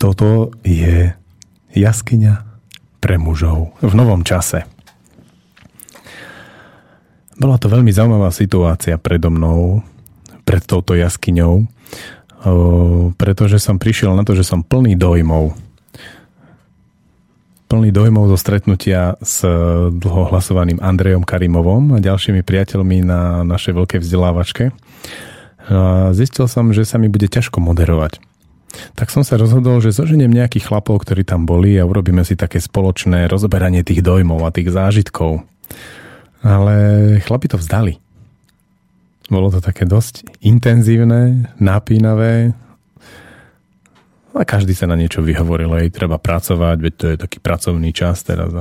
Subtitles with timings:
[0.00, 1.12] Toto je
[1.76, 2.34] jaskyňa
[3.04, 4.64] pre mužov v novom čase.
[7.36, 9.84] Bola to veľmi zaujímavá situácia predo mnou,
[10.48, 11.68] pred touto jaskyňou,
[13.20, 15.52] pretože som prišiel na to, že som plný dojmov.
[17.68, 19.44] Plný dojmov zo stretnutia s
[19.92, 24.72] dlhohlasovaným Andrejom Karimovom a ďalšími priateľmi na našej veľkej vzdelávačke.
[26.16, 28.29] Zistil som, že sa mi bude ťažko moderovať.
[28.94, 32.62] Tak som sa rozhodol, že zoženiem nejakých chlapov, ktorí tam boli a urobíme si také
[32.62, 35.42] spoločné rozoberanie tých dojmov a tých zážitkov.
[36.40, 36.76] Ale
[37.26, 37.98] chlapi to vzdali.
[39.30, 42.54] Bolo to také dosť intenzívne, napínavé
[44.30, 48.22] a každý sa na niečo vyhovoril, aj treba pracovať, veď to je taký pracovný čas
[48.22, 48.54] teraz.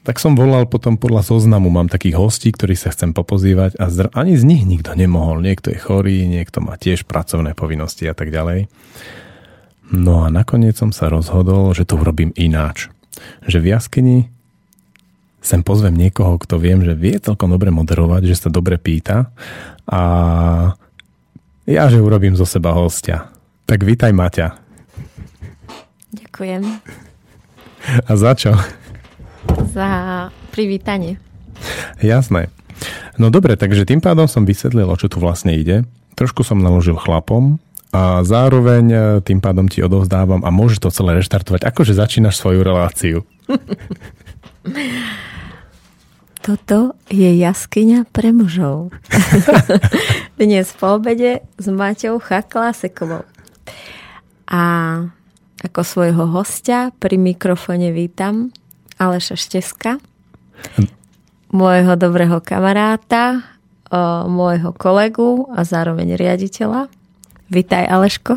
[0.00, 4.12] Tak som volal potom podľa zoznamu, mám takých hostí, ktorých sa chcem popozývať a zdr-
[4.16, 5.44] ani z nich nikto nemohol.
[5.44, 8.72] Niekto je chorý, niekto má tiež pracovné povinnosti a tak ďalej.
[9.92, 12.88] No a nakoniec som sa rozhodol, že to urobím ináč.
[13.44, 14.18] Že v jaskyni
[15.44, 19.28] sem pozvem niekoho, kto viem, že vie celkom dobre moderovať, že sa dobre pýta
[19.84, 20.00] a
[21.68, 23.28] ja, že urobím zo seba hostia.
[23.68, 24.56] Tak vítaj Maťa.
[26.16, 26.62] Ďakujem.
[28.08, 28.56] A za čo?
[29.72, 29.88] Za
[30.50, 31.16] privítanie.
[32.00, 32.48] Jasné.
[33.20, 35.84] No dobre, takže tým pádom som vysvetlil, o čo tu vlastne ide.
[36.16, 37.60] Trošku som naložil chlapom
[37.92, 42.60] a zároveň e, tým pádom ti odovzdávam a môžeš to celé reštartovať, akože začínaš svoju
[42.64, 43.26] reláciu.
[46.40, 48.96] Toto je jaskyňa pre mužov.
[50.40, 53.28] Dnes po obede s Maťou Chaklásekovou.
[54.48, 54.62] A
[55.60, 58.48] ako svojho hostia pri mikrofone vítam
[59.00, 59.96] Aleša Šteska,
[61.48, 63.40] môjho dobrého kamaráta,
[64.28, 66.92] môjho kolegu a zároveň riaditeľa.
[67.48, 68.36] Vítaj Aleško.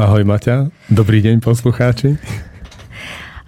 [0.00, 2.16] Ahoj Maťa, dobrý deň poslucháči.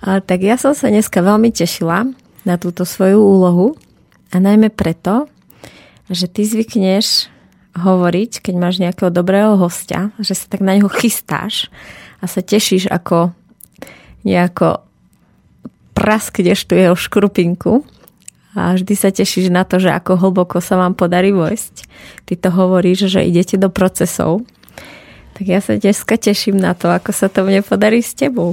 [0.05, 2.13] A, tak ja som sa dneska veľmi tešila,
[2.45, 3.81] na túto svoju úlohu
[4.29, 5.33] a najmä preto,
[6.13, 7.33] že ty zvykneš
[7.81, 11.73] hovoriť, keď máš nejakého dobrého hostia, že sa tak na neho chystáš
[12.21, 13.33] a sa tešíš, ako
[14.29, 14.85] nejako
[15.93, 17.85] praskneš tu jeho škrupinku
[18.53, 21.89] a vždy sa tešíš na to, že ako hlboko sa vám podarí vojsť.
[22.29, 24.45] Ty to hovoríš, že idete do procesov.
[25.33, 28.53] Tak ja sa dneska teším na to, ako sa to mne podarí s tebou.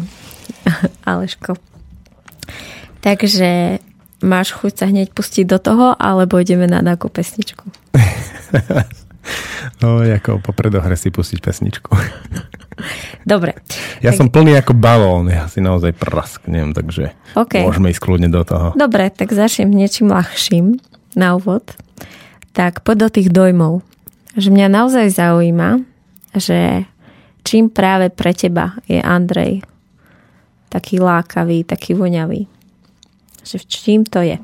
[1.09, 1.59] Aleško.
[3.03, 3.79] Takže
[4.23, 7.67] máš chuť sa hneď pustiť do toho, alebo ideme na nejakú pesničku?
[9.81, 11.91] no, ako po predohre si pustiť pesničku.
[13.28, 13.59] Dobre.
[14.00, 14.17] Ja tak...
[14.23, 17.68] som plný ako balón, ja si naozaj prasknem, takže okay.
[17.68, 18.72] môžeme ísť kľudne do toho.
[18.73, 20.79] Dobre, tak začnem niečím ľahším
[21.19, 21.75] na úvod.
[22.56, 23.84] Tak poď do tých dojmov.
[24.39, 25.84] Že mňa naozaj zaujíma,
[26.38, 26.88] že
[27.44, 29.66] čím práve pre teba je Andrej
[30.69, 32.45] taký lákavý, taký voňavý
[33.50, 34.38] že v čím to je?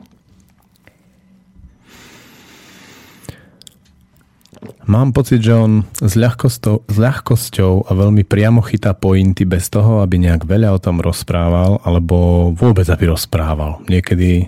[4.86, 10.06] Mám pocit, že on s ľahkosťou, s ľahkosťou a veľmi priamo chytá pointy bez toho,
[10.06, 13.82] aby nejak veľa o tom rozprával, alebo vôbec aby rozprával.
[13.90, 14.46] Niekedy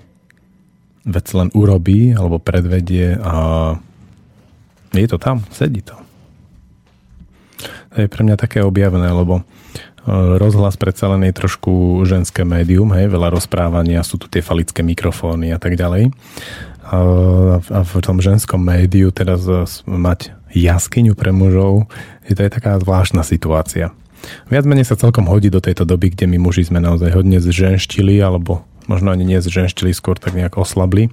[1.10, 3.34] vec len urobí, alebo predvedie a
[4.94, 5.98] je to tam, sedí to.
[7.98, 9.42] To je pre mňa také objavné, lebo
[10.38, 15.52] rozhlas predsa len je trošku ženské médium, hej, veľa rozprávania, sú tu tie falické mikrofóny
[15.52, 16.14] a tak ďalej.
[16.88, 19.44] V tom ženskom médiu teraz
[19.84, 21.92] mať jaskyňu pre mužov,
[22.24, 23.92] je to je taká zvláštna situácia.
[24.48, 28.24] Viac menej sa celkom hodí do tejto doby, kde my muži sme naozaj hodne zženštili,
[28.24, 31.12] alebo možno ani nie zženštili, skôr tak nejak oslabli.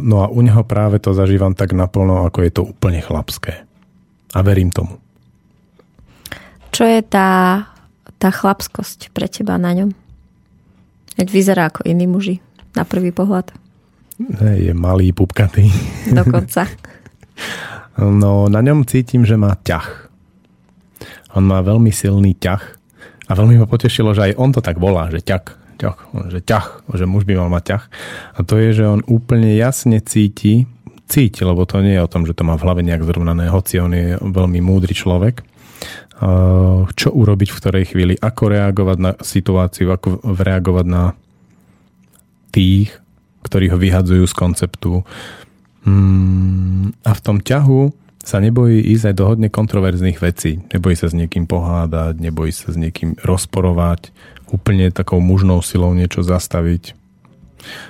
[0.00, 3.66] No a u neho práve to zažívam tak naplno, ako je to úplne chlapské.
[4.32, 5.02] A verím tomu.
[6.70, 7.66] Čo je tá,
[8.22, 9.90] tá chlapskosť pre teba na ňom?
[11.18, 12.38] Veď vyzerá ako iní muži
[12.78, 13.52] na prvý pohľad.
[14.20, 15.72] Je malý, pupkatý.
[16.12, 16.68] Dokonca.
[18.00, 20.08] No, na ňom cítim, že má ťah.
[21.36, 22.62] On má veľmi silný ťah
[23.28, 25.44] a veľmi ma potešilo, že aj on to tak volá, že ťah,
[25.76, 25.96] ťah,
[26.32, 27.84] že ťah, že muž by mal mať ťah.
[28.36, 30.64] A to je, že on úplne jasne cíti,
[31.10, 33.82] cíti, lebo to nie je o tom, že to má v hlave nejak zrovnané, hoci
[33.82, 35.44] on je veľmi múdry človek,
[36.94, 41.16] čo urobiť v ktorej chvíli, ako reagovať na situáciu, ako reagovať na
[42.52, 42.92] tých,
[43.46, 45.06] ktorí ho vyhadzujú z konceptu.
[45.86, 50.60] Mm, a v tom ťahu sa nebojí ísť aj do hodne kontroverzných vecí.
[50.70, 54.12] Nebojí sa s niekým pohádať, nebojí sa s niekým rozporovať,
[54.52, 56.92] úplne takou mužnou silou niečo zastaviť.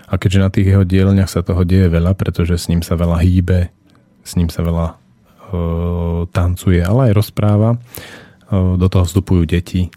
[0.07, 3.23] A keďže na tých jeho dielňach sa toho deje veľa, pretože s ním sa veľa
[3.23, 3.71] hýbe,
[4.23, 5.01] s ním sa veľa
[6.31, 7.79] tancuje, ale aj rozpráva,
[8.55, 9.91] do toho vstupujú deti.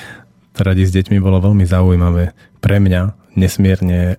[0.54, 2.32] Radi s deťmi bolo veľmi zaujímavé.
[2.62, 4.16] Pre mňa nesmierne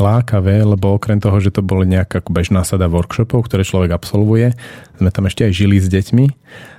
[0.00, 4.56] lákavé, lebo okrem toho, že to boli nejaká bežná sada workshopov, ktoré človek absolvuje,
[5.00, 6.26] sme tam ešte aj žili s deťmi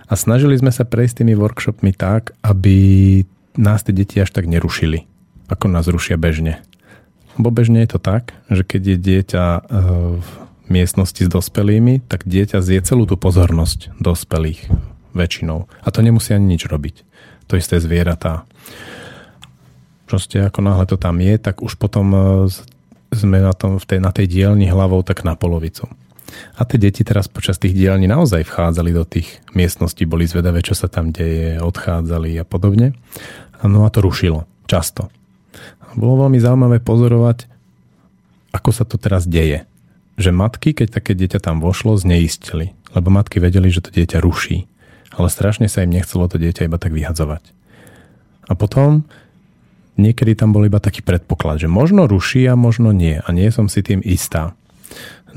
[0.08, 2.78] a snažili sme sa prejsť tými workshopmi tak, aby
[3.58, 5.04] nás tie deti až tak nerušili,
[5.50, 6.62] ako nás rušia bežne.
[7.38, 9.60] Bo bežne je to tak, že keď je dieťa e,
[10.18, 10.30] v
[10.74, 14.70] miestnosti s dospelými, tak dieťa zje celú tú pozornosť dospelých
[15.14, 15.70] väčšinou.
[15.86, 17.06] A to nemusí ani nič robiť.
[17.50, 18.46] To isté zvieratá.
[20.10, 22.20] Proste ako náhle to tam je, tak už potom e,
[23.12, 25.88] sme na, tom, v tej, na tej dielni hlavou tak na polovicu.
[26.60, 30.76] A tie deti teraz počas tých dielní naozaj vchádzali do tých miestností, boli zvedavé, čo
[30.76, 32.94] sa tam deje, odchádzali a podobne.
[33.64, 34.44] No a to rušilo.
[34.68, 35.08] Často.
[35.96, 37.48] Bolo veľmi zaujímavé pozorovať,
[38.52, 39.66] ako sa to teraz deje.
[40.20, 42.76] Že matky, keď také dieťa tam vošlo, zneistili.
[42.92, 44.68] Lebo matky vedeli, že to dieťa ruší.
[45.16, 47.56] Ale strašne sa im nechcelo to dieťa iba tak vyhadzovať.
[48.48, 49.08] A potom
[49.98, 53.20] niekedy tam bol iba taký predpoklad, že možno ruší a možno nie.
[53.20, 54.54] A nie som si tým istá.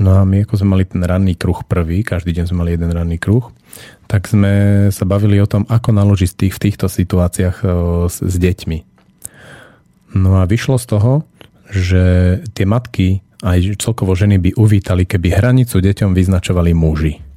[0.00, 2.88] No a my ako sme mali ten ranný kruh prvý, každý deň sme mali jeden
[2.88, 3.52] ranný kruh,
[4.08, 7.56] tak sme sa bavili o tom, ako naložiť tých, v týchto situáciách
[8.08, 8.78] s, s deťmi.
[10.16, 11.12] No a vyšlo z toho,
[11.70, 12.02] že
[12.56, 17.29] tie matky aj celkovo ženy by uvítali, keby hranicu deťom vyznačovali muži.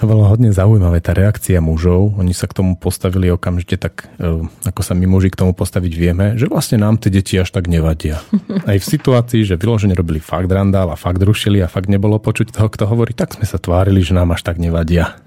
[0.00, 2.16] To bolo hodne zaujímavé, tá reakcia mužov.
[2.16, 5.92] Oni sa k tomu postavili okamžite tak, e, ako sa my muži k tomu postaviť
[5.92, 8.24] vieme, že vlastne nám tie deti až tak nevadia.
[8.70, 12.52] Aj v situácii, že vyložene robili fakt randál a fakt rušili a fakt nebolo počuť
[12.54, 15.20] toho, kto hovorí, tak sme sa tvárili, že nám až tak nevadia.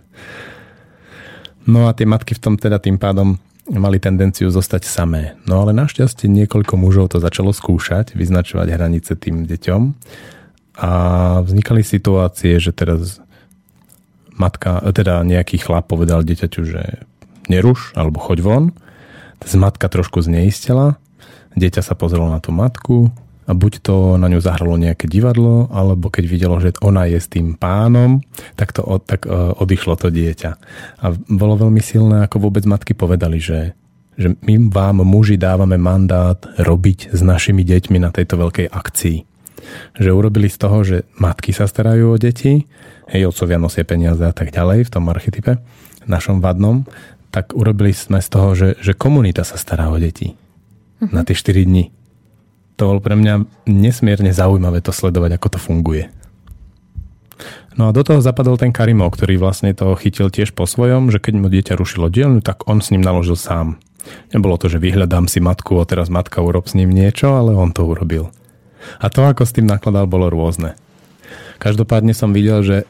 [1.64, 3.40] No a tie matky v tom teda tým pádom
[3.72, 5.40] mali tendenciu zostať samé.
[5.48, 9.82] No ale našťastie niekoľko mužov to začalo skúšať, vyznačovať hranice tým deťom
[10.84, 10.92] a
[11.46, 13.24] vznikali situácie, že teraz
[14.38, 17.06] matka, teda nejaký chlap povedal dieťaťu, že
[17.48, 18.66] neruš alebo choď von.
[19.44, 20.96] Z matka trošku zneistila,
[21.60, 23.12] dieťa sa pozrelo na tú matku,
[23.44, 27.28] a buď to na ňu zahralo nejaké divadlo, alebo keď videlo, že ona je s
[27.28, 28.24] tým pánom,
[28.56, 30.52] tak, to tak uh, odišlo to dieťa.
[31.04, 33.76] A bolo veľmi silné, ako vôbec matky povedali, že,
[34.16, 39.33] že my vám muži dávame mandát robiť s našimi deťmi na tejto veľkej akcii.
[39.98, 42.66] Že urobili z toho, že matky sa starajú o deti,
[43.10, 45.60] hej, otcovia nosia peniaze a tak ďalej v tom archetype,
[46.08, 46.88] našom vadnom,
[47.34, 50.36] tak urobili sme z toho, že, že komunita sa stará o deti.
[51.02, 51.10] Uh-huh.
[51.10, 51.94] Na tie 4 dní
[52.74, 56.10] to bolo pre mňa nesmierne zaujímavé to sledovať, ako to funguje.
[57.74, 61.18] No a do toho zapadol ten Karimov, ktorý vlastne to chytil tiež po svojom, že
[61.18, 63.82] keď mu dieťa rušilo dielňu, tak on s ním naložil sám.
[64.30, 67.74] Nebolo to, že vyhľadám si matku a teraz matka urob s ním niečo, ale on
[67.74, 68.30] to urobil.
[69.02, 70.76] A to, ako s tým nakladal, bolo rôzne.
[71.62, 72.86] Každopádne som videl, že e,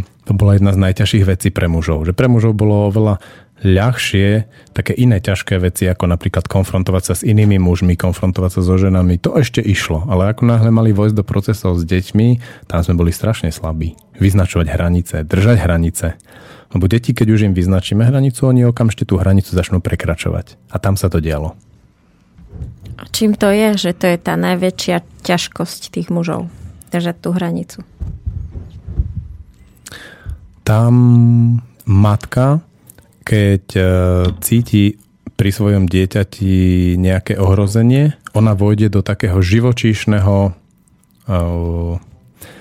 [0.00, 2.08] to bola jedna z najťažších vecí pre mužov.
[2.08, 3.20] Že pre mužov bolo oveľa
[3.64, 4.44] ľahšie
[4.76, 9.16] také iné ťažké veci, ako napríklad konfrontovať sa s inými mužmi, konfrontovať sa so ženami.
[9.24, 13.10] To ešte išlo, ale ako náhle mali vojsť do procesov s deťmi, tam sme boli
[13.10, 13.96] strašne slabí.
[14.20, 16.06] Vyznačovať hranice, držať hranice.
[16.76, 20.58] Lebo deti, keď už im vyznačíme hranicu, oni okamžite tú hranicu začnú prekračovať.
[20.74, 21.54] A tam sa to dialo.
[23.10, 26.50] Čím to je, že to je tá najväčšia ťažkosť tých mužov?
[26.94, 27.82] Držať tú hranicu.
[30.64, 30.94] Tam
[31.84, 32.64] matka
[33.24, 33.82] keď e,
[34.44, 35.00] cíti
[35.34, 40.50] pri svojom dieťati nejaké ohrozenie, ona vojde do takého živočíšneho e,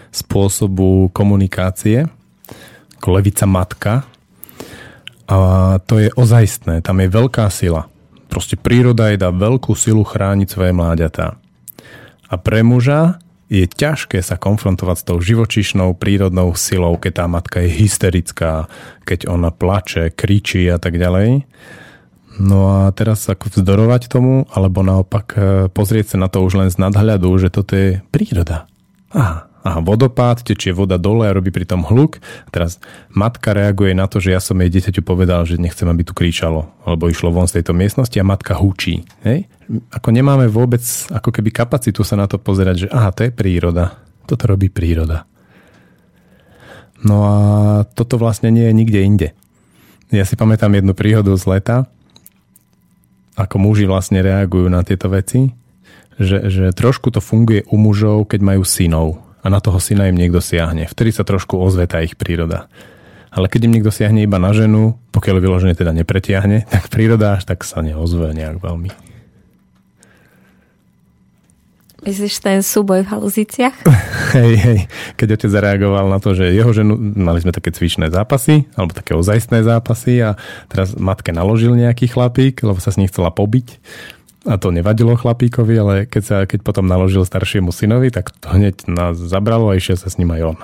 [0.10, 2.08] spôsobu komunikácie,
[2.98, 3.94] ako levica matka.
[5.28, 5.38] A
[5.84, 7.92] to je ozajstné, tam je veľká sila.
[8.34, 11.38] Proste príroda jej dá veľkú silu chrániť svoje mláďatá.
[12.26, 17.62] A pre muža je ťažké sa konfrontovať s tou živočišnou prírodnou silou, keď tá matka
[17.62, 18.66] je hysterická,
[19.06, 21.46] keď ona plače, kričí a tak ďalej.
[22.42, 26.74] No a teraz ako vzdorovať tomu, alebo naopak e, pozrieť sa na to už len
[26.74, 28.66] z nadhľadu, že toto je príroda.
[29.14, 32.20] Aha, aha vodopád, tečie voda dole a robí pri tom hluk.
[32.46, 36.04] A teraz matka reaguje na to, že ja som jej dieťaťu povedal, že nechcem, aby
[36.04, 39.08] tu kričalo, alebo išlo von z tejto miestnosti a matka hučí.
[39.24, 39.48] Hej?
[39.92, 43.96] ako nemáme vôbec ako keby kapacitu sa na to pozerať, že aha, to je príroda.
[44.28, 45.28] Toto robí príroda.
[47.04, 47.36] No a
[47.84, 49.30] toto vlastne nie je nikde inde.
[50.14, 51.78] Ja si pamätám jednu príhodu z leta,
[53.34, 55.52] ako muži vlastne reagujú na tieto veci,
[56.22, 60.16] že, že trošku to funguje u mužov, keď majú synov a na toho syna im
[60.16, 60.88] niekto siahne.
[60.88, 62.72] Vtedy sa trošku ozvetá ich príroda.
[63.34, 67.44] Ale keď im niekto siahne iba na ženu, pokiaľ vyložené teda nepretiahne, tak príroda až
[67.52, 69.14] tak sa neozve nejak veľmi.
[72.04, 73.88] Myslíš ten súboj v haluzíciach?
[74.36, 74.80] hej, hej.
[75.16, 79.16] Keď otec zareagoval na to, že jeho ženu, mali sme také cvičné zápasy, alebo také
[79.16, 80.36] ozajstné zápasy a
[80.68, 83.80] teraz matke naložil nejaký chlapík, lebo sa s ním chcela pobiť.
[84.44, 88.84] A to nevadilo chlapíkovi, ale keď, sa, keď potom naložil staršiemu synovi, tak to hneď
[88.92, 90.58] nás zabralo a išiel sa s ním aj on.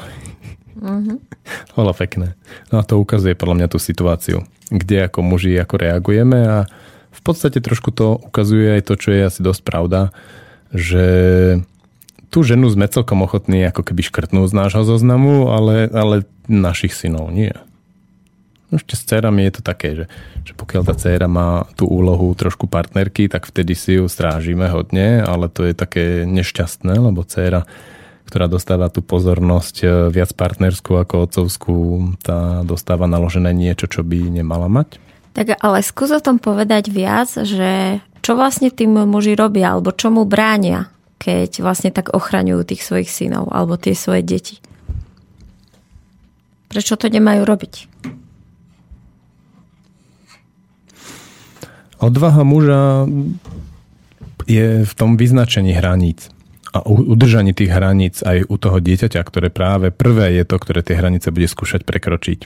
[0.80, 1.18] Mm-hmm.
[1.80, 2.36] Bolo pekné.
[2.72, 6.58] No a to ukazuje podľa mňa tú situáciu, kde ako muži ako reagujeme a
[7.10, 10.12] v podstate trošku to ukazuje aj to, čo je asi dosť pravda,
[10.72, 11.06] že
[12.30, 17.34] tú ženu sme celkom ochotní ako keby škrtnúť z nášho zoznamu, ale, ale našich synov
[17.34, 17.52] nie.
[18.70, 20.06] Ešte s dcerami je to také, že,
[20.46, 25.26] že pokiaľ tá dcera má tú úlohu trošku partnerky, tak vtedy si ju strážime hodne,
[25.26, 27.66] ale to je také nešťastné, lebo dcera,
[28.30, 31.78] ktorá dostáva tú pozornosť e, viac partnerskú ako otcovskú,
[32.22, 35.02] tá dostáva naložené niečo, čo by nemala mať.
[35.34, 40.30] Tak ale skús o tom povedať viac, že čo vlastne tým muži robia, alebo čomu
[40.30, 44.62] bránia, keď vlastne tak ochraňujú tých svojich synov, alebo tie svoje deti?
[46.70, 47.89] Prečo to nemajú robiť?
[52.00, 53.06] Odvaha muža
[54.48, 56.32] je v tom vyznačení hraníc
[56.72, 60.96] a udržaní tých hraníc aj u toho dieťaťa, ktoré práve prvé je to, ktoré tie
[60.96, 62.40] hranice bude skúšať prekročiť.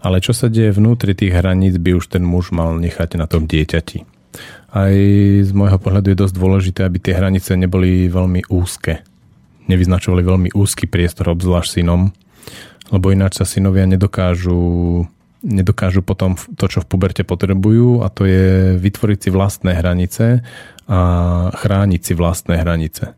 [0.00, 3.44] Ale čo sa deje vnútri tých hraníc, by už ten muž mal nechať na tom
[3.48, 4.04] dieťati.
[4.70, 4.94] Aj
[5.42, 9.02] z môjho pohľadu je dosť dôležité, aby tie hranice neboli veľmi úzke.
[9.66, 12.10] Nevyznačovali veľmi úzky priestor, obzvlášť synom,
[12.90, 15.06] lebo ináč sa synovia nedokážu
[15.40, 20.44] nedokážu potom to, čo v puberte potrebujú a to je vytvoriť si vlastné hranice
[20.90, 20.98] a
[21.54, 23.16] chrániť si vlastné hranice.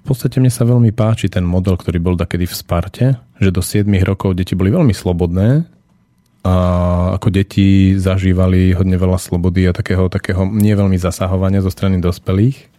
[0.00, 3.06] V podstate mne sa veľmi páči ten model, ktorý bol takedy v Sparte,
[3.36, 5.68] že do 7 rokov deti boli veľmi slobodné
[6.40, 6.54] a
[7.20, 12.72] ako deti zažívali hodne veľa slobody a takého, takého nie veľmi zasahovania zo strany dospelých.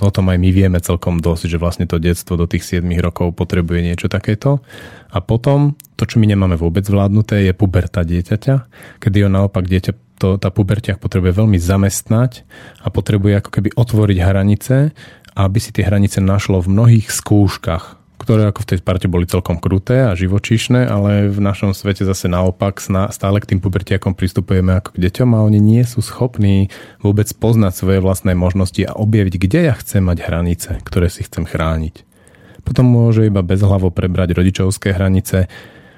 [0.00, 3.36] O tom aj my vieme celkom dosť, že vlastne to detstvo do tých 7 rokov
[3.36, 4.64] potrebuje niečo takéto.
[5.12, 8.54] A potom to, čo my nemáme vôbec vládnuté, je puberta dieťaťa,
[8.96, 12.44] kedy ho naopak dieťa to, tá pubertiach potrebuje veľmi zamestnať
[12.80, 14.92] a potrebuje ako keby otvoriť hranice,
[15.36, 19.56] aby si tie hranice našlo v mnohých skúškach, ktoré ako v tej parte boli celkom
[19.56, 24.92] kruté a živočíšne, ale v našom svete zase naopak stále k tým pubertiakom pristupujeme ako
[24.92, 26.68] k deťom a oni nie sú schopní
[27.00, 31.48] vôbec poznať svoje vlastné možnosti a objaviť, kde ja chcem mať hranice, ktoré si chcem
[31.48, 32.04] chrániť.
[32.60, 35.48] Potom môže iba bezhlavo prebrať rodičovské hranice,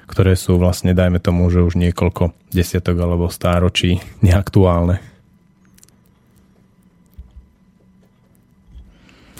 [0.07, 5.12] ktoré sú vlastne, dajme tomu, že už niekoľko desiatok alebo stáročí neaktuálne.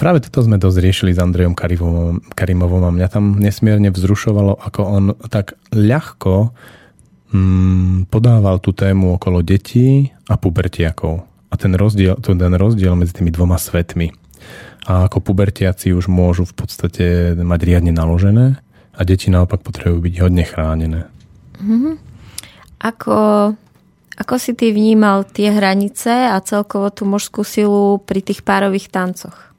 [0.03, 4.81] Práve toto sme dosť riešili s Andrejom Karimovom, Karimovom a mňa tam nesmierne vzrušovalo, ako
[4.83, 6.51] on tak ľahko
[7.31, 11.23] mm, podával tú tému okolo detí a pubertiakov.
[11.23, 14.11] A ten rozdiel, ten rozdiel medzi tými dvoma svetmi.
[14.91, 18.59] A ako pubertiaci už môžu v podstate mať riadne naložené
[18.99, 21.01] a deti naopak potrebujú byť hodne chránené.
[21.63, 21.95] Mm-hmm.
[22.91, 23.19] Ako,
[24.19, 29.52] ako si ty vnímal tie hranice a celkovo tú mužskú silu pri tých párových tancoch?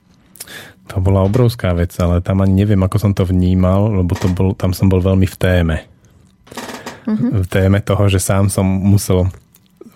[0.91, 4.51] To bola obrovská vec, ale tam ani neviem, ako som to vnímal, lebo to bol,
[4.51, 5.77] tam som bol veľmi v téme.
[7.03, 7.43] Uh-huh.
[7.43, 9.31] V téme toho, že sám som musel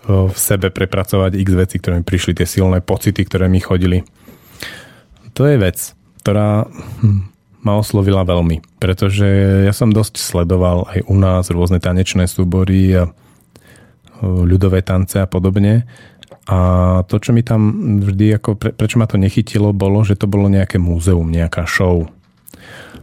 [0.08, 4.08] v sebe prepracovať x veci, ktoré mi prišli, tie silné pocity, ktoré mi chodili.
[5.36, 5.92] To je vec,
[6.24, 6.64] ktorá
[7.04, 7.28] hm,
[7.68, 9.28] ma oslovila veľmi, pretože
[9.68, 13.12] ja som dosť sledoval aj u nás rôzne tanečné súbory a
[14.24, 15.86] ľudové tance a podobne
[16.48, 16.58] a
[17.04, 20.48] to, čo mi tam vždy, ako pre, prečo ma to nechytilo, bolo, že to bolo
[20.48, 22.08] nejaké múzeum, nejaká show.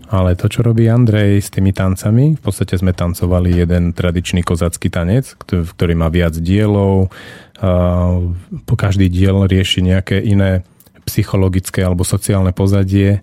[0.09, 4.89] Ale to, čo robí Andrej s tými tancami, v podstate sme tancovali jeden tradičný kozacký
[4.89, 7.13] tanec, ktorý má viac dielov.
[8.65, 10.63] Po každý diel rieši nejaké iné
[11.05, 13.21] psychologické alebo sociálne pozadie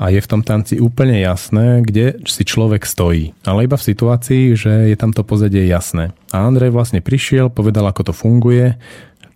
[0.00, 3.36] a je v tom tanci úplne jasné, kde si človek stojí.
[3.44, 6.14] Ale iba v situácii, že je tam to pozadie jasné.
[6.32, 8.80] A Andrej vlastne prišiel, povedal, ako to funguje,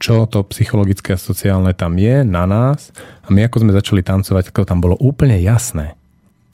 [0.04, 2.92] čo to psychologické a sociálne tam je na nás
[3.24, 5.96] a my ako sme začali tancovať, ako tam bolo úplne jasné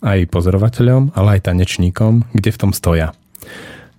[0.06, 3.10] aj pozorovateľom, ale aj tanečníkom, kde v tom stoja.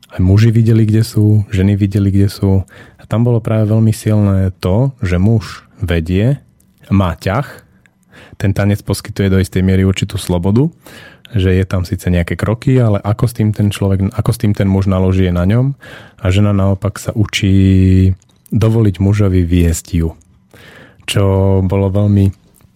[0.08, 2.63] Aj muži videli, kde sú, ženy videli, kde sú.
[2.96, 6.39] A tam bolo práve veľmi silné to, že muž vedie,
[6.88, 7.67] má ťah,
[8.39, 10.72] ten tanec poskytuje do istej miery určitú slobodu,
[11.36, 14.55] že je tam síce nejaké kroky, ale ako s tým ten človek, ako s tým
[14.55, 15.75] ten muž naloží na ňom
[16.24, 18.15] a žena naopak sa učí
[18.51, 20.13] dovoliť mužovi viesť ju.
[21.08, 21.24] Čo
[21.65, 22.31] bolo veľmi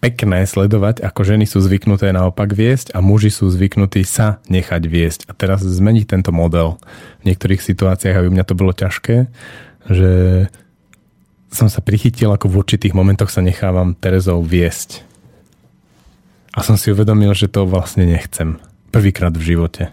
[0.05, 5.19] pekné sledovať, ako ženy sú zvyknuté naopak viesť a muži sú zvyknutí sa nechať viesť.
[5.25, 6.77] A teraz zmeniť tento model
[7.25, 9.25] v niektorých situáciách, aby mňa to bolo ťažké,
[9.89, 10.11] že
[11.49, 15.01] som sa prichytil, ako v určitých momentoch sa nechávam Terezou viesť.
[16.53, 18.61] A som si uvedomil, že to vlastne nechcem.
[18.93, 19.89] Prvýkrát v živote.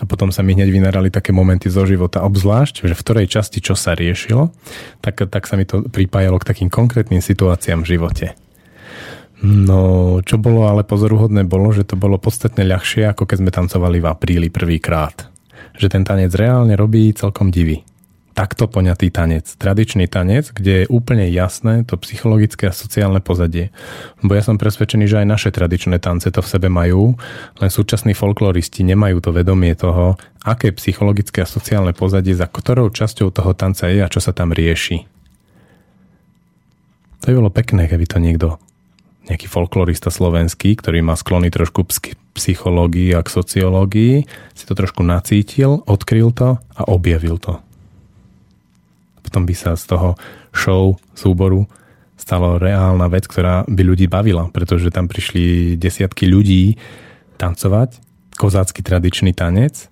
[0.00, 3.60] A potom sa mi hneď vynárali také momenty zo života, obzvlášť, že v ktorej časti
[3.60, 4.48] čo sa riešilo,
[5.04, 8.26] tak, tak sa mi to pripájalo k takým konkrétnym situáciám v živote.
[9.40, 14.00] No, čo bolo ale pozoruhodné bolo, že to bolo podstatne ľahšie, ako keď sme tancovali
[14.00, 15.28] v apríli prvýkrát.
[15.76, 17.80] Že ten tanec reálne robí celkom divy
[18.40, 23.68] takto poňatý tanec, tradičný tanec, kde je úplne jasné to psychologické a sociálne pozadie.
[24.24, 27.20] Bo ja som presvedčený, že aj naše tradičné tance to v sebe majú,
[27.60, 33.28] len súčasní folkloristi nemajú to vedomie toho, aké psychologické a sociálne pozadie za ktorou časťou
[33.28, 35.04] toho tanca je a čo sa tam rieši.
[37.20, 38.56] To by bolo pekné, keby to niekto
[39.28, 41.84] nejaký folklorista slovenský, ktorý má sklony trošku
[42.32, 44.24] psychológii a k sociológii,
[44.56, 47.60] si to trošku nacítil, odkryl to a objavil to
[49.30, 50.18] potom by sa z toho
[50.50, 51.70] show, súboru
[52.18, 56.74] stalo reálna vec, ktorá by ľudí bavila, pretože tam prišli desiatky ľudí
[57.38, 58.02] tancovať,
[58.34, 59.86] kozácky tradičný tanec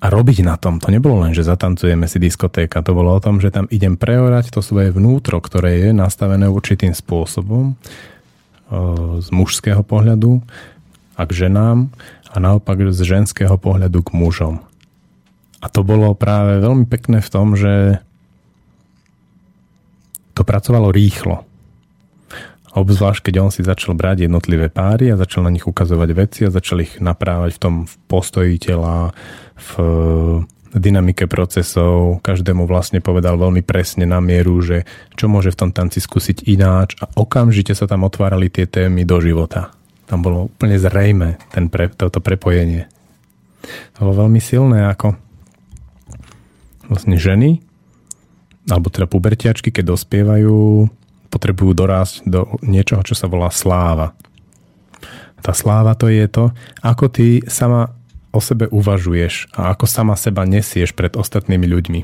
[0.00, 0.80] a robiť na tom.
[0.80, 4.54] To nebolo len, že zatancujeme si diskotéka, to bolo o tom, že tam idem preorať
[4.54, 7.76] to svoje vnútro, ktoré je nastavené určitým spôsobom
[9.20, 10.40] z mužského pohľadu
[11.18, 11.92] a k ženám
[12.32, 14.64] a naopak z ženského pohľadu k mužom.
[15.60, 18.00] A to bolo práve veľmi pekné v tom, že
[20.32, 21.44] to pracovalo rýchlo.
[22.72, 26.54] Obzvlášť, keď on si začal brať jednotlivé páry a začal na nich ukazovať veci a
[26.54, 27.74] začal ich naprávať v tom
[28.08, 29.12] postoji tela,
[29.60, 29.70] v
[30.72, 32.24] dynamike procesov.
[32.24, 34.88] Každému vlastne povedal veľmi presne na mieru, že
[35.20, 39.20] čo môže v tom tanci skúsiť ináč a okamžite sa tam otvárali tie témy do
[39.20, 39.76] života.
[40.08, 42.88] Tam bolo úplne zrejme ten pre, toto prepojenie.
[43.96, 45.12] To bolo veľmi silné, ako
[46.88, 47.60] vlastne ženy
[48.70, 50.86] alebo teda pubertiačky, keď dospievajú,
[51.32, 54.14] potrebujú dorásť do niečoho, čo sa volá sláva.
[55.42, 56.54] Tá sláva to je to,
[56.84, 57.90] ako ty sama
[58.30, 62.00] o sebe uvažuješ a ako sama seba nesieš pred ostatnými ľuďmi.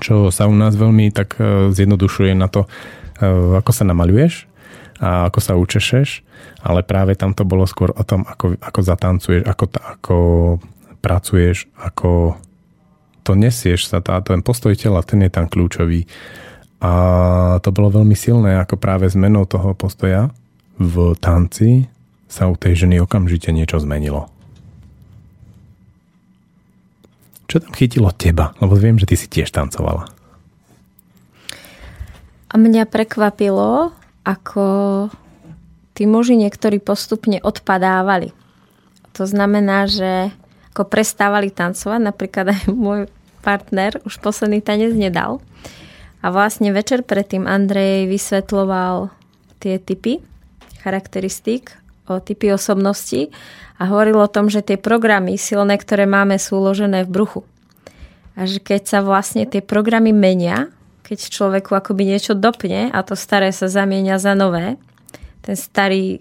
[0.00, 3.28] Čo sa u nás veľmi tak e, zjednodušuje na to, e,
[3.60, 4.48] ako sa namaľuješ
[5.02, 6.24] a ako sa učešeš,
[6.64, 10.16] ale práve tam to bolo skôr o tom, ako, ako zatancuješ, ako, ako
[11.04, 12.36] pracuješ, ako
[13.22, 16.04] to nesieš sa, tá, ten postoj tela, ten je tam kľúčový.
[16.80, 16.92] A
[17.60, 20.32] to bolo veľmi silné, ako práve zmenou toho postoja
[20.80, 21.84] v tanci
[22.24, 24.32] sa u tej ženy okamžite niečo zmenilo.
[27.50, 28.56] Čo tam chytilo teba?
[28.62, 30.08] Lebo viem, že ty si tiež tancovala.
[32.50, 33.92] A mňa prekvapilo,
[34.24, 34.64] ako
[35.92, 38.32] tí muži niektorí postupne odpadávali.
[39.18, 40.30] To znamená, že
[40.74, 42.00] ako prestávali tancovať.
[42.00, 45.40] Napríklad aj môj partner už posledný tanec nedal.
[46.20, 49.08] A vlastne večer predtým Andrej vysvetloval
[49.60, 50.20] tie typy
[50.80, 51.76] charakteristík,
[52.10, 53.30] o typy osobnosti
[53.78, 57.40] a hovoril o tom, že tie programy silné, ktoré máme, sú uložené v bruchu.
[58.34, 60.72] A že keď sa vlastne tie programy menia,
[61.06, 64.74] keď človeku akoby niečo dopne a to staré sa zamienia za nové,
[65.40, 66.20] ten starý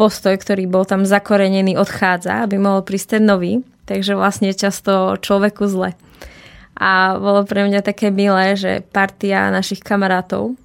[0.00, 3.60] postoj, ktorý bol tam zakorenený, odchádza, aby mohol prísť ten nový.
[3.84, 5.92] Takže vlastne často človeku zle.
[6.74, 10.56] A bolo pre mňa také milé, že partia našich kamarátov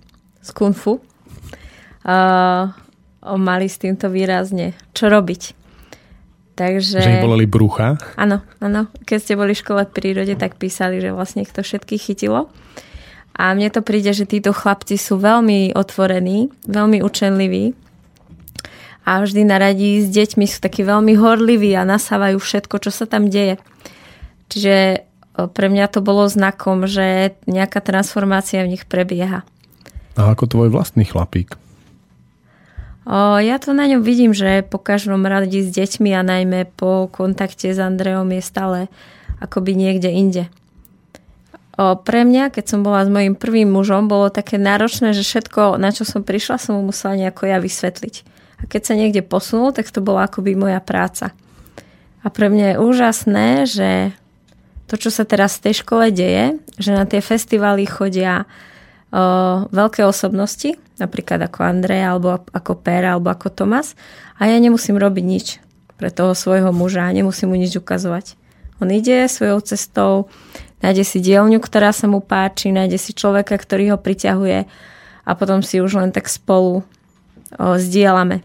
[0.41, 2.71] z Kung Fu uh,
[3.35, 5.59] mali s týmto výrazne čo robiť.
[6.55, 6.99] Takže...
[6.99, 7.95] Že ich boleli brucha?
[8.19, 8.91] Áno, áno.
[9.07, 12.51] Keď ste boli v škole prírode, tak písali, že vlastne ich to všetkých chytilo.
[13.35, 17.75] A mne to príde, že títo chlapci sú veľmi otvorení, veľmi učenliví
[19.09, 23.09] a vždy na radí s deťmi sú takí veľmi horliví a nasávajú všetko, čo sa
[23.09, 23.57] tam deje.
[24.53, 25.01] Čiže
[25.33, 29.41] pre mňa to bolo znakom, že nejaká transformácia v nich prebieha.
[30.13, 31.57] A ako tvoj vlastný chlapík?
[33.09, 37.09] O, ja to na ňom vidím, že po každom radí s deťmi a najmä po
[37.09, 38.77] kontakte s Andreom je stále
[39.41, 40.43] akoby niekde inde.
[41.79, 45.95] Pre mňa, keď som bola s mojim prvým mužom, bolo také náročné, že všetko, na
[45.95, 48.15] čo som prišla, som mu musela nejako ja vysvetliť.
[48.59, 51.31] A keď sa niekde posunul, tak to bola akoby moja práca.
[52.19, 53.89] A pre mňa je úžasné, že
[54.91, 60.03] to, čo sa teraz v tej škole deje, že na tie festivály chodia o, veľké
[60.03, 63.95] osobnosti, napríklad ako Andrej, alebo ako Per, alebo ako Tomas,
[64.35, 65.47] a ja nemusím robiť nič
[65.95, 68.35] pre toho svojho muža, nemusím mu nič ukazovať.
[68.83, 70.27] On ide svojou cestou,
[70.79, 74.67] nájde si dielňu, ktorá sa mu páči, nájde si človeka, ktorý ho priťahuje
[75.25, 76.83] a potom si už len tak spolu o,
[77.77, 78.43] zdieľame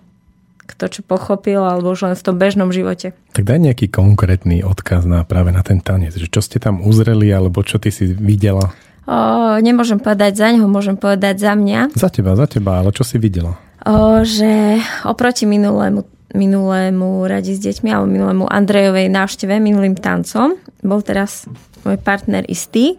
[0.64, 3.12] kto čo pochopil, alebo už len v tom bežnom živote.
[3.36, 7.28] Tak daj nejaký konkrétny odkaz na práve na ten tanec, že čo ste tam uzreli,
[7.30, 8.72] alebo čo ty si videla?
[9.04, 11.92] O, nemôžem povedať za neho, môžem povedať za mňa.
[11.92, 13.60] Za teba, za teba, ale čo si videla?
[13.84, 20.58] O, že oproti minulému minulému radi s deťmi alebo minulému Andrejovej návšteve, minulým tancom.
[20.82, 21.46] Bol teraz
[21.86, 22.98] môj partner istý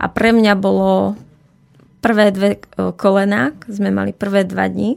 [0.00, 1.14] a pre mňa bolo
[2.00, 2.50] prvé dve
[2.96, 4.96] kolená, sme mali prvé dva dní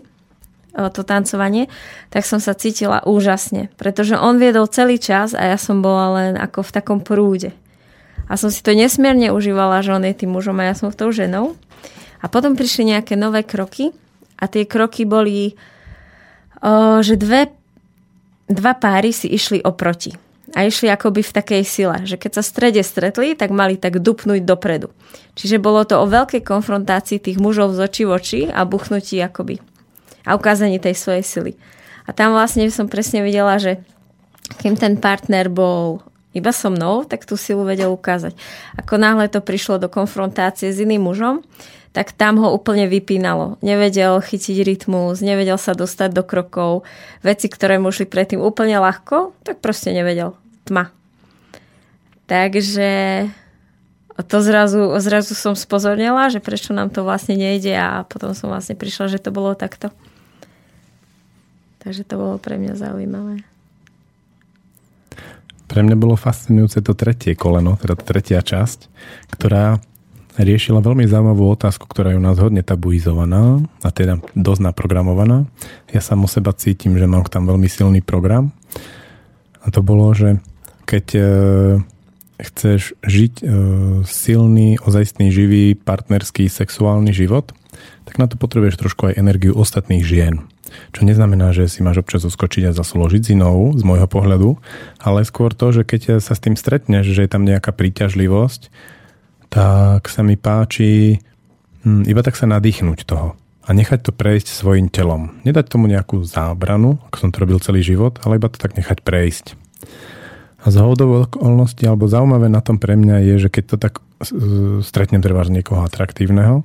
[0.73, 1.69] to tancovanie,
[2.09, 6.33] tak som sa cítila úžasne, pretože on viedol celý čas a ja som bola len
[6.33, 7.53] ako v takom prúde.
[8.25, 11.13] A som si to nesmierne užívala, že on je tým mužom a ja som tou
[11.13, 11.53] ženou.
[12.23, 13.93] A potom prišli nejaké nové kroky
[14.41, 15.53] a tie kroky boli,
[17.05, 17.53] že dve,
[18.53, 20.13] dva páry si išli oproti
[20.53, 23.97] a išli akoby v takej sile, že keď sa v strede stretli, tak mali tak
[23.99, 24.93] dupnúť dopredu.
[25.33, 29.57] Čiže bolo to o veľkej konfrontácii tých mužov z očí v oči a buchnutí akoby
[30.23, 31.53] a ukázaní tej svojej sily.
[32.05, 33.81] A tam vlastne som presne videla, že
[34.61, 38.33] kým ten partner bol iba so mnou, tak tú silu vedel ukázať.
[38.81, 41.45] Ako náhle to prišlo do konfrontácie s iným mužom,
[41.93, 43.61] tak tam ho úplne vypínalo.
[43.61, 46.89] Nevedel chytiť rytmus, nevedel sa dostať do krokov.
[47.21, 50.33] Veci, ktoré mu šli predtým úplne ľahko, tak proste nevedel
[50.65, 50.89] tma.
[52.25, 52.89] Takže
[54.25, 58.73] to zrazu, zrazu som spozornila, že prečo nám to vlastne nejde a potom som vlastne
[58.73, 59.93] prišla, že to bolo takto.
[61.85, 63.45] Takže to bolo pre mňa zaujímavé.
[65.69, 68.89] Pre mňa bolo fascinujúce to tretie koleno, teda tretia časť,
[69.33, 69.77] ktorá
[70.37, 75.45] riešila veľmi zaujímavú otázku, ktorá je u nás hodne tabuizovaná a teda dosť naprogramovaná.
[75.93, 78.49] Ja sam o seba cítim, že mám tam veľmi silný program.
[79.63, 80.41] A to bolo, že
[80.89, 81.21] keď e,
[82.41, 83.43] chceš žiť e,
[84.03, 87.53] silný, ozajstný, živý, partnerský, sexuálny život,
[88.03, 90.43] tak na to potrebuješ trošku aj energiu ostatných žien.
[90.89, 93.31] Čo neznamená, že si máš občas oskočiť a zasložiť s
[93.77, 94.57] z môjho pohľadu,
[94.97, 98.73] ale skôr to, že keď sa s tým stretneš, že je tam nejaká príťažlivosť,
[99.53, 101.21] tak sa mi páči
[101.85, 105.39] hm, iba tak sa nadýchnuť toho a nechať to prejsť svojim telom.
[105.47, 108.99] Nedať tomu nejakú zábranu, ako som to robil celý život, ale iba to tak nechať
[109.07, 109.55] prejsť.
[110.63, 113.93] A z okolností, alebo zaujímavé na tom pre mňa je, že keď to tak
[114.83, 116.63] stretnem trváš niekoho atraktívneho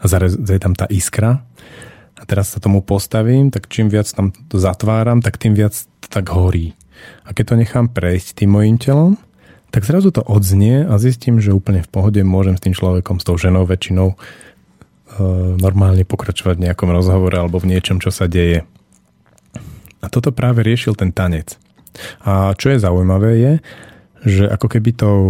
[0.00, 1.44] a je tam tá iskra
[2.16, 6.06] a teraz sa tomu postavím, tak čím viac tam to zatváram, tak tým viac to
[6.08, 6.76] tak horí.
[7.24, 9.16] A keď to nechám prejsť tým mojim telom,
[9.74, 13.26] tak zrazu to odznie a zistím, že úplne v pohode môžem s tým človekom, s
[13.26, 14.16] tou ženou väčšinou e,
[15.58, 18.62] normálne pokračovať v nejakom rozhovore alebo v niečom, čo sa deje.
[19.98, 21.58] A toto práve riešil ten tanec.
[22.22, 23.52] A čo je zaujímavé je,
[24.22, 25.20] že ako keby tou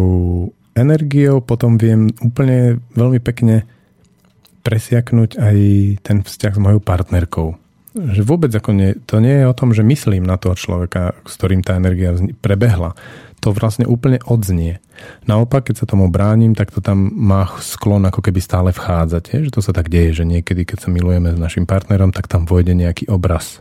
[0.77, 3.65] energiou potom viem úplne veľmi pekne
[4.61, 5.57] presiaknúť aj
[6.05, 7.57] ten vzťah s mojou partnerkou.
[7.97, 11.33] Že vôbec ako nie, to nie je o tom, že myslím na toho človeka, s
[11.39, 12.13] ktorým tá energia
[12.45, 12.93] prebehla.
[13.45, 14.81] To vlastne úplne odznie.
[15.29, 19.23] Naopak, keď sa tomu bránim, tak to tam má sklon ako keby stále vchádzať.
[19.37, 19.39] Je?
[19.47, 22.49] Že to sa tak deje, že niekedy, keď sa milujeme s našim partnerom, tak tam
[22.49, 23.61] vojde nejaký obraz.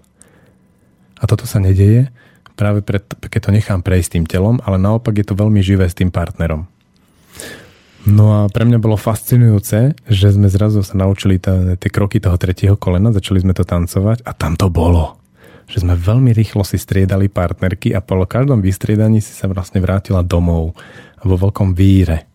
[1.20, 2.08] A toto sa nedeje,
[2.56, 6.00] práve preto, keď to nechám prejsť tým telom, ale naopak je to veľmi živé s
[6.00, 6.64] tým partnerom.
[8.04, 12.76] No a pre mňa bolo fascinujúce, že sme zrazu sa naučili tie kroky toho tretieho
[12.76, 15.23] kolena, začali sme to tancovať a tam to bolo.
[15.68, 20.22] Že sme veľmi rýchlo si striedali partnerky a po každom vystriedaní si sa vlastne vrátila
[20.22, 20.76] domov
[21.24, 22.28] vo veľkom víre.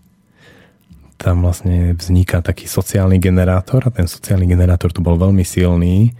[1.18, 6.14] Tam vlastne vzniká taký sociálny generátor a ten sociálny generátor tu bol veľmi silný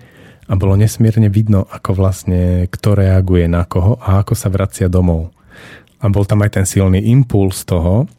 [0.48, 5.30] a bolo nesmierne vidno, ako vlastne kto reaguje na koho a ako sa vracia domov.
[6.02, 8.10] A bol tam aj ten silný impuls toho,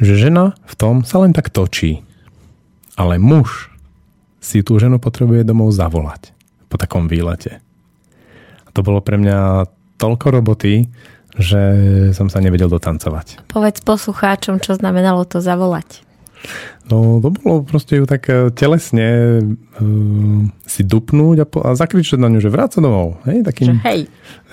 [0.00, 2.04] že žena v tom sa len tak točí.
[2.96, 3.72] Ale muž
[4.40, 6.32] si tú ženu potrebuje domov zavolať
[6.68, 7.64] po takom výlete.
[8.76, 9.64] To bolo pre mňa
[9.96, 10.84] toľko roboty,
[11.36, 11.62] že
[12.12, 13.48] som sa nevedel dotancovať.
[13.48, 16.04] Povedz poslucháčom, čo znamenalo to zavolať.
[16.86, 22.20] No to bolo proste ju tak e, telesne uh, si dupnúť a, po, a zakričať
[22.20, 23.18] na ňu, že vráca domov.
[23.26, 24.00] Hej, takým, že hej.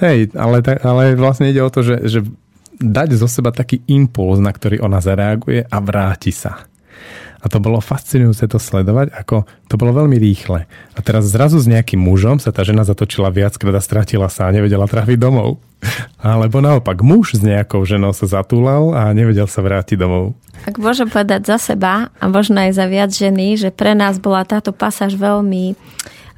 [0.01, 2.19] Hej, ale, ale vlastne ide o to, že, že
[2.81, 6.65] dať zo seba taký impuls, na ktorý ona zareaguje a vráti sa.
[7.43, 10.63] A to bolo fascinujúce to sledovať, ako to bolo veľmi rýchle.
[10.95, 14.55] A teraz zrazu s nejakým mužom sa tá žena zatočila viackrát a stratila sa a
[14.55, 15.59] nevedela trafiť domov.
[16.23, 20.39] Alebo naopak, muž s nejakou ženou sa zatúlal a nevedel sa vrátiť domov.
[20.63, 24.47] Ak môžem povedať za seba a možno aj za viac ženy, že pre nás bola
[24.47, 25.75] táto pasáž veľmi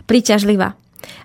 [0.10, 0.74] príťažlivá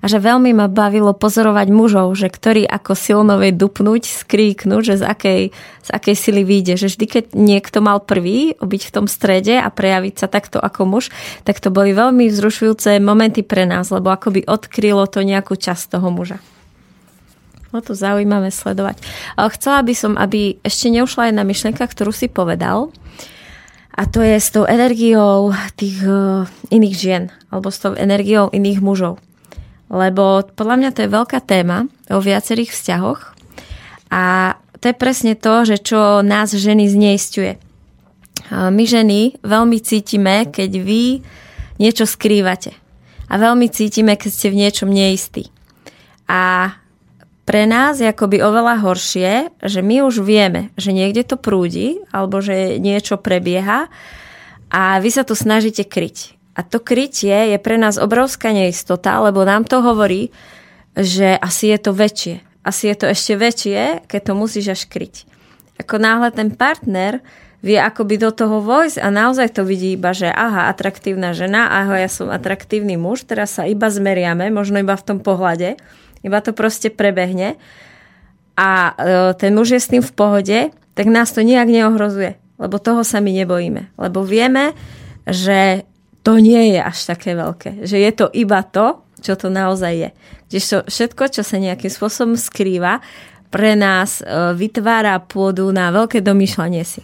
[0.01, 4.95] a že veľmi ma bavilo pozorovať mužov, že ktorí ako silno vie dupnúť, skríknúť, že
[5.01, 5.43] z akej,
[5.85, 6.81] z akej sily vyjde.
[6.81, 10.89] Že vždy, keď niekto mal prvý byť v tom strede a prejaviť sa takto ako
[10.89, 11.05] muž,
[11.45, 16.09] tak to boli veľmi vzrušujúce momenty pre nás, lebo akoby odkrylo to nejakú časť toho
[16.09, 16.41] muža.
[17.71, 18.99] No to zaujímavé sledovať.
[19.39, 22.91] Chcela by som, aby ešte neušla jedna myšlienka, ktorú si povedal,
[24.01, 28.81] A to je s tou energiou tých uh, iných žien, alebo s tou energiou iných
[28.81, 29.21] mužov.
[29.91, 33.35] Lebo podľa mňa to je veľká téma o viacerých vzťahoch.
[34.15, 37.59] A to je presne to, že čo nás ženy zneistuje.
[38.51, 41.21] My ženy veľmi cítime, keď vy
[41.77, 42.73] niečo skrývate.
[43.31, 45.51] A veľmi cítime, keď ste v niečom neistí.
[46.27, 46.75] A
[47.47, 52.39] pre nás je akoby oveľa horšie, že my už vieme, že niekde to prúdi alebo
[52.39, 53.91] že niečo prebieha
[54.71, 56.40] a vy sa tu snažíte kryť.
[56.61, 60.29] A to krytie je pre nás obrovská neistota, lebo nám to hovorí,
[60.93, 62.45] že asi je to väčšie.
[62.61, 65.25] Asi je to ešte väčšie, keď to musíš až kryť.
[65.81, 67.25] Ako náhle ten partner
[67.65, 72.05] vie akoby do toho vojsť a naozaj to vidí iba, že aha, atraktívna žena, aha,
[72.05, 75.81] ja som atraktívny muž, teraz sa iba zmeriame, možno iba v tom pohľade
[76.21, 77.57] iba to proste prebehne
[78.57, 78.93] a e,
[79.41, 80.59] ten muž je s tým v pohode,
[80.93, 83.97] tak nás to nijak neohrozuje, lebo toho sa my nebojíme.
[83.97, 84.77] Lebo vieme,
[85.25, 85.89] že
[86.21, 87.85] to nie je až také veľké.
[87.85, 90.11] Že je to iba to, čo to naozaj je.
[90.53, 93.01] Že všetko, čo sa nejakým spôsobom skrýva,
[93.51, 97.03] pre nás e, vytvára pôdu na veľké domýšľanie si.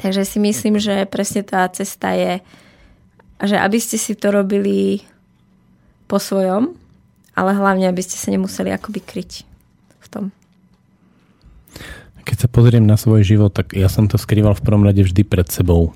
[0.00, 2.40] Takže si myslím, že presne tá cesta je,
[3.40, 5.04] že aby ste si to robili
[6.08, 6.76] po svojom,
[7.36, 9.32] ale hlavne, aby ste sa nemuseli akoby kryť
[10.00, 10.24] v tom.
[12.26, 15.22] Keď sa pozriem na svoj život, tak ja som to skrýval v prvom rade vždy
[15.22, 15.94] pred sebou.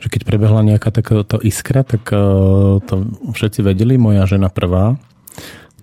[0.00, 2.94] Že keď prebehla nejaká takáto iskra, tak uh, to
[3.36, 4.96] všetci vedeli, moja žena prvá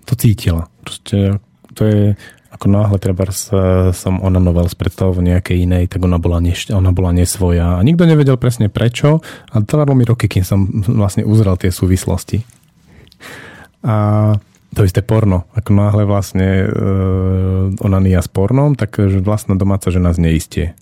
[0.08, 0.72] to cítila.
[0.82, 1.36] Proste
[1.76, 2.02] to je
[2.48, 3.28] ako náhle treba
[3.94, 7.78] som onanoval s predstavou nejakej inej, tak ona bola, neš- ona bola nesvoja.
[7.78, 12.42] A nikto nevedel presne prečo a trvalo mi roky, kým som vlastne uzrel tie súvislosti.
[13.84, 14.34] A
[14.74, 15.46] to isté porno.
[15.54, 16.68] Ako náhle vlastne e,
[17.78, 20.74] onania s pornom, tak vlastná domáca žena zneistie.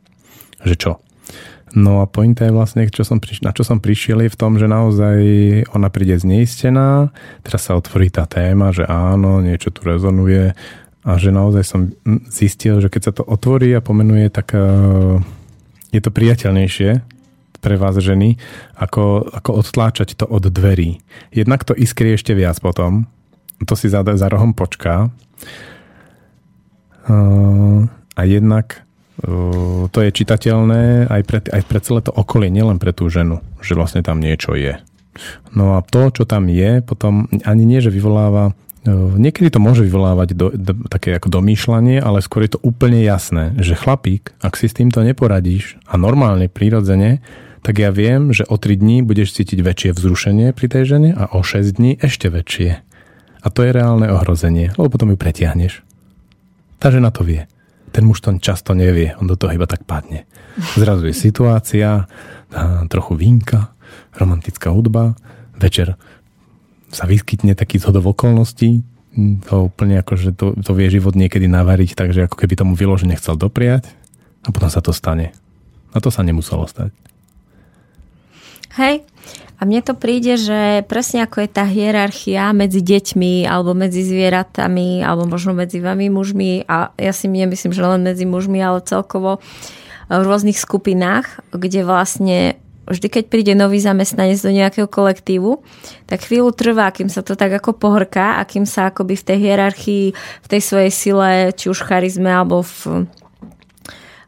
[0.64, 0.92] Že čo?
[1.76, 4.56] No a pointa je vlastne, čo som priš- na čo som prišiel je v tom,
[4.56, 5.18] že naozaj
[5.76, 7.12] ona príde zneistená,
[7.44, 10.56] teraz sa otvorí tá téma, že áno, niečo tu rezonuje
[11.04, 11.92] a že naozaj som
[12.32, 14.64] zistil, že keď sa to otvorí a pomenuje, tak e,
[15.92, 17.04] je to priateľnejšie
[17.60, 18.40] pre vás ženy,
[18.80, 21.04] ako, ako odtláčať to od dverí.
[21.28, 23.04] Jednak to iskrie ešte viac potom,
[23.68, 25.12] to si za, za rohom počká.
[27.06, 27.86] Uh,
[28.18, 28.86] a jednak
[29.88, 33.72] to je čitateľné aj pre, aj pre celé to okolie, nielen pre tú ženu, že
[33.72, 34.76] vlastne tam niečo je.
[35.57, 38.52] No a to, čo tam je, potom ani nie, že vyvoláva
[38.94, 43.50] Niekedy to môže vyvolávať do, do, také ako domýšľanie, ale skôr je to úplne jasné,
[43.59, 47.18] že chlapík, ak si s týmto neporadíš a normálne, prírodzene,
[47.66, 51.26] tak ja viem, že o 3 dní budeš cítiť väčšie vzrušenie pri tej žene a
[51.35, 52.79] o 6 dní ešte väčšie.
[53.42, 55.83] A to je reálne ohrozenie, lebo potom ju pretiahneš.
[56.79, 57.50] Tá žena to vie.
[57.96, 60.28] Ten muž to často nevie, on do toho iba tak padne.
[60.76, 62.04] Zrazu je situácia,
[62.92, 63.72] trochu vínka,
[64.12, 65.16] romantická hudba,
[65.56, 65.96] večer
[66.92, 68.85] sa vyskytne taký zhodov okolností,
[69.48, 73.16] to úplne ako, že to, to vie život niekedy navariť, takže ako keby tomu vyložene
[73.16, 73.88] chcel dopriať
[74.44, 75.32] a potom sa to stane.
[75.96, 76.92] A to sa nemuselo stať.
[78.76, 79.09] Hej,
[79.56, 85.00] a mne to príde, že presne ako je tá hierarchia medzi deťmi alebo medzi zvieratami
[85.00, 89.40] alebo možno medzi vami mužmi a ja si nemyslím, že len medzi mužmi, ale celkovo
[90.12, 95.64] v rôznych skupinách, kde vlastne vždy, keď príde nový zamestnanec do nejakého kolektívu,
[96.06, 99.38] tak chvíľu trvá, kým sa to tak ako pohorká a kým sa akoby v tej
[99.40, 103.08] hierarchii, v tej svojej sile, či už charizme alebo v,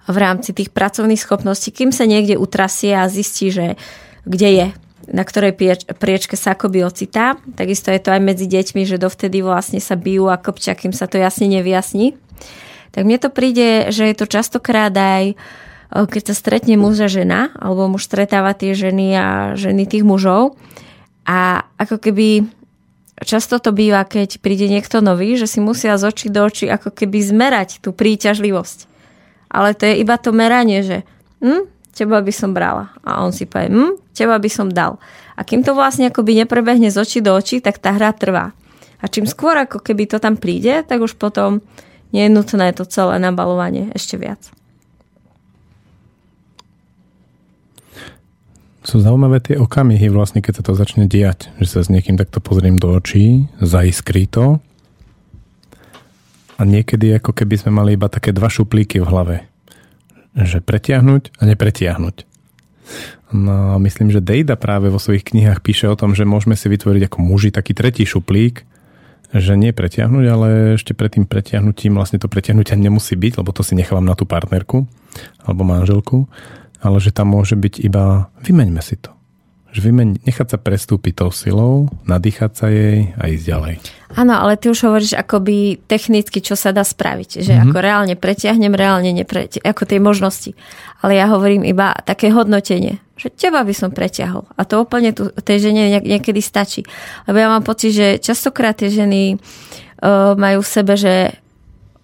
[0.08, 3.78] v rámci tých pracovných schopností, kým sa niekde utrasie a zistí, že
[4.26, 4.68] kde je,
[5.08, 5.56] na ktorej
[5.96, 7.40] priečke sa akoby ocitá.
[7.56, 11.08] Takisto je to aj medzi deťmi, že dovtedy vlastne sa bijú a kopčia, kým sa
[11.08, 12.16] to jasne nevyjasní.
[12.92, 15.36] Tak mne to príde, že je to častokrát aj
[15.88, 20.60] keď sa stretne muž a žena, alebo muž stretáva tie ženy a ženy tých mužov.
[21.24, 22.44] A ako keby
[23.24, 26.92] často to býva, keď príde niekto nový, že si musia z očí do očí ako
[26.92, 28.84] keby zmerať tú príťažlivosť.
[29.48, 31.08] Ale to je iba to meranie, že
[31.40, 31.64] hm,
[31.98, 32.94] teba by som brala.
[33.02, 35.02] A on si povie, hm, teba by som dal.
[35.34, 38.54] A kým to vlastne akoby neprebehne z očí do očí, tak tá hra trvá.
[39.02, 41.58] A čím skôr ako keby to tam príde, tak už potom
[42.14, 44.42] nie je nutné to celé nabalovanie ešte viac.
[48.86, 51.52] Sú zaujímavé tie okamihy vlastne, keď sa to začne diať.
[51.60, 54.64] Že sa s niekým takto pozriem do očí, zaiskrí to.
[56.56, 59.36] A niekedy ako keby sme mali iba také dva šuplíky v hlave
[60.34, 62.16] že pretiahnuť a nepretiahnuť.
[63.28, 67.12] No, myslím, že Dejda práve vo svojich knihách píše o tom, že môžeme si vytvoriť
[67.12, 68.64] ako muži taký tretí šuplík,
[69.36, 70.48] že nie pretiahnuť, ale
[70.80, 74.24] ešte pred tým pretiahnutím vlastne to pretiahnutia nemusí byť, lebo to si nechávam na tú
[74.24, 74.88] partnerku
[75.44, 76.24] alebo manželku,
[76.80, 79.17] ale že tam môže byť iba vymeňme si to.
[79.68, 83.74] Že vymeň, nechať sa prestúpiť tou silou, nadýchať sa jej a ísť ďalej.
[84.16, 87.44] Áno, ale ty už hovoríš akoby technicky, čo sa dá spraviť.
[87.44, 87.68] Že mm-hmm.
[87.68, 90.50] ako reálne pretiahnem, reálne nepretiahnem, ako tej možnosti.
[91.04, 94.48] Ale ja hovorím iba také hodnotenie, že teba by som preťahol.
[94.56, 96.88] A to úplne tu, tej žene niekedy stačí.
[97.28, 101.36] Lebo ja mám pocit, že častokrát tie ženy uh, majú v sebe, že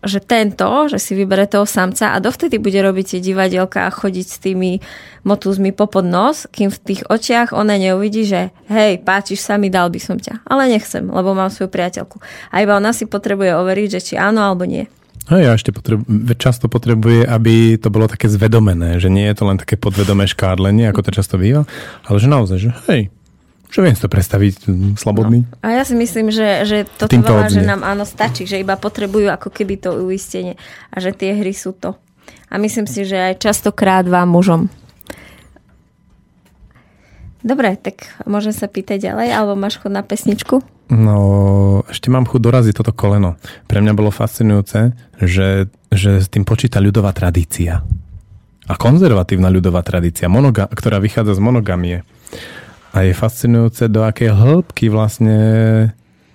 [0.05, 4.27] že tento, že si vybere toho samca a dovtedy bude robiť tie divadielka a chodiť
[4.29, 4.79] s tými
[5.25, 9.89] motúzmi popod nos, kým v tých očiach ona neuvidí, že hej, páčiš sa mi, dal
[9.89, 10.45] by som ťa.
[10.45, 12.21] Ale nechcem, lebo mám svoju priateľku.
[12.53, 14.85] A iba ona si potrebuje overiť, že či áno alebo nie.
[15.25, 16.05] No ja ešte potrebu-
[16.37, 20.85] často potrebuje, aby to bolo také zvedomené, že nie je to len také podvedomé škádlenie,
[20.93, 21.65] ako to často býva,
[22.05, 23.09] ale že naozaj, že hej,
[23.71, 25.45] čo viem si to predstaviť, slobodný.
[25.45, 25.67] No.
[25.67, 29.29] A ja si myslím, že, že toto veľa, že nám áno stačí, že iba potrebujú
[29.31, 30.55] ako keby to uistenie
[30.95, 31.99] a že tie hry sú to.
[32.49, 34.71] A myslím si, že aj častokrát vám mužom.
[37.45, 40.65] Dobre, tak môžem sa pýtať ďalej, alebo máš chod na pesničku?
[40.89, 41.17] No,
[41.89, 43.37] ešte mám chuť doraziť toto koleno.
[43.69, 47.85] Pre mňa bolo fascinujúce, že, že s tým počíta ľudová tradícia.
[48.65, 52.01] A konzervatívna ľudová tradícia, monoga- ktorá vychádza z monogamie.
[52.95, 55.39] A je fascinujúce, do akej hĺbky vlastne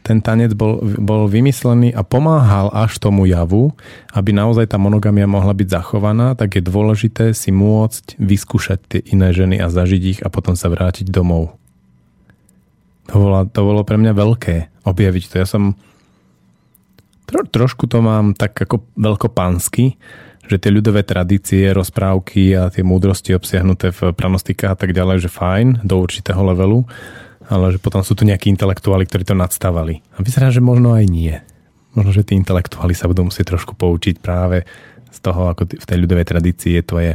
[0.04, 3.72] ten tanec bol, bol vymyslený a pomáhal až tomu javu,
[4.12, 9.32] aby naozaj tá monogamia mohla byť zachovaná, tak je dôležité si môcť vyskúšať tie iné
[9.32, 11.56] ženy a zažiť ich a potom sa vrátiť domov.
[13.14, 15.36] To bolo, to bolo pre mňa veľké objaviť to.
[15.40, 15.80] Ja som
[17.30, 19.96] tro, trošku to mám tak ako veľkopánsky,
[20.50, 25.30] že tie ľudové tradície, rozprávky a tie múdrosti obsiahnuté v pranostikách a tak ďalej, že
[25.30, 26.90] fajn do určitého levelu,
[27.46, 30.02] ale že potom sú tu nejakí intelektuáli, ktorí to nadstávali.
[30.18, 31.38] A vyzerá, že možno aj nie.
[31.94, 34.66] Možno, že tí intelektuáli sa budú musieť trošku poučiť práve
[35.10, 37.14] z toho, ako v tej ľudovej tradícii je to je.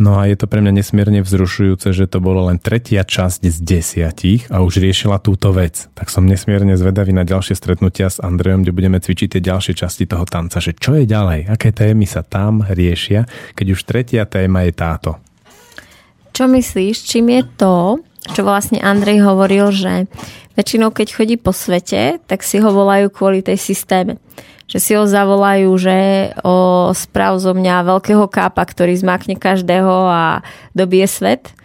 [0.00, 3.58] No a je to pre mňa nesmierne vzrušujúce, že to bolo len tretia časť z
[3.62, 5.90] desiatich a už riešila túto vec.
[5.92, 10.04] Tak som nesmierne zvedavý na ďalšie stretnutia s Andrejom, kde budeme cvičiť tie ďalšie časti
[10.08, 14.64] toho tanca, že čo je ďalej, aké témy sa tam riešia, keď už tretia téma
[14.66, 15.10] je táto.
[16.32, 17.98] Čo myslíš, čím je to,
[18.30, 20.06] čo vlastne Andrej hovoril, že
[20.54, 24.18] väčšinou keď chodí po svete, tak si ho volajú kvôli tej systéme
[24.68, 25.96] že si ho zavolajú, že
[26.44, 30.44] o správ zo mňa veľkého kápa, ktorý zmakne každého a
[30.76, 31.56] dobije svet.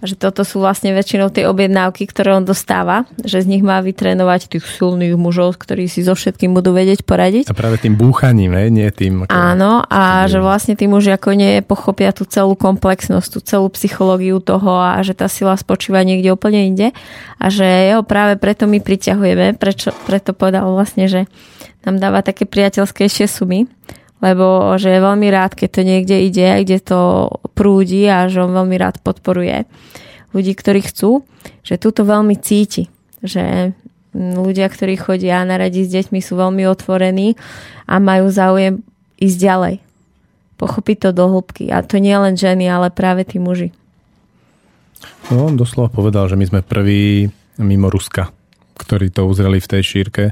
[0.00, 3.84] A že toto sú vlastne väčšinou tie objednávky, ktoré on dostáva, že z nich má
[3.84, 7.52] vytrénovať tých silných mužov, ktorí si so všetkým budú vedieť poradiť.
[7.52, 8.72] A práve tým búchaním, ne?
[8.72, 9.28] nie tým...
[9.28, 9.32] Ako...
[9.32, 14.80] Áno, a že vlastne tí muži ako nepochopia tú celú komplexnosť, tú celú psychológiu toho
[14.80, 16.96] a že tá sila spočíva niekde úplne inde.
[17.36, 21.28] A že jeho práve preto my priťahujeme, prečo, preto povedal vlastne, že
[21.86, 23.64] nám dáva také priateľskejšie sumy,
[24.20, 27.00] lebo že je veľmi rád, keď to niekde ide, kde to
[27.56, 29.64] prúdi a že on veľmi rád podporuje
[30.36, 31.24] ľudí, ktorí chcú,
[31.64, 32.92] že túto veľmi cíti,
[33.24, 33.74] že
[34.14, 37.38] ľudia, ktorí chodia na radi s deťmi sú veľmi otvorení
[37.86, 38.82] a majú záujem
[39.18, 39.74] ísť ďalej.
[40.58, 41.72] Pochopiť to do hĺbky.
[41.72, 43.72] A to nie len ženy, ale práve tí muži.
[45.32, 47.30] No, on doslova povedal, že my sme prví
[47.62, 48.28] mimo Ruska,
[48.76, 50.24] ktorí to uzreli v tej šírke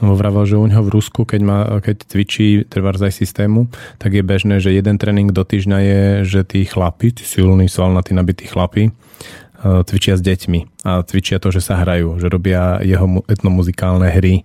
[0.00, 3.68] lebo vravel, že u neho v Rusku, keď, má, keď cvičí trvár aj systému,
[4.00, 8.16] tak je bežné, že jeden tréning do týždňa je, že tí chlapi, tí silní, svalnatí,
[8.16, 8.92] nabití chlapi, e,
[9.84, 14.42] cvičia s deťmi a cvičia to, že sa hrajú, že robia jeho etnomuzikálne hry.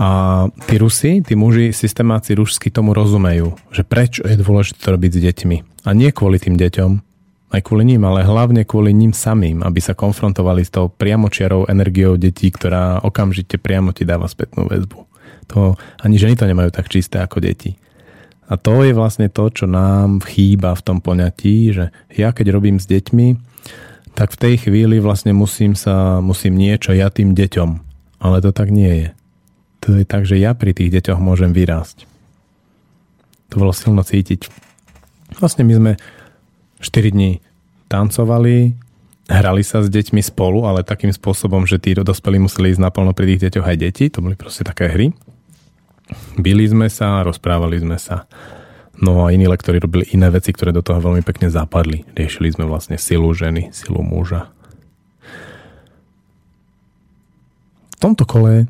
[0.00, 5.10] A tí Rusi, tí muži, systemáci rušsky tomu rozumejú, že prečo je dôležité to robiť
[5.14, 5.56] s deťmi.
[5.84, 7.11] A nie kvôli tým deťom,
[7.52, 12.16] aj kvôli ním, ale hlavne kvôli ním samým, aby sa konfrontovali s tou priamočiarou energiou
[12.16, 14.98] detí, ktorá okamžite priamo ti dáva spätnú väzbu.
[15.52, 17.76] To, ani ženy to nemajú tak čisté ako deti.
[18.48, 22.80] A to je vlastne to, čo nám chýba v tom poňatí, že ja keď robím
[22.80, 23.36] s deťmi,
[24.16, 27.70] tak v tej chvíli vlastne musím sa, musím niečo ja tým deťom.
[28.20, 29.08] Ale to tak nie je.
[29.82, 32.06] To je tak, že ja pri tých deťoch môžem vyrásť.
[33.52, 34.48] To bolo silno cítiť.
[35.36, 35.92] Vlastne my sme
[36.82, 37.38] 4 dní
[37.86, 38.74] tancovali,
[39.30, 43.32] hrali sa s deťmi spolu, ale takým spôsobom, že tí dospelí museli ísť naplno pri
[43.32, 44.04] tých deťoch aj deti.
[44.10, 45.14] To boli proste také hry.
[46.36, 48.26] Bili sme sa, rozprávali sme sa.
[49.00, 52.04] No a iní lektori robili iné veci, ktoré do toho veľmi pekne zapadli.
[52.12, 54.52] Riešili sme vlastne silu ženy, silu muža.
[57.96, 58.66] V tomto kole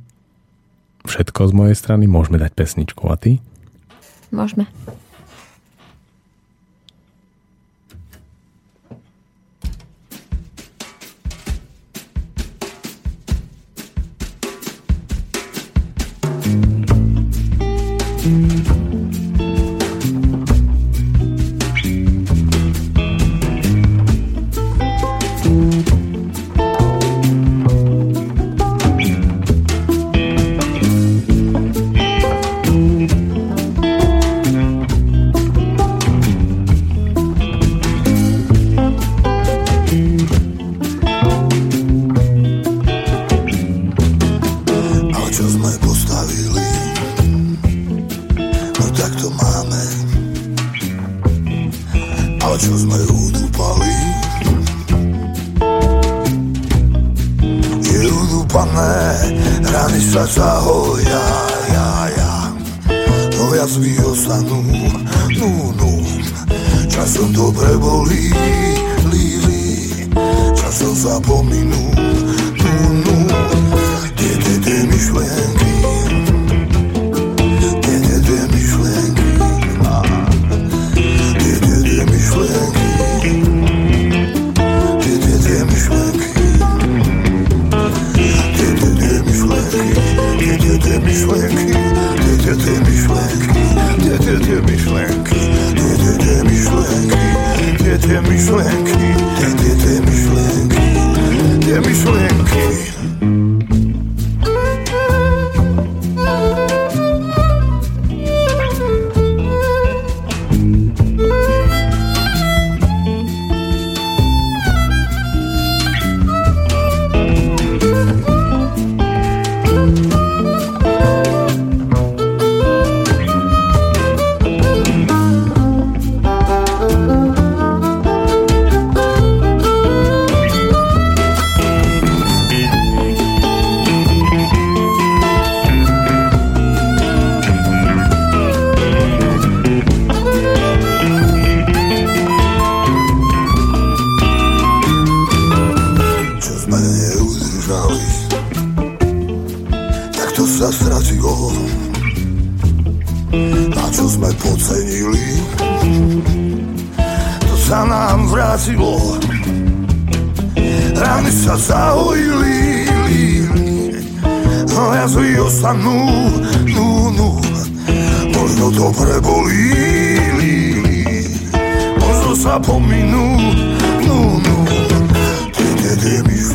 [1.08, 2.04] všetko z mojej strany.
[2.06, 3.02] Môžeme dať pesničku.
[3.10, 3.42] A ty?
[4.30, 4.70] Môžeme.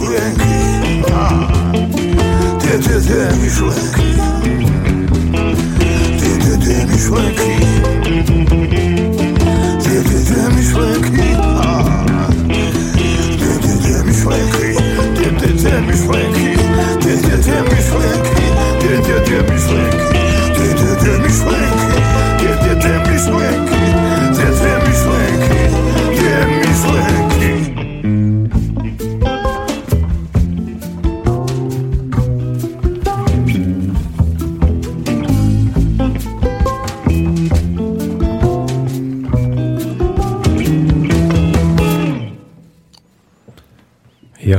[0.09, 0.37] Thank
[4.01, 4.16] you.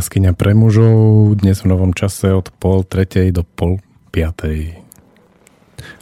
[0.08, 3.76] Jaskyňa pre mužov dnes v novom čase od pol tretej do pol
[4.08, 4.80] piatej.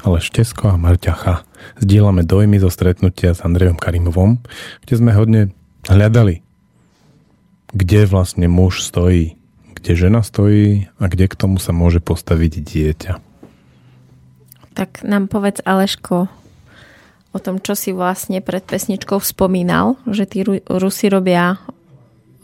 [0.07, 1.43] Ale Štesko a Marťacha
[1.83, 4.39] zdieľame dojmy zo stretnutia s Andrejom Karimovom,
[4.87, 5.51] kde sme hodne
[5.91, 6.47] hľadali,
[7.75, 9.35] kde vlastne muž stojí,
[9.75, 13.13] kde žena stojí a kde k tomu sa môže postaviť dieťa.
[14.79, 16.31] Tak nám povedz Aleško
[17.35, 21.59] o tom, čo si vlastne pred pesničkou spomínal, že tí Rusi robia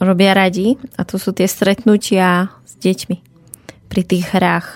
[0.03, 3.17] robia radi a to sú tie stretnutia s deťmi
[3.89, 4.69] pri tých hrách.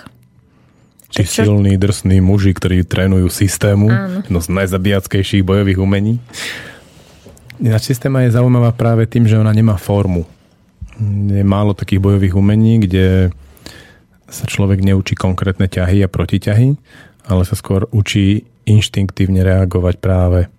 [1.11, 1.47] Tí čo...
[1.47, 4.19] silní, drsní muži, ktorí trénujú systému, Áno.
[4.27, 6.19] jedno z najzabíjackejších bojových umení.
[7.57, 10.27] Ináč systéma je zaujímavá práve tým, že ona nemá formu.
[11.31, 13.31] Je málo takých bojových umení, kde
[14.27, 16.69] sa človek neučí konkrétne ťahy a protiťahy,
[17.31, 20.51] ale sa skôr učí inštinktívne reagovať práve.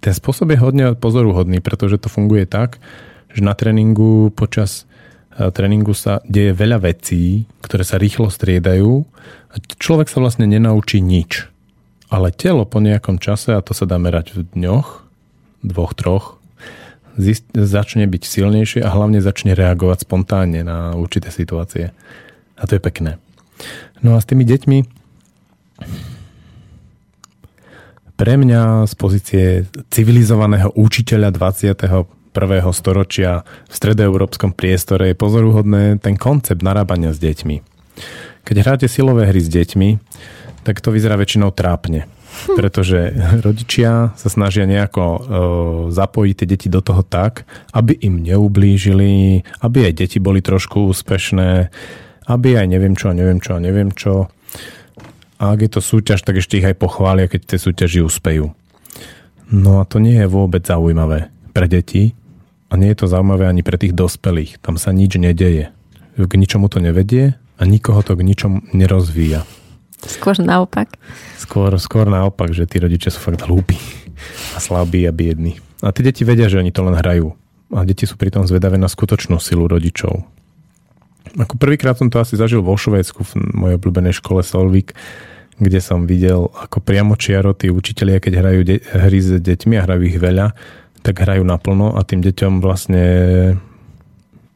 [0.00, 2.80] Ten spôsob je hodne pozoruhodný, pretože to funguje tak,
[3.34, 4.86] že na tréningu počas
[5.34, 9.02] e, tréningu sa deje veľa vecí, ktoré sa rýchlo striedajú
[9.50, 11.50] a človek sa vlastne nenaučí nič.
[12.08, 15.02] Ale telo po nejakom čase, a to sa dá merať v dňoch,
[15.66, 16.38] dvoch, troch,
[17.18, 21.90] zist, začne byť silnejšie a hlavne začne reagovať spontánne na určité situácie.
[22.54, 23.18] A to je pekné.
[24.02, 24.78] No a s tými deťmi
[28.14, 29.46] pre mňa z pozície
[29.90, 31.74] civilizovaného učiteľa 20
[32.34, 37.62] prvého storočia v stredoeurópskom priestore je pozoruhodné ten koncept narábania s deťmi.
[38.42, 39.88] Keď hráte silové hry s deťmi,
[40.66, 42.10] tak to vyzerá väčšinou trápne.
[42.58, 43.14] Pretože
[43.46, 45.20] rodičia sa snažia nejako e,
[45.94, 51.70] zapojiť tie deti do toho tak, aby im neublížili, aby aj deti boli trošku úspešné,
[52.26, 54.26] aby aj neviem čo, neviem čo, neviem čo.
[55.38, 58.50] A ak je to súťaž, tak ešte ich aj pochvália, keď tie súťaži úspejú.
[59.54, 62.18] No a to nie je vôbec zaujímavé pre deti,
[62.74, 64.58] a nie je to zaujímavé ani pre tých dospelých.
[64.58, 65.70] Tam sa nič nedeje.
[66.18, 69.46] K ničomu to nevedie a nikoho to k ničom nerozvíja.
[70.02, 70.98] Skôr naopak.
[71.38, 73.78] Skôr, skôr naopak, že tí rodičia sú fakt hlúpi
[74.52, 75.62] a slabí a biední.
[75.86, 77.38] A tí deti vedia, že oni to len hrajú.
[77.70, 80.26] A deti sú pritom zvedavé na skutočnú silu rodičov.
[81.38, 84.98] Ako prvýkrát som to asi zažil vo Švédsku v mojej obľúbenej škole Solvik,
[85.62, 89.84] kde som videl, ako priamo čiaro tí učitelia, keď hrajú de- hry s deťmi a
[89.86, 90.50] hrajú ich veľa,
[91.04, 93.04] tak hrajú naplno a tým deťom vlastne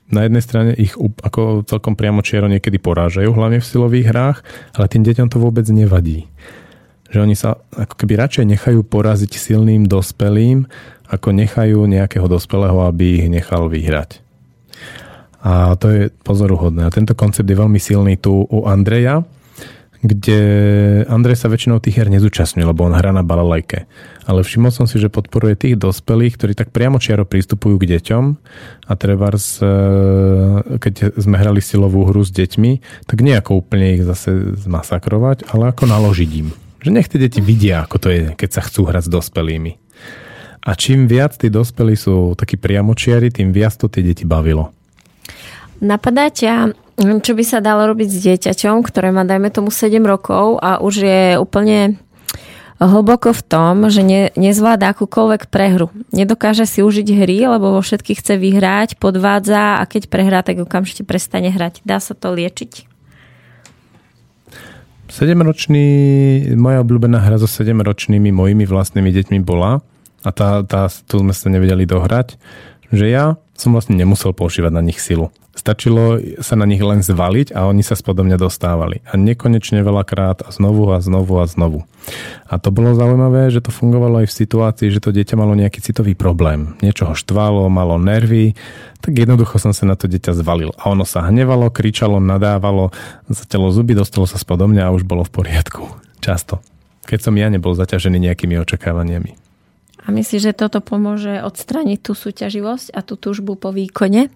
[0.09, 4.39] na jednej strane ich ako celkom priamo čiaro niekedy porážajú, hlavne v silových hrách,
[4.73, 6.25] ale tým deťom to vôbec nevadí.
[7.13, 10.65] Že oni sa ako keby radšej nechajú poraziť silným dospelým,
[11.13, 14.25] ako nechajú nejakého dospelého, aby ich nechal vyhrať.
[15.45, 16.89] A to je pozoruhodné.
[16.89, 19.25] A tento koncept je veľmi silný tu u Andreja,
[19.99, 20.41] kde
[21.11, 23.91] Andrej sa väčšinou tých her nezúčastňuje, lebo on hrá na balalajke.
[24.31, 28.25] Ale všimol som si, že podporuje tých dospelých, ktorí tak priamo čiaro prístupujú k deťom
[28.87, 29.67] a trebárs, e,
[30.79, 35.91] keď sme hrali silovú hru s deťmi, tak nie úplne ich zase zmasakrovať, ale ako
[35.91, 36.55] naložiť im.
[36.79, 39.73] Že nech tie deti vidia, ako to je, keď sa chcú hrať s dospelými.
[40.63, 44.71] A čím viac tí dospelí sú takí priamočiari, tým viac to tie deti bavilo.
[45.83, 50.59] Napadá ťa čo by sa dalo robiť s dieťaťom, ktoré má, dajme tomu, 7 rokov
[50.59, 51.95] a už je úplne
[52.79, 55.91] hlboko v tom, že ne, nezvláda akúkoľvek prehru.
[56.15, 61.03] Nedokáže si užiť hry, lebo vo všetkých chce vyhrať, podvádza a keď prehrá, tak okamžite
[61.03, 61.83] prestane hrať.
[61.83, 62.87] Dá sa to liečiť?
[65.09, 65.87] 7-ročný,
[66.55, 69.81] moja obľúbená hra so 7-ročnými mojimi vlastnými deťmi bola
[70.23, 72.37] a tá, tá, tu sme sa nevedeli dohrať,
[72.93, 75.34] že ja som vlastne nemusel používať na nich silu.
[75.59, 79.03] Stačilo sa na nich len zvaliť a oni sa spodom mňa dostávali.
[79.11, 81.82] A nekonečne veľakrát a znovu a znovu a znovu.
[82.47, 85.82] A to bolo zaujímavé, že to fungovalo aj v situácii, že to dieťa malo nejaký
[85.82, 86.78] citový problém.
[86.78, 88.55] Niečo ho štvalo, malo nervy,
[89.03, 90.70] tak jednoducho som sa na to dieťa zvalil.
[90.78, 92.95] A ono sa hnevalo, kričalo, nadávalo,
[93.26, 95.91] zatelo zuby, dostalo sa spodom mňa a už bolo v poriadku.
[96.22, 96.62] Často.
[97.03, 99.48] Keď som ja nebol zaťažený nejakými očakávaniami.
[100.09, 104.33] A myslíš, že toto pomôže odstraniť tú súťaživosť a tú túžbu po výkone?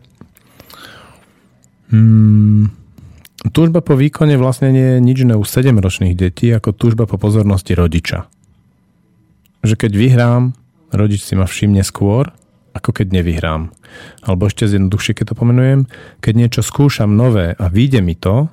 [1.88, 2.68] Hmm,
[3.56, 7.72] túžba po výkone vlastne nie je nič iné u 7-ročných detí ako túžba po pozornosti
[7.72, 8.28] rodiča.
[9.64, 10.42] Že keď vyhrám,
[10.92, 12.28] rodič si ma všimne skôr,
[12.76, 13.72] ako keď nevyhrám.
[14.28, 15.80] Alebo ešte zjednoduchšie, keď to pomenujem,
[16.20, 18.52] keď niečo skúšam nové a vyjde mi to,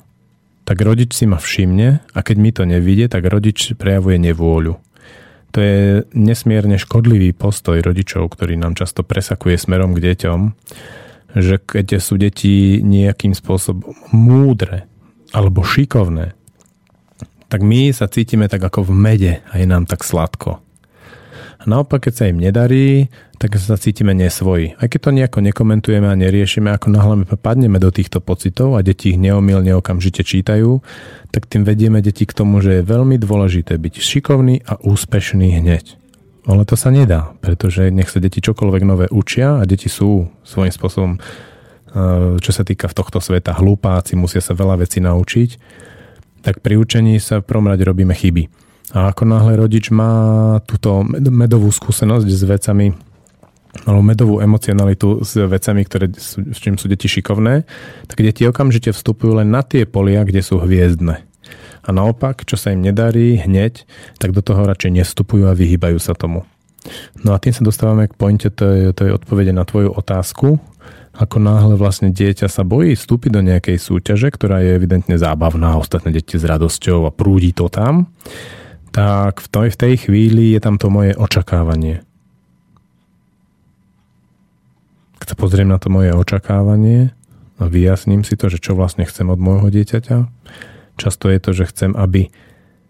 [0.64, 4.80] tak rodič si ma všimne a keď mi to nevidie, tak rodič prejavuje nevôľu.
[5.54, 10.40] To je nesmierne škodlivý postoj rodičov, ktorý nám často presakuje smerom k deťom
[11.38, 14.90] že keď sú deti nejakým spôsobom múdre
[15.30, 16.34] alebo šikovné,
[17.50, 20.62] tak my sa cítime tak ako v mede a je nám tak sladko.
[21.60, 24.80] A naopak, keď sa im nedarí, tak sa cítime nesvoji.
[24.80, 29.12] Aj keď to nejako nekomentujeme a neriešime, ako náhle padneme do týchto pocitov a deti
[29.12, 30.80] ich neomilne okamžite čítajú,
[31.36, 36.00] tak tým vedieme deti k tomu, že je veľmi dôležité byť šikovný a úspešný hneď.
[36.48, 40.72] Ale to sa nedá, pretože nech sa deti čokoľvek nové učia a deti sú svojím
[40.72, 45.50] spôsobom, eh, čo sa týka v tohto sveta, hlupáci, musia sa veľa vecí naučiť,
[46.40, 48.69] tak pri učení sa v prvom rade robíme chyby.
[48.90, 52.88] A ako náhle rodič má túto medovú skúsenosť s vecami,
[53.86, 57.70] alebo medovú emocionalitu s vecami, ktoré, s čím sú deti šikovné,
[58.10, 61.22] tak deti okamžite vstupujú len na tie polia, kde sú hviezdne.
[61.86, 63.86] A naopak, čo sa im nedarí hneď,
[64.18, 66.50] tak do toho radšej nestupujú a vyhýbajú sa tomu.
[67.22, 70.58] No a tým sa dostávame k pointe tej, tej odpovede na tvoju otázku.
[71.20, 76.16] Ako náhle vlastne dieťa sa bojí vstúpiť do nejakej súťaže, ktorá je evidentne zábavná, ostatné
[76.16, 78.08] deti s radosťou a prúdi to tam,
[78.90, 82.02] tak v tej, v tej chvíli je tam to moje očakávanie.
[85.22, 87.14] Keď sa pozriem na to moje očakávanie
[87.60, 90.18] a vyjasním si to, že čo vlastne chcem od môjho dieťaťa,
[91.00, 92.28] Často je to, že chcem, aby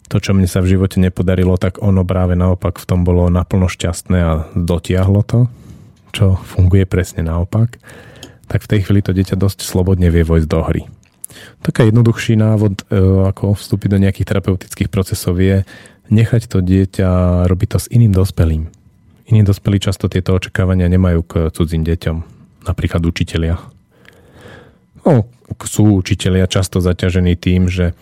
[0.10, 3.70] to, čo mne sa v živote nepodarilo, tak ono práve naopak v tom bolo naplno
[3.70, 5.46] šťastné a dotiahlo to,
[6.10, 7.78] čo funguje presne naopak,
[8.50, 10.82] tak v tej chvíli to dieťa dosť slobodne vie vojsť do hry.
[11.62, 12.98] Taká jednoduchší návod, e,
[13.30, 15.64] ako vstúpiť do nejakých terapeutických procesov je
[16.10, 18.68] nechať to dieťa robiť to s iným dospelým.
[19.30, 22.18] Iní dospelí často tieto očakávania nemajú k cudzím deťom,
[22.66, 23.62] napríklad učitelia.
[25.06, 25.30] No,
[25.64, 27.94] sú učitelia často zaťažení tým, že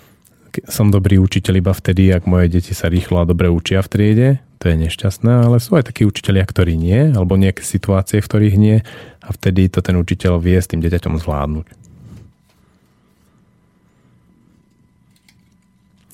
[0.66, 4.30] som dobrý učiteľ iba vtedy, ak moje deti sa rýchlo a dobre učia v triede,
[4.58, 8.56] to je nešťastné, ale sú aj takí učiteľia, ktorí nie, alebo nejaké situácie, v ktorých
[8.58, 8.78] nie
[9.22, 11.87] a vtedy to ten učiteľ vie s tým dieťaťom zvládnuť.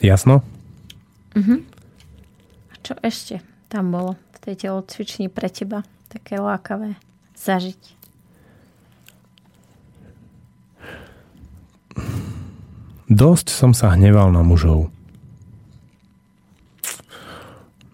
[0.04, 0.44] Jasno?
[1.32, 1.64] Uh-huh.
[2.68, 3.40] A čo ešte
[3.72, 7.00] tam bolo v tej telocvični pre teba také lákavé
[7.40, 8.04] zažiť?
[13.08, 14.92] Dosť som sa hneval na mužov.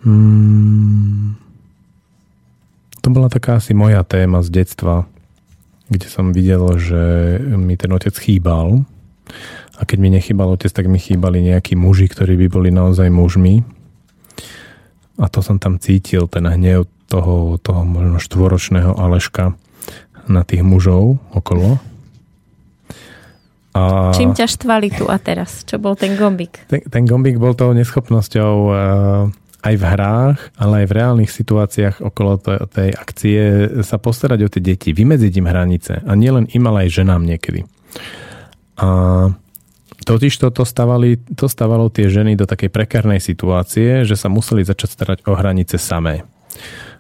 [0.02, 1.36] Hmm.
[3.04, 5.06] To bola taká asi moja téma z detstva.
[5.90, 7.02] kde som videl, že
[7.58, 8.86] mi ten otec chýbal.
[9.80, 13.64] A keď mi nechýbal otec, tak mi chýbali nejakí muži, ktorí by boli naozaj mužmi.
[15.20, 19.56] A to som tam cítil, ten hnev toho, toho možno štvoročného Aleška
[20.28, 21.80] na tých mužov okolo.
[23.74, 24.12] A...
[24.12, 25.64] Čím ťa štvali tu a teraz?
[25.64, 26.68] Čo bol ten gombik?
[26.68, 28.76] Ten, ten gombik bol tou neschopnosťou uh,
[29.60, 33.42] aj v hrách, ale aj v reálnych situáciách okolo tej akcie
[33.84, 35.94] sa postarať o tie deti, vymedziť im hranice.
[36.04, 37.68] A nielen im, ale aj ženám niekedy.
[38.80, 38.88] A
[40.06, 44.64] totiž to, to, stavali, to stavalo tie ženy do takej prekárnej situácie, že sa museli
[44.64, 46.28] začať starať o hranice samé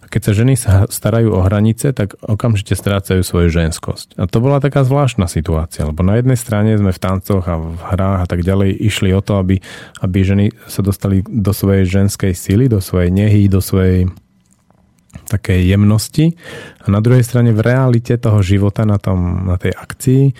[0.09, 0.53] keď sa ženy
[0.89, 4.17] starajú o hranice, tak okamžite strácajú svoju ženskosť.
[4.17, 7.77] A to bola taká zvláštna situácia, lebo na jednej strane sme v tancoch a v
[7.77, 9.61] hrách a tak ďalej išli o to, aby,
[10.01, 14.09] aby ženy sa dostali do svojej ženskej sily, do svojej nehy, do svojej
[15.29, 16.33] takej jemnosti.
[16.81, 20.33] A na druhej strane v realite toho života na, tom, na tej akcii e,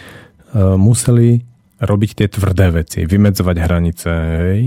[0.82, 1.45] museli
[1.80, 4.62] robiť tie tvrdé veci, vymedzovať hranice, hej,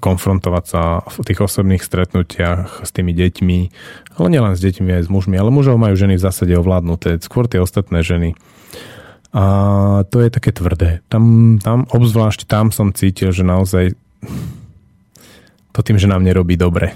[0.00, 3.58] konfrontovať sa v tých osobných stretnutiach s tými deťmi,
[4.16, 7.48] ale nielen s deťmi, aj s mužmi, ale mužov majú ženy v zásade ovládnuté, skôr
[7.48, 8.32] tie ostatné ženy.
[9.34, 9.44] A
[10.08, 11.02] to je také tvrdé.
[11.10, 13.98] Tam, tam obzvlášť tam som cítil, že naozaj
[15.74, 16.94] to tým, že nám nerobí dobre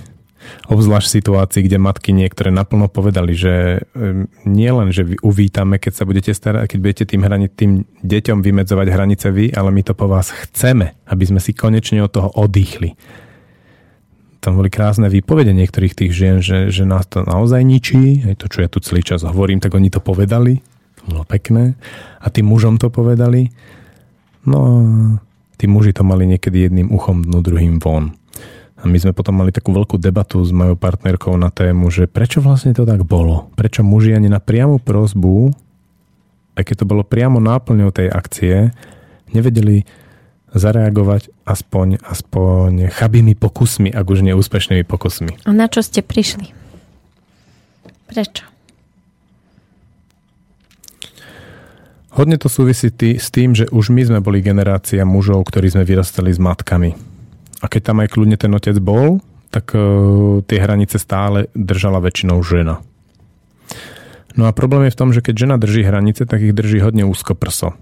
[0.66, 3.84] obzvlášť v situácii, kde matky niektoré naplno povedali, že
[4.47, 8.86] nie len, že uvítame, keď sa budete starať, keď budete tým, hrani, tým deťom vymedzovať
[8.91, 12.99] hranice vy, ale my to po vás chceme, aby sme si konečne od toho oddychli.
[14.39, 18.47] Tam boli krásne výpovede niektorých tých žien, že, že nás to naozaj ničí, aj to,
[18.47, 20.62] čo ja tu celý čas hovorím, tak oni to povedali,
[20.99, 21.74] to bolo pekné,
[22.22, 23.51] a tým mužom to povedali.
[24.47, 24.61] No
[25.59, 28.14] tí muži to mali niekedy jedným uchom dnu, druhým von.
[28.78, 32.38] A my sme potom mali takú veľkú debatu s mojou partnerkou na tému, že prečo
[32.38, 33.50] vlastne to tak bolo?
[33.58, 35.50] Prečo muži ani na priamu prozbu,
[36.54, 38.70] aj keď to bolo priamo náplňou tej akcie,
[39.34, 39.82] nevedeli
[40.54, 45.42] zareagovať aspoň, aspoň chabými pokusmi, ak už neúspešnými pokusmi.
[45.44, 46.54] A na čo ste prišli?
[48.08, 48.46] Prečo?
[52.14, 55.84] Hodne to súvisí tý, s tým, že už my sme boli generácia mužov, ktorí sme
[55.84, 57.17] vyrastali s matkami
[57.59, 62.38] a keď tam aj kľudne ten otec bol, tak uh, tie hranice stále držala väčšinou
[62.44, 62.84] žena.
[64.38, 67.02] No a problém je v tom, že keď žena drží hranice, tak ich drží hodne
[67.09, 67.74] úzko prso,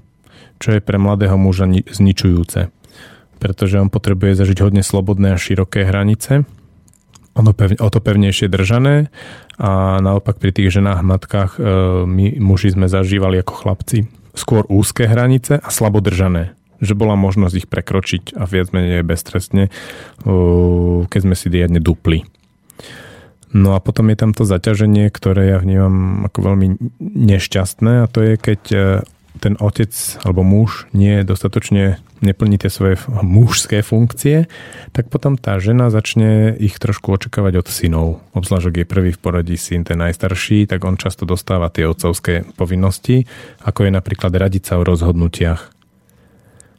[0.57, 2.73] čo je pre mladého muža ni- zničujúce.
[3.37, 6.49] Pretože on potrebuje zažiť hodne slobodné a široké hranice,
[7.37, 9.13] ono pevne, o to pevnejšie držané
[9.61, 11.65] a naopak pri tých ženách, matkách uh,
[12.09, 17.55] my muži sme zažívali ako chlapci skôr úzke hranice a slabo držané že bola možnosť
[17.65, 19.73] ich prekročiť a viac menej beztrestne,
[21.07, 22.25] keď sme si riadne dupli.
[23.57, 28.21] No a potom je tam to zaťaženie, ktoré ja vnímam ako veľmi nešťastné a to
[28.21, 28.79] je, keď e,
[29.41, 29.93] ten otec
[30.27, 34.49] alebo muž nie dostatočne neplní tie svoje mužské funkcie,
[34.97, 38.09] tak potom tá žena začne ich trošku očakávať od synov.
[38.33, 42.49] Obzvlášť, ak je prvý v poradí syn, ten najstarší, tak on často dostáva tie otcovské
[42.57, 43.29] povinnosti,
[43.63, 45.76] ako je napríklad radiť sa o rozhodnutiach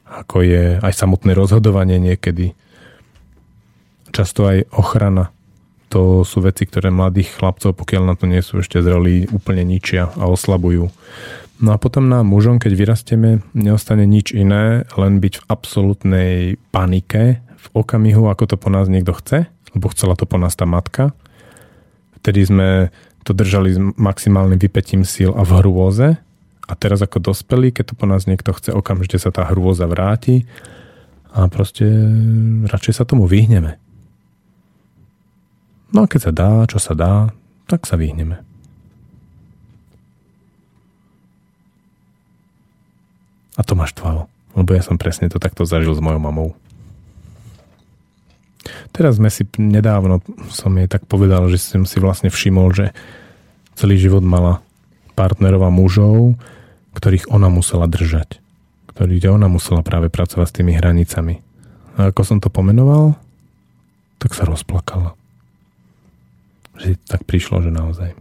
[0.08, 2.56] ako je aj samotné rozhodovanie niekedy.
[4.16, 5.36] Často aj ochrana.
[5.92, 10.12] To sú veci, ktoré mladých chlapcov, pokiaľ na to nie sú ešte zrelí, úplne ničia
[10.20, 10.92] a oslabujú.
[11.58, 16.34] No a potom nám mužom, keď vyrastieme, neostane nič iné, len byť v absolútnej
[16.70, 20.70] panike v okamihu, ako to po nás niekto chce, lebo chcela to po nás tá
[20.70, 21.16] matka.
[22.22, 22.70] Vtedy sme
[23.26, 26.20] to držali s maximálnym vypetím síl a v hrôze
[26.68, 30.44] a teraz ako dospelí, keď to po nás niekto chce, okamžite sa tá hrôza vráti
[31.32, 31.88] a proste
[32.68, 33.80] radšej sa tomu vyhneme.
[35.96, 37.32] No a keď sa dá, čo sa dá,
[37.72, 38.44] tak sa vyhneme.
[43.58, 46.50] A to ma štvalo, lebo ja som presne to takto zažil s mojou mamou.
[48.92, 50.20] Teraz sme si nedávno,
[50.52, 52.92] som jej tak povedal, že som si vlastne všimol, že
[53.80, 54.60] celý život mala
[55.18, 56.38] partnerov a mužov,
[56.98, 58.42] ktorých ona musela držať.
[58.90, 61.46] Ktorých ona musela práve pracovať s tými hranicami.
[61.94, 63.14] A ako som to pomenoval,
[64.18, 65.14] tak sa rozplakala.
[66.82, 68.18] Že tak prišlo, že naozaj.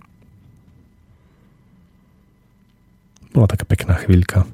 [3.32, 4.44] Bola taká pekná chvíľka.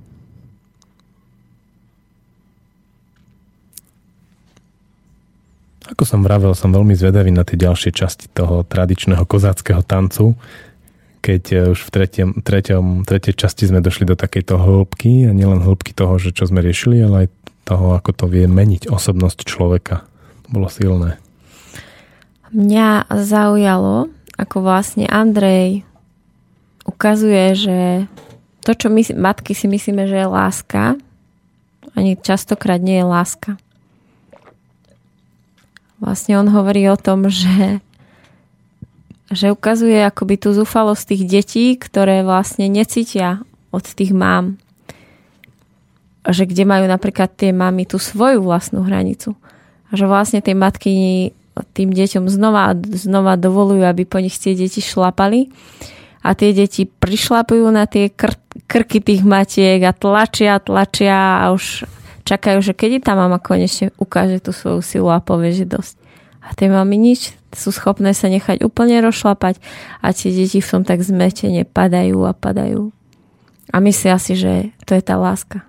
[5.91, 10.39] Ako som vravel, som veľmi zvedavý na tie ďalšie časti toho tradičného kozáckého tancu,
[11.23, 15.63] keď eh, už v tretiom, tretiom, tretej časti sme došli do takejto hĺbky a nielen
[15.63, 17.29] hĺbky toho, že čo sme riešili, ale aj
[17.63, 20.03] toho, ako to vie meniť osobnosť človeka.
[20.51, 21.23] Bolo silné.
[22.53, 25.87] Mňa zaujalo, ako vlastne Andrej
[26.85, 27.79] ukazuje, že
[28.67, 30.99] to, čo my matky si myslíme, že je láska,
[31.95, 33.51] ani častokrát nie je láska.
[36.03, 37.79] Vlastne on hovorí o tom, že,
[39.33, 43.41] že ukazuje akoby tú zúfalosť tých detí, ktoré vlastne necítia
[43.73, 44.61] od tých mám.
[46.29, 49.35] Že kde majú napríklad tie mamy tú svoju vlastnú hranicu.
[49.89, 50.93] A že vlastne tie matky
[51.77, 55.53] tým deťom znova znova dovolujú, aby po nich tie deti šlapali
[56.25, 61.85] a tie deti prišlapujú na tie kr- krky tých matiek a tlačia, tlačia a už
[62.25, 65.95] čakajú, že kedy tá mama konečne ukáže tú svoju silu a povie, že dosť.
[66.41, 69.61] A tie mami nič, sú schopné sa nechať úplne rozšlapať
[70.01, 72.91] a tie deti v tom tak zmetene padajú a padajú.
[73.73, 75.65] A myslia si, že to je tá láska.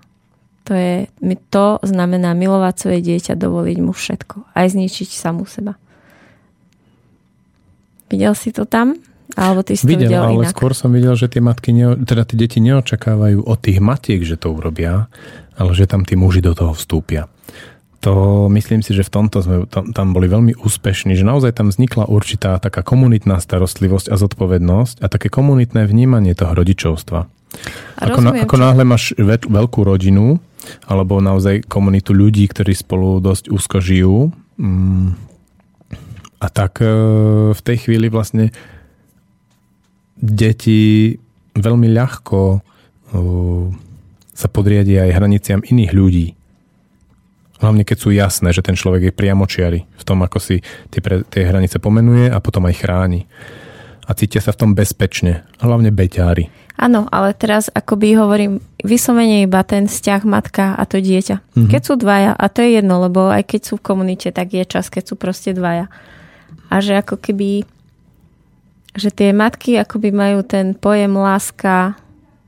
[0.63, 1.11] To, je,
[1.51, 4.55] to znamená milovať svoje dieťa, dovoliť mu všetko.
[4.55, 5.75] Aj zničiť samú seba.
[8.07, 8.95] Videl si to tam?
[9.33, 10.53] Alebo ty si videl, to videl ale inak?
[10.53, 14.37] skôr som videl, že tie matky, ne, teda tie deti neočakávajú od tých matiek, že
[14.37, 15.09] to urobia,
[15.57, 17.32] ale že tam tí muži do toho vstúpia.
[18.03, 21.71] To myslím si, že v tomto sme tam, tam boli veľmi úspešní, že naozaj tam
[21.71, 27.31] vznikla určitá taká komunitná starostlivosť a zodpovednosť a také komunitné vnímanie toho rodičovstva.
[28.03, 30.41] Ako, na, ako náhle máš ve, veľkú rodinu
[30.83, 35.07] alebo naozaj komunitu ľudí, ktorí spolu dosť úzko žijú mm,
[36.43, 36.91] a tak e,
[37.55, 38.51] v tej chvíli vlastne
[40.19, 41.13] deti
[41.55, 42.63] veľmi ľahko
[44.33, 46.27] sa podriadia aj hraniciam iných ľudí.
[47.63, 50.59] Hlavne keď sú jasné, že ten človek je priamočiari v tom, ako si
[50.91, 53.23] tie, pre, tie hranice pomenuje a potom aj chráni.
[54.03, 55.47] A cítia sa v tom bezpečne.
[55.63, 56.51] Hlavne beťári.
[56.75, 61.39] Áno, ale teraz akoby hovorím vyslovene iba ten vzťah matka a to dieťa.
[61.39, 61.71] Mm-hmm.
[61.71, 64.67] Keď sú dvaja, a to je jedno, lebo aj keď sú v komunite, tak je
[64.67, 65.87] čas, keď sú proste dvaja.
[66.67, 67.63] A že ako keby
[68.93, 71.97] že tie matky akoby majú ten pojem láska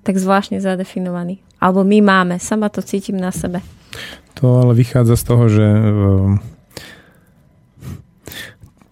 [0.05, 1.41] tak zvláštne zadefinovaný.
[1.57, 3.65] Alebo my máme, sama to cítim na sebe.
[4.41, 6.43] To ale vychádza z toho, že ehm,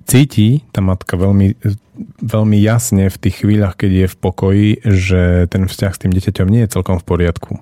[0.08, 1.60] cíti tá matka veľmi,
[2.22, 6.48] veľmi jasne v tých chvíľach, keď je v pokoji, že ten vzťah s tým dieťaťom
[6.48, 7.54] nie je celkom v poriadku.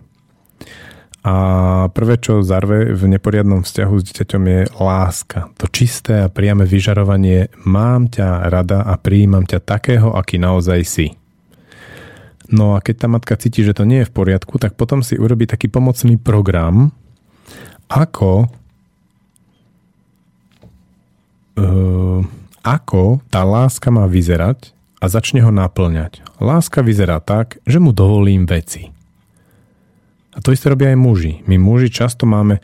[1.21, 1.35] A
[1.93, 5.53] prvé, čo zarve v neporiadnom vzťahu s dieťaťom je láska.
[5.61, 11.07] To čisté a priame vyžarovanie mám ťa rada a prijímam ťa takého, aký naozaj si.
[12.51, 15.15] No a keď tá matka cíti, že to nie je v poriadku, tak potom si
[15.15, 16.91] urobí taký pomocný program,
[17.91, 18.47] ako
[21.59, 22.23] uh,
[22.61, 24.71] ako tá láska má vyzerať
[25.01, 26.21] a začne ho naplňať.
[26.37, 28.93] Láska vyzerá tak, že mu dovolím veci.
[30.31, 31.33] A to isté robia aj muži.
[31.49, 32.61] My muži často máme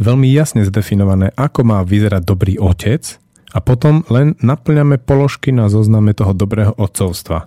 [0.00, 3.20] veľmi jasne zdefinované, ako má vyzerať dobrý otec
[3.54, 7.46] a potom len naplňame položky na zozname toho dobrého otcovstva.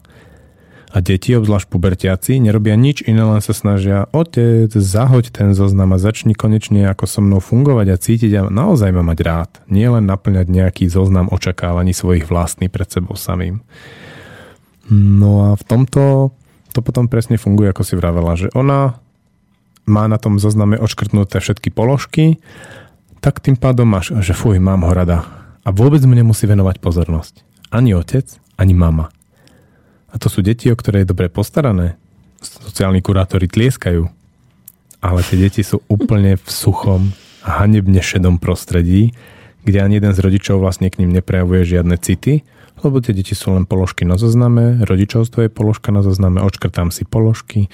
[0.97, 6.01] A deti, obzvlášť pubertiaci, nerobia nič iné, len sa snažia otec, zahoď ten zoznam a
[6.01, 9.51] začni konečne ako so mnou fungovať a cítiť a naozaj ma mať rád.
[9.69, 13.61] Nie len naplňať nejaký zoznam očakávaní svojich vlastných pred sebou samým.
[14.89, 16.33] No a v tomto
[16.73, 18.97] to potom presne funguje, ako si vravela, že ona
[19.85, 22.41] má na tom zozname odškrtnuté všetky položky,
[23.21, 25.29] tak tým pádom máš, že fuj, mám ho rada.
[25.61, 27.45] A vôbec mu nemusí venovať pozornosť.
[27.69, 28.25] Ani otec,
[28.57, 29.13] ani mama.
[30.11, 31.99] A to sú deti, o ktoré je dobre postarané.
[32.39, 34.07] Sociálni kurátori tlieskajú.
[35.03, 37.11] Ale tie deti sú úplne v suchom
[37.45, 39.13] a hanebne šedom prostredí,
[39.67, 42.43] kde ani jeden z rodičov vlastne k ním neprejavuje žiadne city,
[42.81, 47.03] lebo tie deti sú len položky na zozname, rodičovstvo je položka na zozname, odškrtám si
[47.03, 47.67] položky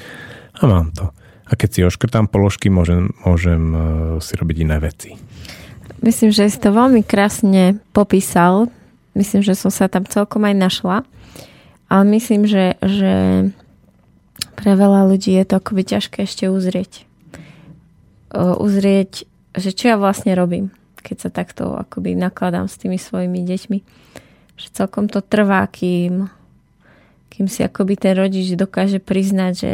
[0.58, 1.12] a mám to.
[1.44, 3.78] A keď si oškrtám položky, môžem, môžem e,
[4.24, 5.20] si robiť iné veci.
[6.00, 8.72] Myslím, že si to veľmi krásne popísal.
[9.14, 10.98] Myslím, že som sa tam celkom aj našla.
[11.94, 13.14] Ale myslím, že, že
[14.58, 17.06] pre veľa ľudí je to akoby ťažké ešte uzrieť.
[18.34, 20.74] Uzrieť, že čo ja vlastne robím,
[21.06, 23.80] keď sa takto akoby nakladám s tými svojimi deťmi.
[24.58, 26.34] Že celkom to trvá, kým,
[27.30, 29.74] kým si akoby ten rodič dokáže priznať, že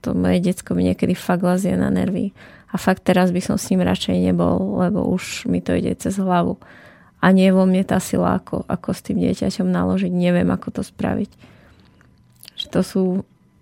[0.00, 2.32] to moje decko mi niekedy fakt lazie na nervy.
[2.72, 6.16] A fakt teraz by som s ním radšej nebol, lebo už mi to ide cez
[6.16, 6.56] hlavu.
[7.24, 10.12] A nie vo mne tá sila, ako, ako s tým dieťaťom naložiť.
[10.12, 11.30] Neviem, ako to spraviť.
[12.60, 13.04] Že to sú,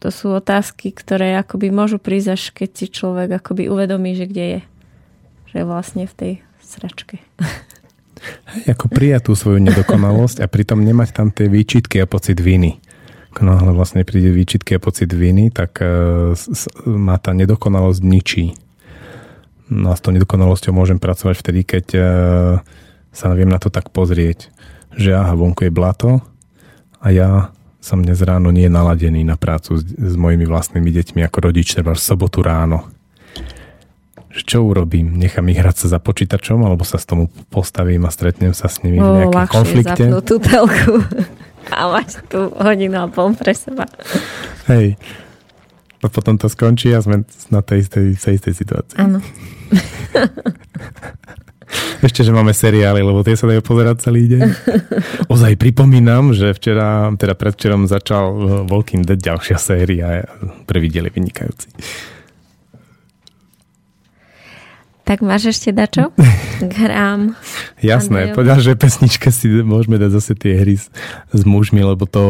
[0.03, 4.45] to sú otázky, ktoré akoby môžu prísť, až keď si človek akoby uvedomí, že kde
[4.59, 4.61] je.
[5.55, 7.23] Že je vlastne v tej sračke.
[8.51, 12.83] Hej, ako prijať tú svoju nedokonalosť a pritom nemať tam tie výčitky a pocit viny
[13.33, 16.37] ako náhle vlastne príde výčitky a pocit viny, tak uh,
[16.85, 18.53] má tá nedokonalosť ničí.
[19.73, 22.05] No a s tou nedokonalosťou môžem pracovať vtedy, keď uh,
[23.13, 24.49] sa viem na to tak pozrieť,
[24.97, 26.25] že aha, vonku je blato
[26.99, 27.53] a ja
[27.83, 31.93] som dnes ráno nie naladený na prácu s, s mojimi vlastnými deťmi ako rodič, treba
[31.93, 32.87] v sobotu ráno.
[34.33, 35.19] Že čo urobím?
[35.19, 38.81] Nechám ich hrať sa za počítačom, alebo sa s tomu postavím a stretnem sa s
[38.81, 40.09] nimi v nejakom konflikte?
[40.25, 41.05] tú telku
[41.77, 43.85] a máš tú hodinu a pol pre seba.
[44.71, 44.97] Hej.
[46.03, 48.97] A potom to skončí a sme na tej istej, tej istej situácii.
[48.97, 49.21] Áno.
[52.07, 54.41] Ešte, že máme seriály, lebo tie sa dajú pozerať celý deň.
[55.33, 58.25] Ozaj pripomínam, že včera, teda predvčerom začal
[58.69, 60.27] Walking Dead ďalšia séria.
[60.69, 61.69] Prvý diel je vynikajúci.
[65.03, 66.15] Tak máš ešte dačo?
[66.81, 67.35] Hrám.
[67.83, 70.89] Jasné, povedal, že pesničke si môžeme dať zase tie hry s,
[71.35, 72.25] s mužmi, lebo to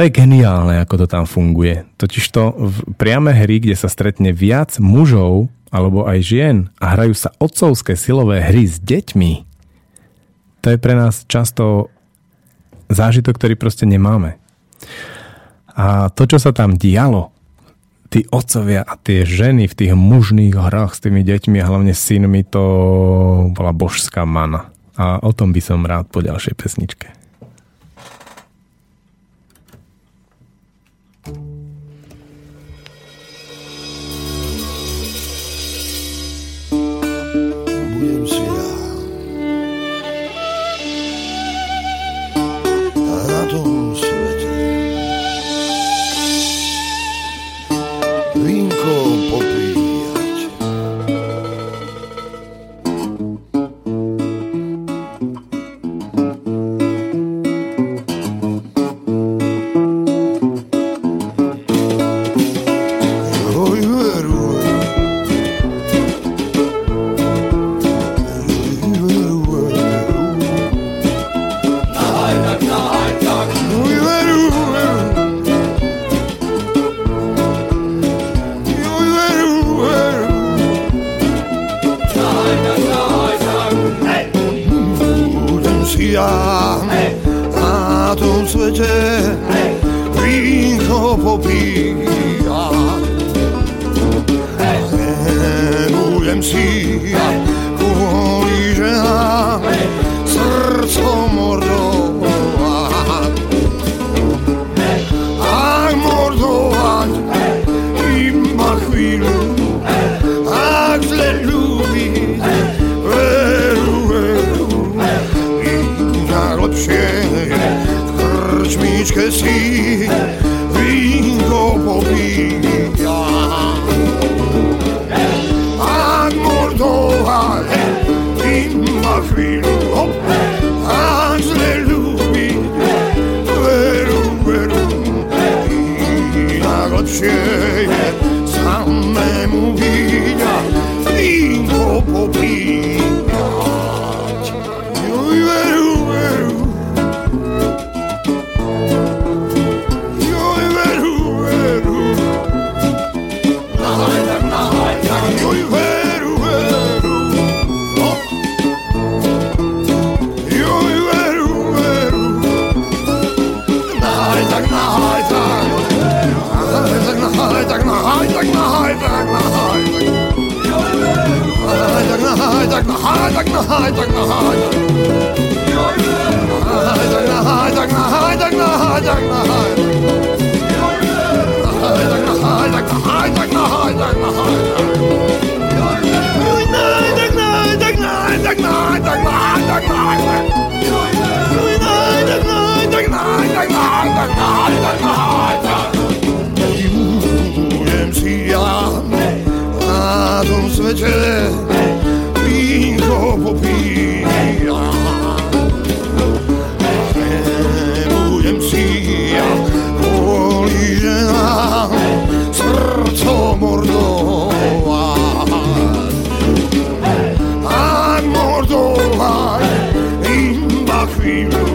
[0.00, 1.84] to je geniálne, ako to tam funguje.
[2.00, 7.36] Totižto v priame hry, kde sa stretne viac mužov alebo aj žien a hrajú sa
[7.36, 9.44] otcovské silové hry s deťmi,
[10.64, 11.92] to je pre nás často
[12.88, 14.40] zážitok, ktorý proste nemáme.
[15.76, 17.36] A to, čo sa tam dialo,
[18.08, 22.40] tí otcovia a tie ženy v tých mužných hrách s tými deťmi a hlavne synmi,
[22.48, 22.64] to
[23.52, 24.72] bola božská mana.
[24.96, 27.19] A o tom by som rád po ďalšej pesničke.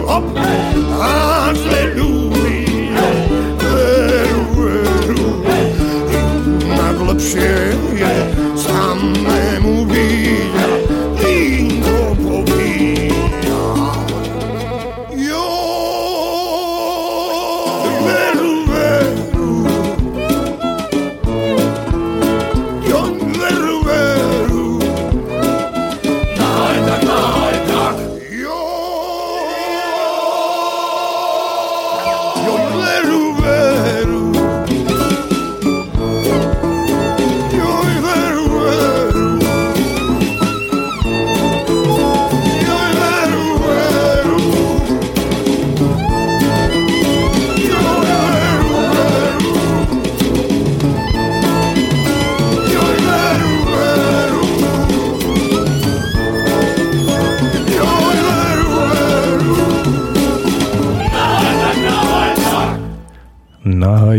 [0.04, 0.24] op,
[1.00, 2.25] Alléluia.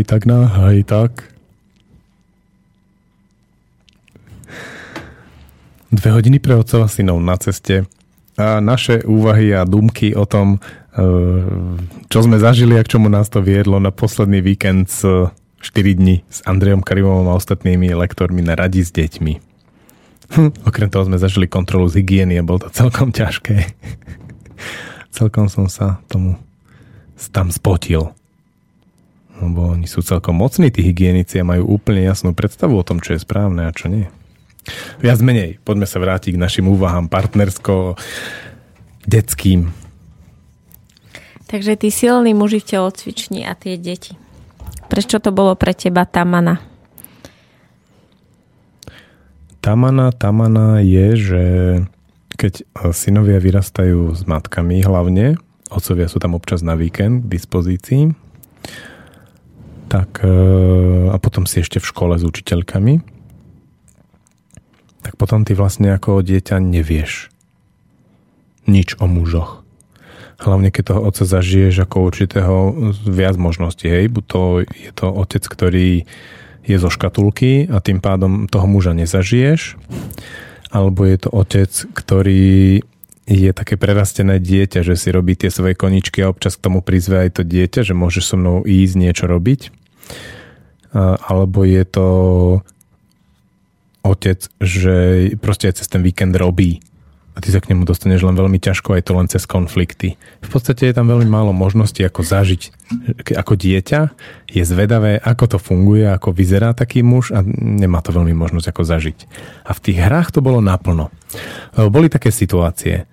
[0.08, 1.12] Tak, náhaj tak.
[5.92, 7.84] Dve hodiny pre otcova synov na ceste
[8.40, 10.64] a naše úvahy a dumky o tom,
[10.96, 11.04] e,
[12.08, 15.28] čo sme zažili a k čomu nás to viedlo na posledný víkend z
[15.60, 19.32] 4 dní s Andrejom Karimovom a ostatnými lektormi na radi s deťmi.
[20.28, 23.76] Hm, okrem toho sme zažili kontrolu z hygieny a bolo to celkom ťažké.
[25.16, 26.40] celkom som sa tomu
[27.34, 28.17] tam spotil.
[29.38, 33.14] Lebo oni sú celkom mocní, tí hygienici a majú úplne jasnú predstavu o tom, čo
[33.14, 34.10] je správne a čo nie.
[35.00, 39.72] Viac menej, poďme sa vrátiť k našim úvahám partnersko-detským.
[41.48, 44.12] Takže tí silní muži v telocvični a tie deti.
[44.92, 46.60] Prečo to bolo pre teba Tamana?
[49.64, 51.44] Tamana, Tamana je, že
[52.38, 52.62] keď
[52.94, 55.36] synovia vyrastajú s matkami hlavne,
[55.72, 58.14] otcovia sú tam občas na víkend k dispozícii,
[59.88, 60.30] tak e,
[61.08, 63.00] a potom si ešte v škole s učiteľkami,
[65.02, 67.32] tak potom ty vlastne ako dieťa nevieš
[68.68, 69.64] nič o mužoch.
[70.38, 72.56] Hlavne keď toho otca zažiješ ako určitého
[73.08, 73.90] viac možností.
[73.90, 76.06] Hej, buď to je to otec, ktorý
[76.68, 79.80] je zo škatulky a tým pádom toho muža nezažiješ,
[80.68, 82.84] alebo je to otec, ktorý
[83.28, 87.28] je také prerastené dieťa, že si robí tie svoje koničky a občas k tomu prizve
[87.28, 89.68] aj to dieťa, že môže so mnou ísť niečo robiť.
[90.96, 92.08] Alebo je to
[94.00, 94.96] otec, že
[95.36, 96.80] proste aj cez ten víkend robí
[97.36, 100.18] a ty sa k nemu dostaneš len veľmi ťažko, aj to len cez konflikty.
[100.42, 102.74] V podstate je tam veľmi málo možností, ako zažiť.
[103.36, 104.00] Ako dieťa
[104.50, 108.82] je zvedavé, ako to funguje, ako vyzerá taký muž a nemá to veľmi možnosť, ako
[108.82, 109.18] zažiť.
[109.68, 111.14] A v tých hrách to bolo naplno.
[111.76, 113.06] Boli také situácie,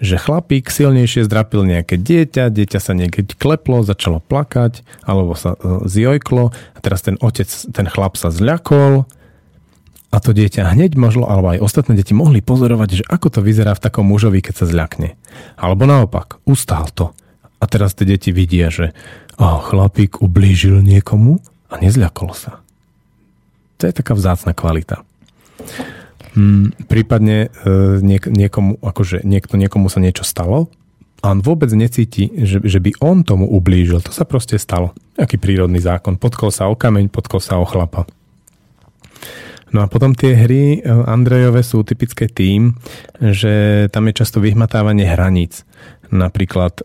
[0.00, 5.84] že chlapík silnejšie zdrapil nejaké dieťa, dieťa sa niekedy kleplo, začalo plakať, alebo sa e,
[5.84, 9.04] zjojklo a teraz ten otec, ten chlap sa zľakol,
[10.10, 13.78] a to dieťa hneď možno, alebo aj ostatné deti mohli pozorovať, že ako to vyzerá
[13.78, 15.14] v takom mužovi, keď sa zľakne.
[15.54, 17.14] Alebo naopak, ustál to.
[17.62, 18.90] A teraz tie deti vidia, že
[19.38, 21.38] oh, chlapík ublížil niekomu
[21.70, 22.58] a nezľakol sa.
[23.78, 25.06] To je taká vzácna kvalita.
[26.30, 30.70] Hmm, prípadne e, niek- niekomu, akože niekto, niekomu sa niečo stalo
[31.20, 34.00] a on vôbec necíti, že, že by on tomu ublížil.
[34.00, 34.96] To sa proste stalo.
[35.20, 36.16] Aký prírodný zákon.
[36.16, 38.08] Potkol sa o kameň, potkol sa o chlapa.
[39.70, 42.74] No a potom tie hry e, Andrejové sú typické tým,
[43.18, 45.62] že tam je často vyhmatávanie hraníc.
[46.10, 46.84] Napríklad e,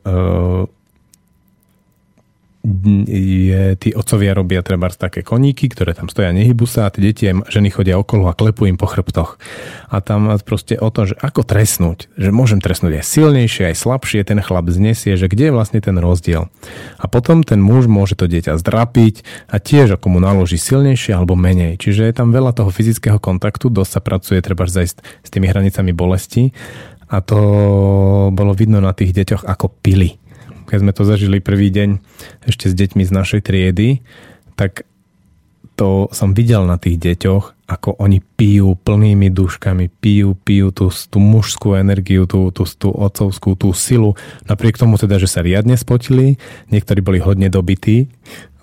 [3.05, 7.29] je, tí otcovia robia treba také koníky, ktoré tam stoja, nehybu sa a tie deti
[7.29, 9.37] ženy chodia okolo a klepú im po chrbtoch.
[9.93, 14.25] A tam proste o to, že ako trestnúť, že môžem trestnúť aj silnejšie, aj slabšie,
[14.25, 16.49] ten chlap znesie, že kde je vlastne ten rozdiel.
[16.97, 21.37] A potom ten muž môže to dieťa zdrapiť a tiež ako mu naloží silnejšie alebo
[21.37, 21.77] menej.
[21.77, 25.93] Čiže je tam veľa toho fyzického kontaktu, dosť sa pracuje treba zajsť s tými hranicami
[25.93, 26.49] bolesti
[27.05, 27.37] a to
[28.33, 30.17] bolo vidno na tých deťoch ako pili
[30.65, 32.01] keď sme to zažili prvý deň
[32.49, 34.01] ešte s deťmi z našej triedy,
[34.57, 34.83] tak
[35.75, 41.17] to som videl na tých deťoch, ako oni pijú plnými duškami, pijú, pijú tú, tú
[41.19, 44.15] mužskú energiu, tú, tú, tú otcovskú, tú silu.
[44.47, 46.39] Napriek tomu teda, že sa riadne spotili,
[46.71, 48.07] niektorí boli hodne dobití,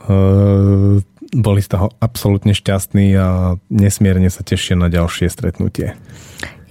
[0.09, 5.97] uh, boli z toho absolútne šťastní a nesmierne sa tešia na ďalšie stretnutie.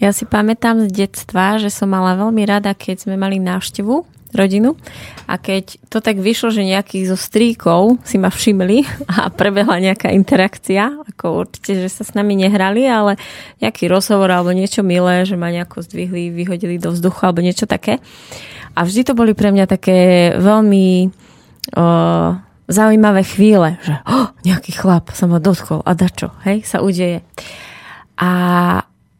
[0.01, 4.79] Ja si pamätám z detstva, že som mala veľmi rada, keď sme mali návštevu rodinu.
[5.27, 8.83] A keď to tak vyšlo, že nejakých zo stríkov si ma všimli
[9.15, 13.19] a prebehla nejaká interakcia, ako určite, že sa s nami nehrali, ale
[13.59, 17.99] nejaký rozhovor alebo niečo milé, že ma nejako zdvihli, vyhodili do vzduchu alebo niečo také.
[18.71, 21.11] A vždy to boli pre mňa také veľmi
[21.75, 21.85] o,
[22.71, 27.19] zaujímavé chvíle, že oh, nejaký chlap sa ma dotkol a dačo, hej, sa udeje.
[28.15, 28.31] A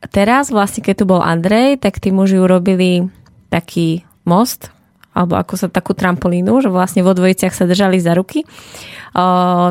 [0.08, 3.12] teraz vlastne, keď tu bol Andrej, tak tí muži urobili
[3.52, 4.72] taký most,
[5.12, 8.48] alebo ako sa takú trampolínu, že vlastne vo dvojiciach sa držali za ruky.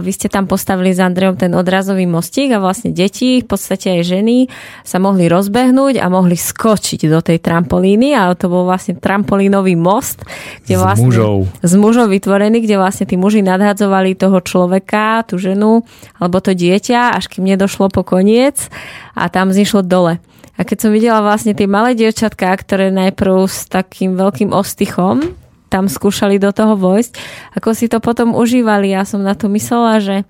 [0.04, 4.00] Vy ste tam postavili s Andrejom ten odrazový mostík a vlastne deti, v podstate aj
[4.04, 4.52] ženy,
[4.84, 10.28] sa mohli rozbehnúť a mohli skočiť do tej trampolíny a to bol vlastne trampolínový most,
[10.68, 11.48] kde s vlastne, mužou.
[11.64, 15.88] z mužov vytvorený, kde vlastne tí muži nadhadzovali toho človeka, tú ženu
[16.20, 18.68] alebo to dieťa, až kým nedošlo po koniec
[19.16, 20.20] a tam zišlo dole.
[20.60, 25.32] A keď som videla vlastne tie malé dievčatká, ktoré najprv s takým veľkým ostychom
[25.72, 27.16] tam skúšali do toho vojsť,
[27.56, 28.92] ako si to potom užívali.
[28.92, 30.28] Ja som na to myslela, že,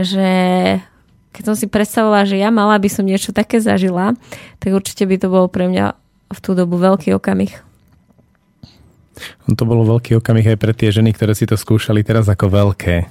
[0.00, 0.30] že
[1.36, 4.16] keď som si predstavovala, že ja mala by som niečo také zažila,
[4.62, 5.92] tak určite by to bol pre mňa
[6.30, 7.52] v tú dobu veľký okamih.
[9.44, 13.04] To bolo veľký okamih aj pre tie ženy, ktoré si to skúšali teraz ako veľké.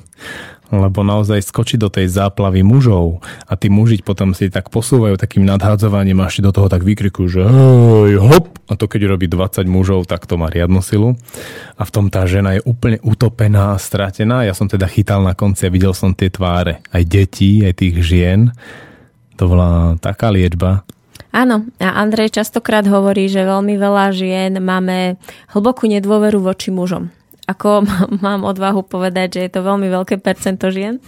[0.69, 5.41] Lebo naozaj skočí do tej záplavy mužov a tí muži potom si tak posúvajú takým
[5.45, 9.65] nadhádzovaním a ešte do toho tak vykrikujú, že hej, hop, a to keď robí 20
[9.65, 11.17] mužov, tak to má riadnu silu
[11.73, 14.45] a v tom tá žena je úplne utopená a stratená.
[14.45, 17.95] Ja som teda chytal na konci a videl som tie tváre, aj detí, aj tých
[18.05, 18.53] žien.
[19.41, 20.85] To bola taká liečba.
[21.29, 25.21] Áno, a Andrej častokrát hovorí, že veľmi veľa žien máme
[25.53, 27.13] hlbokú nedôveru voči mužom
[27.49, 27.89] ako
[28.25, 31.01] mám odvahu povedať, že je to veľmi veľké percento žien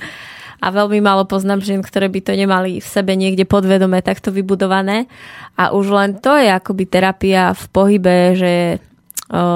[0.61, 5.09] a veľmi málo poznám žien, ktoré by to nemali v sebe niekde podvedome takto vybudované.
[5.57, 8.53] A už len to je akoby terapia v pohybe, že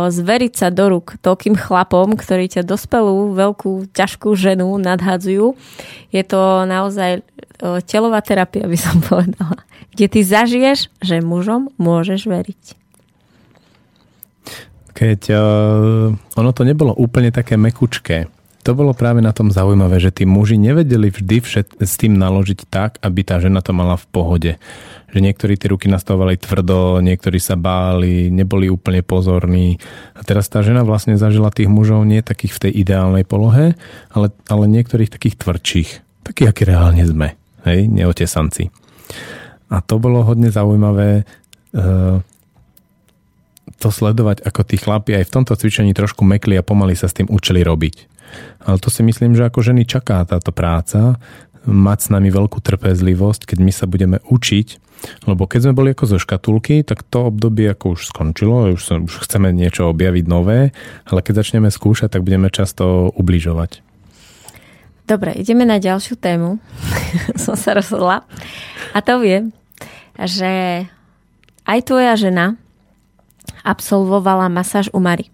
[0.09, 5.53] zveriť sa do rúk toľkým chlapom, ktorí ťa dospelú, veľkú, ťažkú ženu nadhadzujú.
[6.09, 7.21] Je to naozaj
[7.85, 9.61] telová terapia, by som povedala.
[9.93, 12.84] Kde ty zažiješ, že mužom môžeš veriť
[14.95, 18.31] keď uh, ono to nebolo úplne také mekučké.
[18.65, 22.65] To bolo práve na tom zaujímavé, že tí muži nevedeli vždy všet, s tým naložiť
[22.65, 24.51] tak, aby tá žena to mala v pohode.
[25.13, 29.77] Že niektorí tie ruky nastavovali tvrdo, niektorí sa báli, neboli úplne pozorní.
[30.17, 33.77] A teraz tá žena vlastne zažila tých mužov nie takých v tej ideálnej polohe,
[34.09, 35.89] ale, ale niektorých takých tvrdších.
[36.25, 37.37] Takých, akí reálne sme.
[37.69, 38.73] Hej, neotesanci.
[39.69, 41.21] A to bolo hodne zaujímavé.
[41.69, 42.25] Uh,
[43.85, 47.13] to sledovať, ako tí chlapi aj v tomto cvičení trošku mekli a pomaly sa s
[47.21, 48.09] tým učili robiť.
[48.65, 51.21] Ale to si myslím, že ako ženy čaká táto práca,
[51.69, 54.67] mať s nami veľkú trpezlivosť, keď my sa budeme učiť,
[55.29, 58.97] lebo keď sme boli ako zo škatulky, tak to obdobie ako už skončilo, už, sa,
[58.97, 60.73] už chceme niečo objaviť nové,
[61.05, 63.85] ale keď začneme skúšať, tak budeme často ubližovať.
[65.05, 66.57] Dobre, ideme na ďalšiu tému.
[67.43, 68.25] Som sa rozhodla.
[68.97, 69.45] A to je,
[70.17, 70.51] že
[71.65, 72.57] aj tvoja žena
[73.65, 75.33] absolvovala masáž u Mary.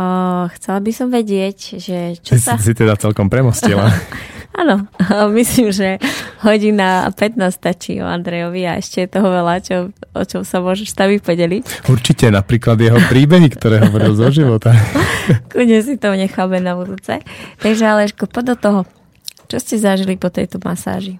[0.00, 2.56] O, chcela by som vedieť, že čo si, sa...
[2.56, 3.92] Si teda celkom premostila.
[4.60, 4.86] Áno,
[5.38, 6.02] myslím, že
[6.42, 10.96] hodina 15 stačí o Andrejovi a ešte je toho veľa, čo, o čom sa môžeš
[10.96, 11.86] tam podeliť.
[11.86, 14.74] Určite, napríklad jeho príbehy, ktoré hovoril zo života.
[15.52, 17.22] Kudne si to necháme na budúce.
[17.62, 18.80] Takže Aleško, poď do toho.
[19.50, 21.18] Čo ste zažili po tejto masáži?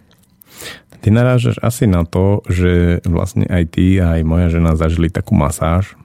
[1.00, 5.32] Ty narážaš asi na to, že vlastne aj ty a aj moja žena zažili takú
[5.32, 5.96] masáž,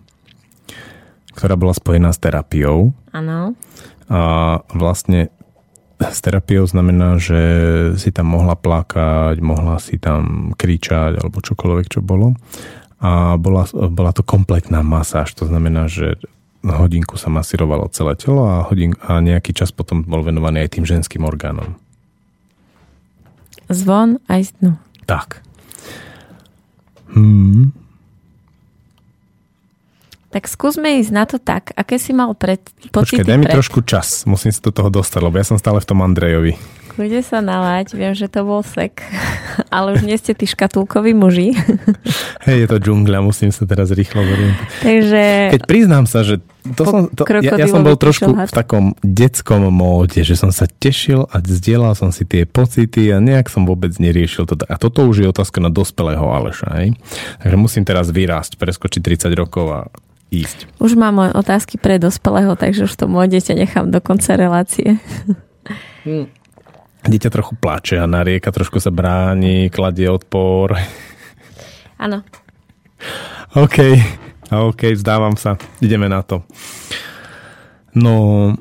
[1.36, 2.96] ktorá bola spojená s terapiou.
[3.12, 3.60] Áno.
[4.08, 4.20] A
[4.72, 5.36] vlastne
[6.00, 7.40] s terapiou znamená, že
[8.00, 12.36] si tam mohla plakať, mohla si tam kričať alebo čokoľvek, čo bolo.
[13.04, 16.16] A bola, bola to kompletná masáž, to znamená, že
[16.64, 20.86] hodinku sa masírovalo celé telo a, hodin, a nejaký čas potom bol venovaný aj tým
[20.88, 21.78] ženským orgánom.
[23.70, 24.78] Zvon aj no.
[25.06, 25.42] Tak.
[27.16, 27.72] Hmm.
[30.36, 32.60] Tak skúsme ísť na to tak, aké si mal pred,
[32.92, 33.56] pocity Počkaj, daj mi pred...
[33.56, 34.28] trošku čas.
[34.28, 36.60] Musím sa do toho dostať, lebo ja som stále v tom Andrejovi.
[36.96, 39.04] Kľude sa nalať, viem, že to bol sek,
[39.76, 41.52] ale už nie ste tí škatulkoví muži.
[42.48, 44.70] Hej, je to džungľa, musím sa teraz rýchlo zorientovať.
[44.80, 45.24] Takže...
[45.60, 49.68] Keď priznám sa, že to som, to, ja, ja som bol trošku v takom detskom
[49.76, 53.92] móde, že som sa tešil a zdieľal som si tie pocity a nejak som vôbec
[54.00, 54.56] neriešil to.
[54.66, 56.80] A toto už je otázka na dospelého Aleša.
[56.80, 56.96] Hej?
[57.44, 59.80] Takže musím teraz vyrásť, preskočiť 30 rokov a
[60.32, 60.80] ísť.
[60.80, 64.98] Už mám moje otázky pre dospelého, takže už to môj dieťa nechám do konca relácie.
[66.08, 66.32] Hmm
[67.06, 70.74] dieťa trochu plače a narieka, trošku sa bráni, kladie odpor.
[72.02, 72.26] Áno.
[73.56, 73.78] OK,
[74.52, 75.56] OK, vzdávam sa.
[75.80, 76.44] Ideme na to.
[77.96, 78.52] No,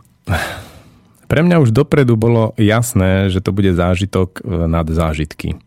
[1.26, 5.58] pre mňa už dopredu bolo jasné, že to bude zážitok e, nad zážitky.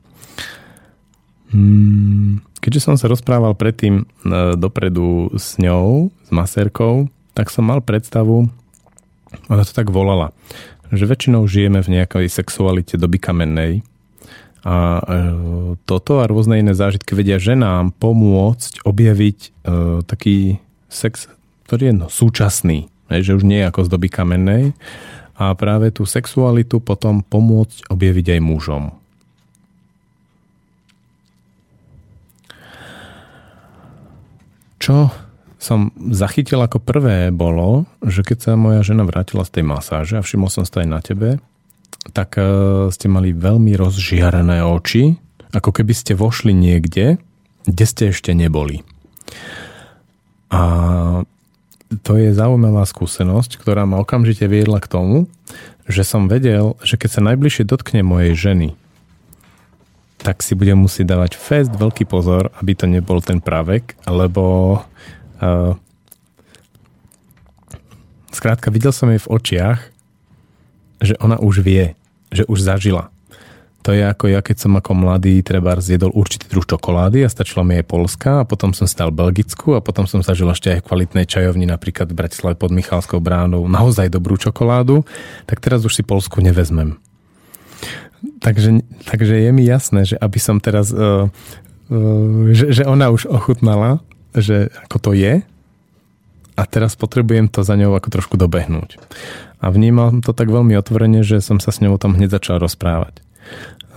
[1.51, 7.83] Hmm, keďže som sa rozprával predtým e, dopredu s ňou, s masérkou, tak som mal
[7.83, 8.47] predstavu,
[9.51, 10.31] ona to tak volala,
[10.91, 13.73] že väčšinou žijeme v nejakej sexualite doby kamennej
[14.67, 15.01] a e,
[15.87, 19.49] toto a rôzne iné zážitky vedia ženám pomôcť objaviť e,
[20.03, 20.59] taký
[20.91, 21.31] sex,
[21.67, 24.63] ktorý je no, súčasný, že už nie je ako z doby kamennej
[25.37, 28.83] a práve tú sexualitu potom pomôcť objaviť aj mužom.
[34.81, 35.11] Čo
[35.57, 40.25] som zachytil ako prvé bolo, že keď sa moja žena vrátila z tej masáže a
[40.25, 41.41] všimol som sa aj na tebe,
[42.13, 42.43] tak e,
[42.93, 45.17] ste mali veľmi rozžiarené oči,
[45.51, 47.17] ako keby ste vošli niekde,
[47.65, 48.85] kde ste ešte neboli.
[50.53, 50.61] A
[52.03, 55.27] to je zaujímavá skúsenosť, ktorá ma okamžite viedla k tomu,
[55.87, 58.69] že som vedel, že keď sa najbližšie dotkne mojej ženy,
[60.19, 64.81] tak si budem musieť dávať fest veľký pozor, aby to nebol ten právek, lebo
[68.33, 69.79] Skrátka, videl som jej v očiach,
[71.01, 71.93] že ona už vie,
[72.29, 73.09] že už zažila.
[73.87, 77.63] To je ako ja, keď som ako mladý treba zjedol určitý druh čokolády a stačila
[77.63, 80.87] mi aj Polska a potom som stal Belgicku a potom som zažil ešte aj v
[80.91, 85.07] kvalitnej čajovni napríklad v Bratislave pod Michalskou bránou naozaj dobrú čokoládu,
[85.47, 86.99] tak teraz už si Polsku nevezmem.
[88.43, 91.31] Takže, takže je mi jasné, že aby som teraz, uh,
[91.87, 94.03] uh, že, že ona už ochutnala,
[94.39, 95.33] že ako to je
[96.57, 98.97] a teraz potrebujem to za ňou ako trošku dobehnúť.
[99.61, 102.57] A vnímal to tak veľmi otvorene, že som sa s ňou o tom hneď začal
[102.57, 103.21] rozprávať.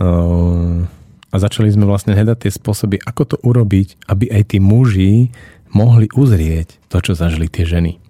[0.00, 0.84] Uh,
[1.30, 5.30] a začali sme vlastne hľadať tie spôsoby, ako to urobiť, aby aj tí muži
[5.70, 8.02] mohli uzrieť to, čo zažili tie ženy.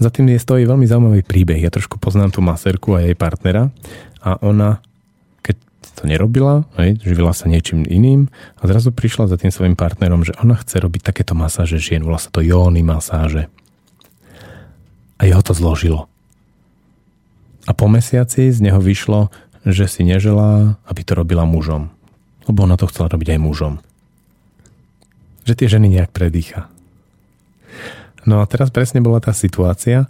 [0.00, 1.60] Za tým je stojí veľmi zaujímavý príbeh.
[1.60, 3.68] Ja trošku poznám tú maserku a jej partnera
[4.24, 4.80] a ona
[5.98, 10.38] to nerobila, hej, živila sa niečím iným a zrazu prišla za tým svojim partnerom, že
[10.38, 13.50] ona chce robiť takéto masáže žien, volá sa to jóny masáže.
[15.18, 16.06] A jeho to zložilo.
[17.66, 19.34] A po mesiaci z neho vyšlo,
[19.66, 21.90] že si neželá, aby to robila mužom.
[22.46, 23.74] Lebo ona to chcela robiť aj mužom.
[25.44, 26.70] Že tie ženy nejak predýcha.
[28.24, 30.06] No a teraz presne bola tá situácia,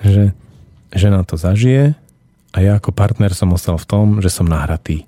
[0.00, 0.32] že
[0.96, 1.94] žena to zažije
[2.50, 5.04] a ja ako partner som ostal v tom, že som nahratý.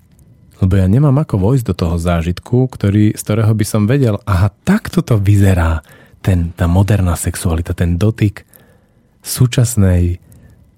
[0.59, 4.51] Lebo ja nemám ako vojsť do toho zážitku, ktorý, z ktorého by som vedel, aha,
[4.67, 5.79] takto to vyzerá
[6.19, 8.43] ten, tá moderná sexualita, ten dotyk
[9.23, 10.19] súčasnej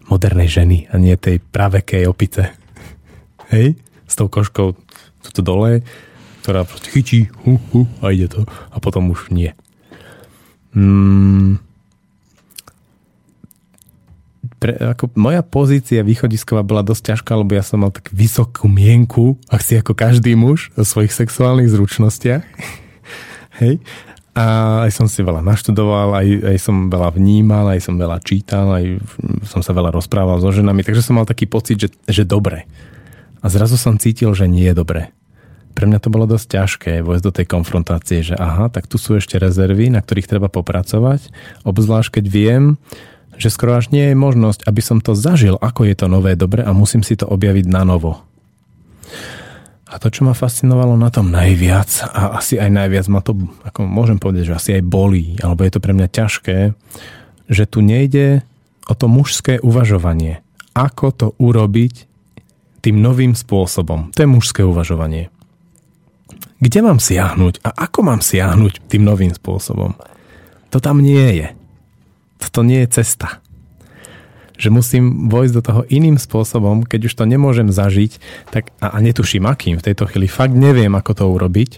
[0.06, 2.53] modernej ženy a nie tej pravekej opice.
[3.49, 3.80] Hej?
[4.06, 4.78] S tou koškou
[5.22, 5.82] tuto dole,
[6.45, 8.45] ktorá proste chytí hu, hu, a ide to.
[8.45, 9.53] A potom už nie.
[10.78, 11.62] Mm,
[14.62, 19.42] pre, ako moja pozícia východisková bola dosť ťažká, lebo ja som mal tak vysokú mienku,
[19.50, 22.46] asi ako každý muž, o svojich sexuálnych zručnostiach.
[23.60, 23.82] Hej.
[24.32, 24.46] A
[24.88, 29.02] aj som si veľa naštudoval, aj, aj som veľa vnímal, aj som veľa čítal, aj
[29.44, 32.64] som sa veľa rozprával so ženami, takže som mal taký pocit, že, že dobre.
[33.44, 35.12] A zrazu som cítil, že nie je dobre.
[35.76, 39.20] Pre mňa to bolo dosť ťažké vojsť do tej konfrontácie, že aha, tak tu sú
[39.20, 41.28] ešte rezervy, na ktorých treba popracovať,
[41.68, 42.64] obzvlášť keď viem,
[43.38, 46.64] že skoro až nie je možnosť, aby som to zažil, ako je to nové dobre
[46.64, 48.24] a musím si to objaviť na novo.
[49.91, 53.36] A to, čo ma fascinovalo na tom najviac, a asi aj najviac ma to,
[53.68, 56.58] ako môžem povedať, že asi aj bolí, alebo je to pre mňa ťažké,
[57.52, 58.48] že tu nejde
[58.88, 60.40] o to mužské uvažovanie.
[60.72, 62.08] Ako to urobiť
[62.80, 64.16] tým novým spôsobom.
[64.16, 65.28] To je mužské uvažovanie.
[66.64, 69.99] Kde mám siahnuť a ako mám siahnuť tým novým spôsobom?
[70.72, 71.48] To tam nie je
[72.42, 73.38] toto nie je cesta.
[74.58, 78.18] Že musím vojsť do toho iným spôsobom, keď už to nemôžem zažiť,
[78.50, 81.72] tak, a, a netuším akým v tejto chvíli, fakt neviem, ako to urobiť,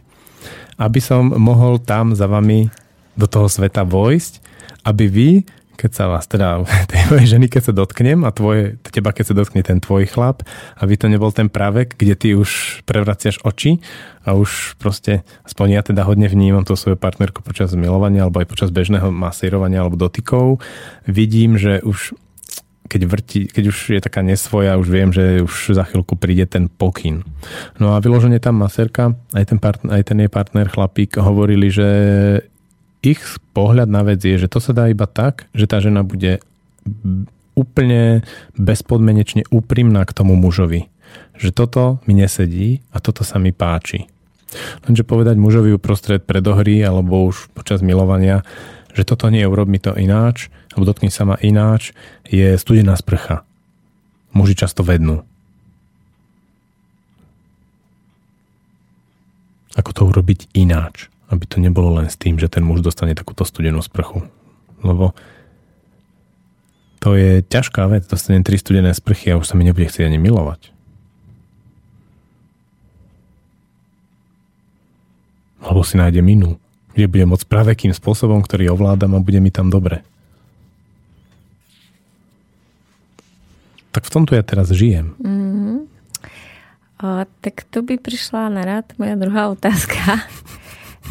[0.80, 2.72] aby som mohol tam za vami
[3.14, 4.42] do toho sveta vojsť,
[4.88, 5.30] aby vy
[5.74, 9.36] keď sa vás teda, tej mojej ženy, keď sa dotknem a tvoje, teba, keď sa
[9.38, 10.46] dotkne ten tvoj chlap,
[10.80, 13.82] aby to nebol ten právek, kde ty už prevraciaš oči
[14.24, 18.48] a už proste, aspoň ja teda hodne vnímam tú svoju partnerku počas milovania alebo aj
[18.48, 20.62] počas bežného masírovania alebo dotykov,
[21.10, 22.16] vidím, že už
[22.84, 26.70] keď, vrti, keď už je taká nesvoja, už viem, že už za chvíľku príde ten
[26.70, 27.26] pokyn.
[27.82, 31.90] No a vyloženie tam maserka, aj ten, partner, aj ten jej partner chlapík hovorili, že
[33.04, 33.20] ich
[33.52, 36.40] pohľad na vec je, že to sa dá iba tak, že tá žena bude
[37.54, 38.26] úplne
[38.58, 40.90] bezpodmenečne úprimná k tomu mužovi.
[41.38, 44.10] Že toto mi nesedí a toto sa mi páči.
[44.88, 48.42] Lenže povedať mužovi uprostred predohry alebo už počas milovania,
[48.94, 51.94] že toto nie, urob mi to ináč, alebo dotkni sa ma ináč,
[52.30, 53.42] je studená sprcha.
[54.34, 55.26] Muži často vednú.
[59.74, 61.13] Ako to urobiť ináč?
[61.30, 64.28] Aby to nebolo len s tým, že ten muž dostane takúto studenú sprchu.
[64.84, 65.16] Lebo
[67.04, 70.20] to je ťažká vec, dostane tri studené sprchy a už sa mi nebude chcieť ani
[70.20, 70.72] milovať.
[75.64, 76.60] Alebo si nájde inú,
[76.96, 80.04] kde budem môcť pravekým spôsobom, ktorý ovládam a bude mi tam dobre.
[83.94, 85.14] Tak v tomto ja teraz žijem.
[85.22, 85.78] Mm-hmm.
[87.04, 87.08] O,
[87.44, 90.24] tak tu by prišla na rad moja druhá otázka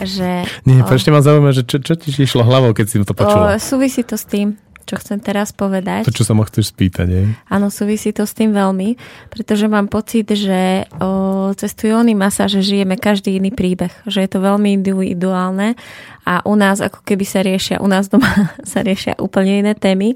[0.00, 0.48] že...
[0.64, 3.56] Nie, prečo ma zaujíma, že čo, čo ti išlo hlavou, keď si to počula?
[3.56, 4.56] O, súvisí to s tým,
[4.92, 6.04] čo chcem teraz povedať.
[6.04, 7.32] To, čo sa ma chceš spýtať, nie?
[7.48, 9.00] Áno, súvisí to s tým veľmi,
[9.32, 14.28] pretože mám pocit, že o, cez tu jóny masáže žijeme každý iný príbeh, že je
[14.28, 15.80] to veľmi individuálne
[16.28, 20.12] a u nás ako keby sa riešia, u nás doma sa riešia úplne iné témy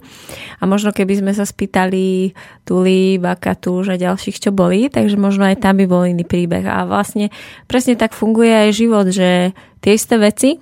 [0.61, 2.37] a možno keby sme sa spýtali
[2.69, 6.85] Tuli, Bakatu, a ďalších, čo boli, takže možno aj tam by bol iný príbeh a
[6.85, 7.33] vlastne
[7.65, 10.61] presne tak funguje aj život, že tie isté veci,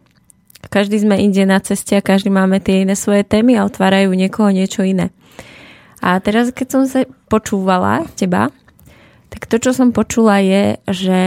[0.74, 4.50] každý sme inde na ceste a každý máme tie iné svoje témy a otvárajú niekoho
[4.50, 5.14] niečo iné.
[6.02, 8.50] A teraz, keď som sa počúvala teba,
[9.30, 11.22] tak to, čo som počula je, že,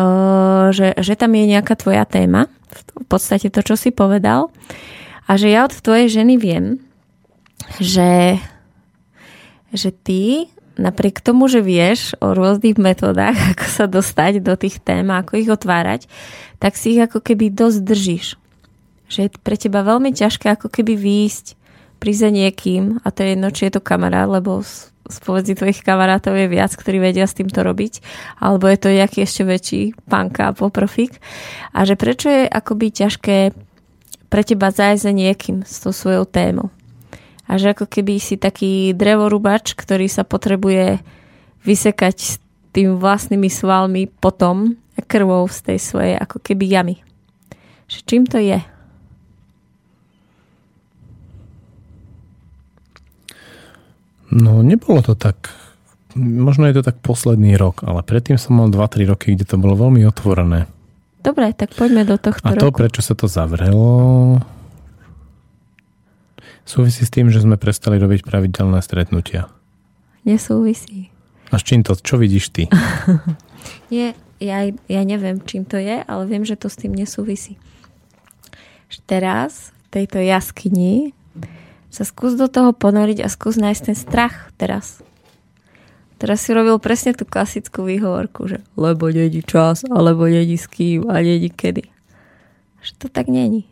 [0.00, 2.48] uh, že, že tam je nejaká tvoja téma,
[2.96, 4.48] v podstate to, čo si povedal,
[5.28, 6.80] a že ja od tvojej ženy viem,
[7.76, 8.40] že,
[9.76, 15.08] že ty napriek tomu, že vieš o rôznych metodách, ako sa dostať do tých tém
[15.12, 16.06] a ako ich otvárať,
[16.62, 18.26] tak si ich ako keby dosť držíš.
[19.12, 21.60] Že je pre teba veľmi ťažké ako keby výjsť
[22.02, 24.64] prísť niekým a to je jedno, či je to kamarát, lebo
[25.06, 28.02] spomedzi tvojich kamarátov je viac, ktorí vedia s týmto robiť,
[28.38, 31.18] alebo je to nejaký ešte väčší panka, poprofik.
[31.74, 33.38] A že prečo je akoby ťažké
[34.32, 36.72] pre teba zájsť za niekým s tou svojou témou.
[37.52, 41.04] A že ako keby si taký drevorubač, ktorý sa potrebuje
[41.68, 42.40] vysekať s
[42.72, 46.96] tým vlastnými svalmi potom krvou z tej svojej ako keby jamy.
[47.92, 48.56] Že čím to je?
[54.32, 55.52] No, nebolo to tak.
[56.16, 59.76] Možno je to tak posledný rok, ale predtým som mal 2-3 roky, kde to bolo
[59.76, 60.64] veľmi otvorené.
[61.20, 62.80] Dobre, tak poďme do tohto A to, roku.
[62.80, 64.40] prečo sa to zavrelo,
[66.64, 69.50] súvisí s tým, že sme prestali robiť pravidelné stretnutia.
[70.22, 71.10] Nesúvisí.
[71.52, 71.92] A s čím to?
[71.98, 72.62] Čo vidíš ty?
[73.92, 77.60] Nie, ja, ja neviem, čím to je, ale viem, že to s tým nesúvisí.
[79.08, 81.16] Teraz v tejto jaskyni
[81.92, 85.04] sa skús do toho ponoriť a skús nájsť ten strach teraz.
[86.16, 91.10] Teraz si robil presne tú klasickú výhovorku, že lebo není čas, alebo není s kým
[91.10, 91.84] a není kedy.
[92.82, 93.68] Že to tak není.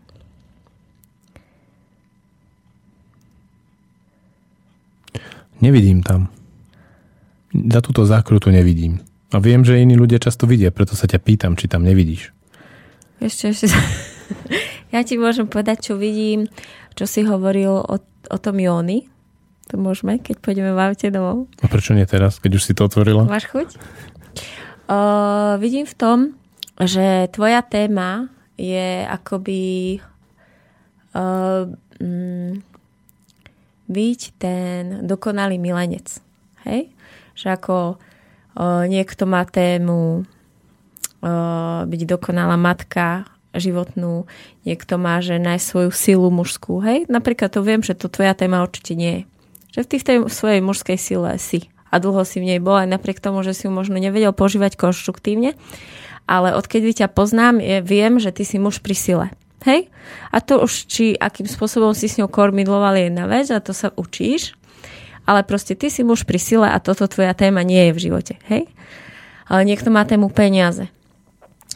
[5.60, 6.32] Nevidím tam.
[7.52, 9.04] Za túto zákrutu nevidím.
[9.30, 12.34] A viem, že iní ľudia často vidia, preto sa ťa pýtam, či tam nevidíš.
[13.22, 13.70] Ešte, ešte.
[14.94, 16.50] ja ti môžem povedať, čo vidím,
[16.98, 19.06] čo si hovoril o, o tom Jóni.
[19.70, 21.46] To môžeme, keď pôjdeme v aute domov.
[21.62, 23.22] A prečo nie teraz, keď už si to otvorila?
[23.28, 23.78] Máš chuť?
[24.90, 26.18] Uh, vidím v tom,
[26.82, 28.26] že tvoja téma
[28.58, 29.62] je akoby
[31.14, 31.70] uh,
[32.02, 32.69] mm,
[33.90, 36.22] byť ten dokonalý milenec.
[36.62, 36.94] Hej?
[37.34, 44.30] Že ako uh, niekto má tému uh, byť dokonalá matka životnú,
[44.62, 46.78] niekto má, že nájsť svoju silu mužskú.
[46.86, 47.10] Hej?
[47.10, 49.22] Napríklad to viem, že to tvoja téma určite nie je.
[49.70, 52.86] Že ty v tej svojej mužskej sile si a dlho si v nej bol, aj
[52.86, 55.58] napriek tomu, že si ju možno nevedel požívať konštruktívne.
[56.30, 59.26] Ale odkedy ťa poznám, je, viem, že ty si muž pri sile.
[59.68, 59.92] Hej?
[60.32, 63.76] A to už, či akým spôsobom si s ňou kormidloval je jedna vec a to
[63.76, 64.56] sa učíš.
[65.28, 68.34] Ale proste ty si muž pri sile a toto tvoja téma nie je v živote.
[68.48, 68.66] Hej?
[69.46, 70.88] Ale niekto má tému peniaze.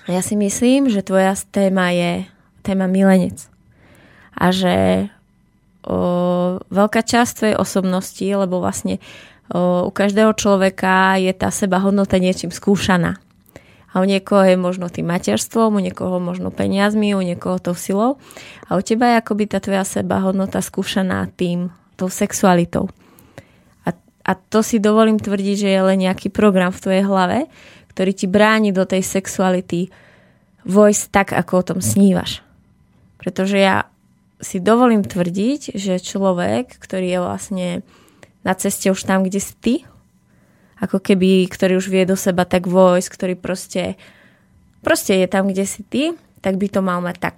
[0.09, 2.25] A ja si myslím, že tvoja téma je
[2.65, 3.47] téma milenec.
[4.35, 5.07] A že
[5.85, 8.99] o, veľká časť tvojej osobnosti, lebo vlastne
[9.53, 13.21] u každého človeka je tá seba hodnota niečím skúšaná.
[13.95, 18.19] A u niekoho je možno tým materstvom, u niekoho možno peniazmi, u niekoho tou silou.
[18.67, 22.91] A u teba je akoby tá tvoja seba hodnota skúšaná tým, tou sexualitou.
[23.87, 23.95] A,
[24.27, 27.47] a to si dovolím tvrdiť, že je len nejaký program v tvojej hlave,
[27.95, 29.95] ktorý ti bráni do tej sexuality
[30.67, 32.43] vojsť tak, ako o tom snívaš.
[33.23, 33.87] Pretože ja
[34.43, 37.69] si dovolím tvrdiť, že človek, ktorý je vlastne
[38.43, 39.75] na ceste už tam, kde si ty,
[40.85, 43.97] ako keby, ktorý už vie do seba tak vojsť, ktorý proste,
[44.85, 46.13] proste je tam, kde si ty,
[46.45, 47.37] tak by to mal mať tak.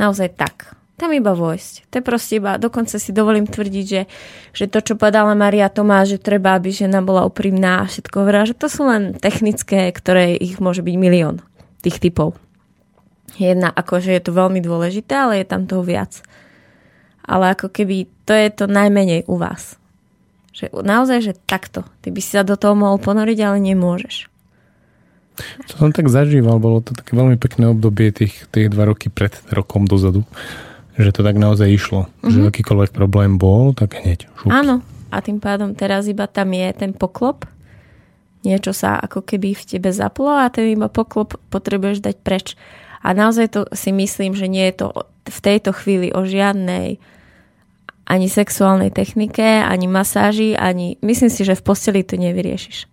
[0.00, 0.72] Naozaj tak.
[0.96, 1.90] Tam iba vojsť.
[1.90, 4.02] To je proste iba, dokonca si dovolím tvrdiť, že,
[4.54, 8.46] že to, čo povedala Maria Tomáš, že treba, aby žena bola úprimná a všetko hovorila,
[8.46, 11.42] že to sú len technické, ktoré ich môže byť milión
[11.82, 12.38] tých typov.
[13.34, 16.22] Jedna, akože je to veľmi dôležité, ale je tam toho viac.
[17.24, 19.81] Ale ako keby to je to najmenej u vás.
[20.52, 21.84] Že naozaj, že takto.
[22.04, 24.28] Ty by si sa do toho mohol ponoriť, ale nemôžeš.
[25.72, 29.32] To som tak zažíval, bolo to také veľmi pekné obdobie tých, tých dva roky pred
[29.48, 30.28] rokom dozadu,
[31.00, 32.12] že to tak naozaj išlo.
[32.20, 32.30] Mm-hmm.
[32.30, 34.28] Že akýkoľvek problém bol, tak hneď.
[34.36, 34.52] Šup.
[34.52, 34.84] Áno.
[35.12, 37.44] A tým pádom teraz iba tam je ten poklop.
[38.48, 42.56] Niečo sa ako keby v tebe zaplo a ten iba poklop potrebuješ dať preč.
[43.04, 44.88] A naozaj to si myslím, že nie je to
[45.28, 46.96] v tejto chvíli o žiadnej
[48.06, 50.98] ani sexuálnej technike, ani masáži, ani...
[51.02, 52.86] Myslím si, že v posteli to nevyriešiš.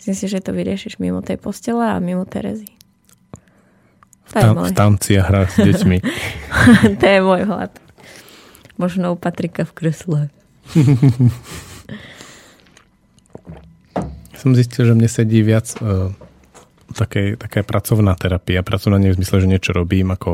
[0.00, 2.68] Myslím si, že to vyriešiš mimo tej postele a mimo Terezy.
[4.30, 5.98] V, tam, v tanci a hrách s deťmi.
[7.00, 7.74] to je môj hlad.
[8.78, 10.20] Možno u Patrika v kresle.
[14.40, 16.16] Som zistil, že mne sedí viac uh,
[16.94, 18.66] také, taká pracovná terapia.
[18.66, 20.30] Pracovná nie v zmysle, že niečo robím, ako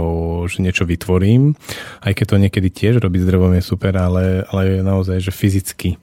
[0.48, 1.54] že niečo vytvorím.
[2.02, 5.32] Aj keď to niekedy tiež robiť s drevom je super, ale, ale je naozaj, že
[5.32, 6.00] fyzicky.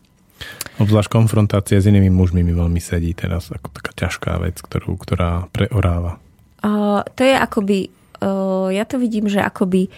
[0.82, 5.48] Obzvlášť konfrontácia s inými mužmi mi veľmi sedí teraz ako taká ťažká vec, ktorú, ktorá
[5.54, 6.18] preoráva.
[6.64, 7.78] Uh, to je akoby,
[8.24, 9.92] uh, ja to vidím, že akoby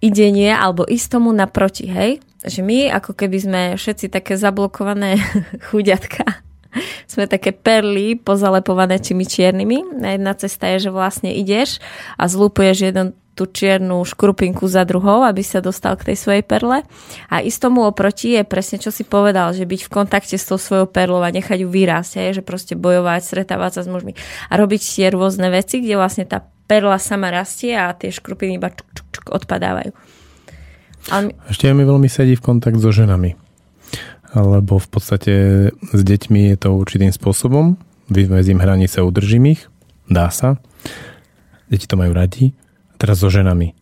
[0.00, 2.18] idenie alebo ísť tomu naproti, hej?
[2.40, 5.20] Že my ako keby sme všetci také zablokované
[5.70, 6.49] chuďatka
[7.12, 10.00] sme také perly pozalepované čimi čiernymi.
[10.00, 11.82] Jedna cesta je, že vlastne ideš
[12.16, 16.84] a zlúpuješ jeden tú čiernu škrupinku za druhou, aby sa dostal k tej svojej perle.
[17.32, 20.84] A istomu oproti je presne, čo si povedal, že byť v kontakte s tou svojou
[20.84, 24.12] perlou a nechať ju vyrásť, je, že proste bojovať, stretávať sa s mužmi
[24.50, 28.68] a robiť tie rôzne veci, kde vlastne tá perla sama rastie a tie škrupiny iba
[28.76, 29.96] čuk, čuk, čuk odpadávajú.
[31.08, 31.32] Ale...
[31.48, 33.39] Ešte mi veľmi sedí v kontakt so ženami
[34.34, 35.34] lebo v podstate
[35.74, 37.74] s deťmi je to určitým spôsobom.
[38.10, 39.66] Vyvezím hranice, udržím ich,
[40.10, 40.58] dá sa.
[41.70, 42.54] Deti to majú radi.
[42.90, 43.74] A teraz so ženami.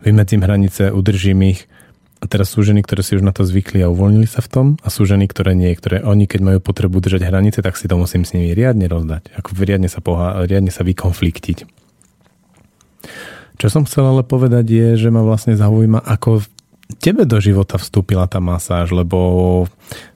[0.00, 1.68] Vymedzím hranice, udržím ich.
[2.16, 4.66] A teraz sú ženy, ktoré si už na to zvykli a uvoľnili sa v tom
[4.80, 8.00] a sú ženy, ktoré nie, ktoré oni, keď majú potrebu držať hranice, tak si to
[8.00, 9.36] musím s nimi riadne rozdať.
[9.36, 11.68] Ako riadne sa, pohá, riadne sa vykonfliktiť.
[13.56, 16.40] Čo som chcel ale povedať je, že ma vlastne zaujíma, ako
[16.94, 19.18] tebe do života vstúpila tá masáž, lebo
[19.66, 19.72] v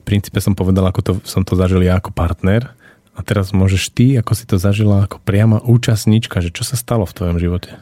[0.07, 2.71] princípe som povedal, ako to, som to zažil ja ako partner
[3.11, 7.03] a teraz môžeš ty, ako si to zažila ako priama účastníčka, že čo sa stalo
[7.03, 7.75] v tvojom živote?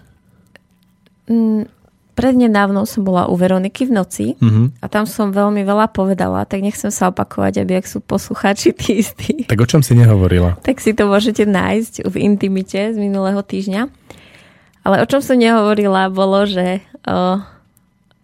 [1.30, 1.70] Mm,
[2.18, 4.82] prednedávno som bola u Veroniky v noci mm-hmm.
[4.82, 9.06] a tam som veľmi veľa povedala, tak nechcem sa opakovať, aby ak sú poslucháči tí
[9.06, 9.45] istí.
[9.45, 10.57] Tak o čom si nehovorila?
[10.66, 13.86] Tak si to môžete nájsť v intimite z minulého týždňa.
[14.80, 16.82] Ale o čom som nehovorila, bolo, že...
[17.06, 17.45] Uh,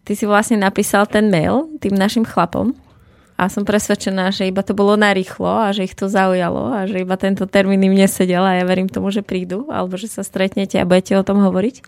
[0.05, 2.77] ty si vlastne napísal ten mail tým našim chlapom
[3.35, 7.03] a som presvedčená, že iba to bolo narýchlo a že ich to zaujalo a že
[7.03, 10.79] iba tento termín im nesedel a ja verím tomu, že prídu alebo že sa stretnete
[10.79, 11.83] a budete o tom hovoriť.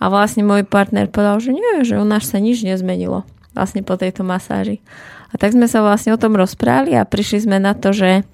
[0.00, 4.00] A vlastne môj partner povedal, že nie, že u nás sa nič nezmenilo vlastne po
[4.00, 4.80] tejto masáži.
[5.28, 8.24] A tak sme sa vlastne o tom rozprávali a prišli sme na to, že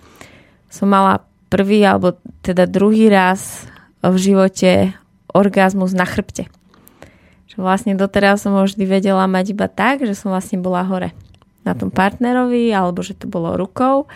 [0.71, 2.15] som mala prvý alebo
[2.47, 3.67] teda druhý raz
[3.99, 4.95] v živote
[5.35, 6.47] orgazmus na chrbte
[7.59, 11.11] vlastne doteraz som ho vždy vedela mať iba tak, že som vlastne bola hore
[11.67, 14.07] na tom partnerovi, alebo že to bolo rukou,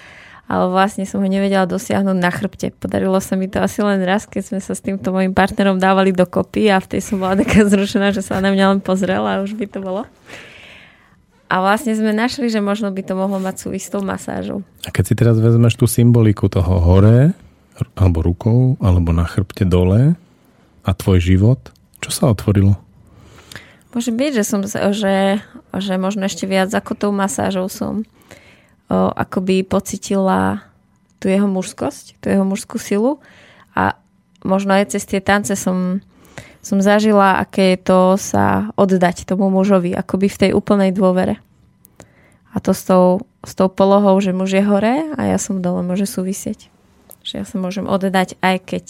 [0.47, 2.73] ale vlastne som ho nevedela dosiahnuť na chrbte.
[2.73, 6.15] Podarilo sa mi to asi len raz, keď sme sa s týmto mojim partnerom dávali
[6.15, 9.43] dokopy a v tej som bola taká zrušená, že sa na mňa len pozrela a
[9.45, 10.07] už by to bolo.
[11.53, 14.01] A vlastne sme našli, že možno by to mohlo mať súvisť s tou.
[14.09, 17.37] A keď si teraz vezmeš tú symboliku toho hore,
[17.93, 20.17] alebo rukou, alebo na chrbte dole
[20.81, 21.61] a tvoj život,
[22.01, 22.82] čo sa otvorilo?
[23.93, 25.45] Môže byť, že som, že,
[25.77, 28.09] že možno ešte viac ako tou masážou som
[28.89, 30.65] o, akoby pocitila
[31.21, 33.21] tú jeho mužskosť, tú jeho mužskú silu
[33.77, 34.01] a
[34.43, 36.01] možno aj cez tie tance som,
[36.65, 41.37] som zažila, aké je to sa oddať tomu mužovi, akoby v tej úplnej dôvere.
[42.53, 45.85] A to s tou, s tou polohou, že muž je hore a ja som dole,
[45.85, 46.73] môže súvisieť.
[47.25, 48.85] Že ja sa môžem oddať, aj keď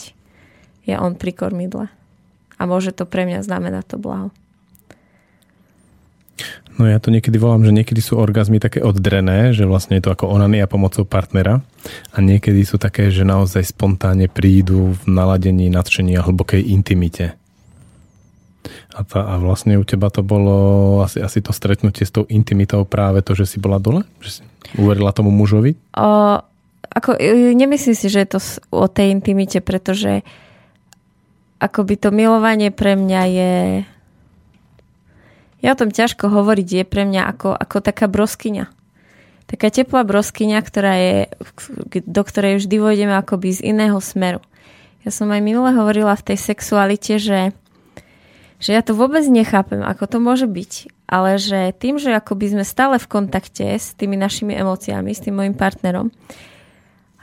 [0.86, 1.86] je on pri kormidle.
[2.58, 4.30] A môže to pre mňa znamenať to blaho.
[6.80, 10.14] No ja to niekedy volám, že niekedy sú orgazmy také oddrené, že vlastne je to
[10.14, 11.60] ako onania pomocou partnera
[12.12, 17.36] a niekedy sú také, že naozaj spontánne prídu v naladení, nadšení a hlbokej intimite.
[18.92, 20.56] A, tá, a vlastne u teba to bolo
[21.04, 24.04] asi, asi to stretnutie s tou intimitou práve to, že si bola dole?
[24.20, 24.42] Že si
[24.76, 25.76] uverila tomu mužovi?
[25.96, 26.40] O,
[26.92, 28.40] ako, e, nemyslím si, že je to
[28.72, 30.20] o tej intimite, pretože
[31.62, 33.52] akoby to milovanie pre mňa je
[35.62, 38.66] ja o tom ťažko hovoriť, je pre mňa ako, ako taká broskyňa.
[39.46, 41.16] Taká teplá broskyňa, ktorá je,
[42.02, 44.42] do ktorej vždy vojdeme akoby z iného smeru.
[45.06, 47.54] Ja som aj minule hovorila v tej sexualite, že,
[48.58, 50.72] že ja to vôbec nechápem, ako to môže byť.
[51.12, 55.36] Ale že tým, že akoby sme stále v kontakte s tými našimi emóciami, s tým
[55.36, 56.08] môjim partnerom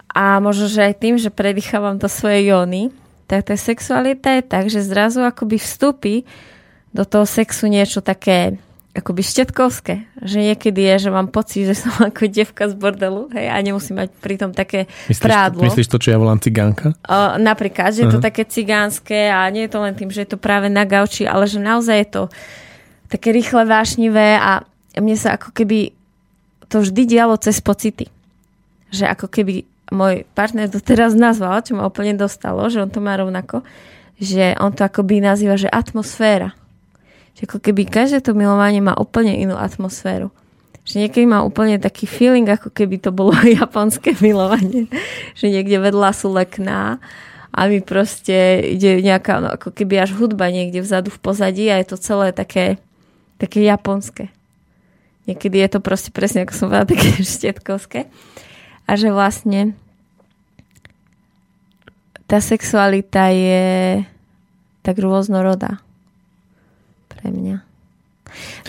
[0.10, 2.90] a možno, že aj tým, že predýchávam to svoje jóny,
[3.30, 6.26] tak tá sexualita je tak, že zrazu akoby vstúpi
[6.94, 8.58] do toho sexu niečo také
[8.90, 9.96] akoby štetkovské.
[10.20, 14.02] Že niekedy je, že mám pocit, že som ako devka z bordelu hej, a nemusím
[14.02, 15.62] mať pritom také myslíš, prádlo.
[15.64, 16.98] Myslíš to, čo ja volám cigánka?
[17.06, 18.12] O, napríklad, že uh-huh.
[18.12, 20.84] je to také cigánske a nie je to len tým, že je to práve na
[20.84, 22.24] gauči, ale že naozaj je to
[23.10, 24.62] také rýchle, vášnivé a
[24.98, 25.94] mne sa ako keby
[26.70, 28.06] to vždy dialo cez pocity.
[28.94, 33.02] Že ako keby môj partner to teraz nazval, čo ma úplne dostalo, že on to
[33.02, 33.66] má rovnako,
[34.22, 36.54] že on to akoby nazýva, že atmosféra
[37.40, 40.28] že ako keby každé to milovanie má úplne inú atmosféru.
[40.84, 43.32] Že niekedy má úplne taký feeling, ako keby to bolo
[43.64, 44.92] japonské milovanie.
[45.40, 47.00] Že niekde vedľa sú lekná
[47.56, 51.80] a mi proste ide nejaká, no, ako keby až hudba niekde vzadu v pozadí a
[51.80, 52.76] je to celé také,
[53.40, 54.36] také japonské.
[55.24, 58.12] Niekedy je to proste presne, ako som povedala, také štetkovské.
[58.84, 59.80] A že vlastne
[62.28, 64.04] tá sexualita je
[64.84, 65.80] tak rôznorodá
[67.20, 67.60] pre mňa.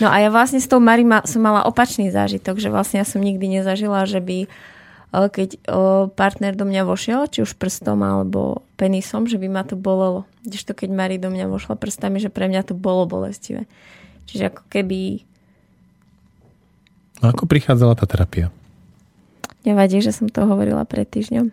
[0.02, 3.06] No a ja vlastne s tou Mari ma, som mala opačný zážitok, že vlastne ja
[3.06, 4.50] som nikdy nezažila, že by
[5.10, 5.58] keď
[6.14, 10.22] partner do mňa vošiel, či už prstom alebo penisom, že by ma to bolelo.
[10.46, 13.66] to keď Mari do mňa vošla prstami, že pre mňa to bolo bolestivé.
[14.30, 15.26] Čiže ako keby...
[17.26, 18.54] A ako prichádzala tá terapia?
[19.66, 21.50] Nevadí, že som to hovorila pred týždňom?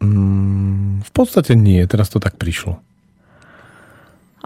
[0.00, 2.78] Mm, v podstate nie, teraz to tak prišlo.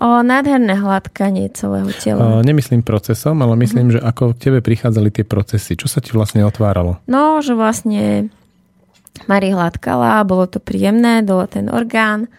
[0.01, 2.41] O nádherné hladkanie celého tela.
[2.41, 4.01] O, nemyslím procesom, ale myslím, mm-hmm.
[4.01, 5.77] že ako k tebe prichádzali tie procesy.
[5.77, 7.05] Čo sa ti vlastne otváralo?
[7.05, 8.33] No, že vlastne
[9.29, 12.33] Mari hladkala, bolo to príjemné, dole ten orgán,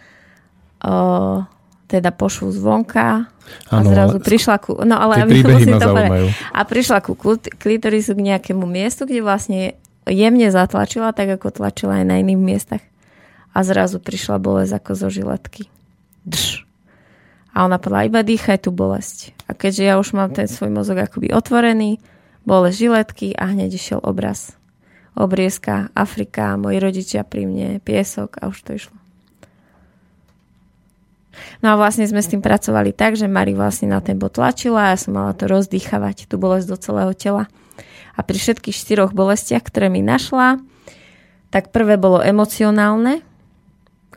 [0.82, 1.46] o,
[1.86, 3.30] teda pošlu zvonka
[3.70, 4.80] a ano, zrazu prišla ku...
[4.82, 6.34] No ale musím to povedať.
[6.56, 7.14] A prišla ku
[7.60, 9.76] klitorisu k nejakému miestu, kde vlastne
[10.10, 12.84] jemne zatlačila, tak ako tlačila aj na iných miestach.
[13.52, 15.68] A zrazu prišla bolesť ako zo žiletky.
[16.24, 16.64] Drž.
[17.52, 19.36] A ona povedala, iba dýchaj tú bolesť.
[19.48, 22.00] A keďže ja už mám ten svoj mozog akoby otvorený,
[22.48, 24.56] bole žiletky a hneď išiel obraz.
[25.12, 28.96] Obriezka, Afrika, moji rodičia pri mne, piesok a už to išlo.
[31.60, 34.88] No a vlastne sme s tým pracovali tak, že Mari vlastne na ten bod tlačila
[34.88, 37.44] a ja som mala to rozdýchavať, tú bolesť do celého tela.
[38.16, 40.60] A pri všetkých štyroch bolestiach, ktoré mi našla,
[41.52, 43.24] tak prvé bolo emocionálne,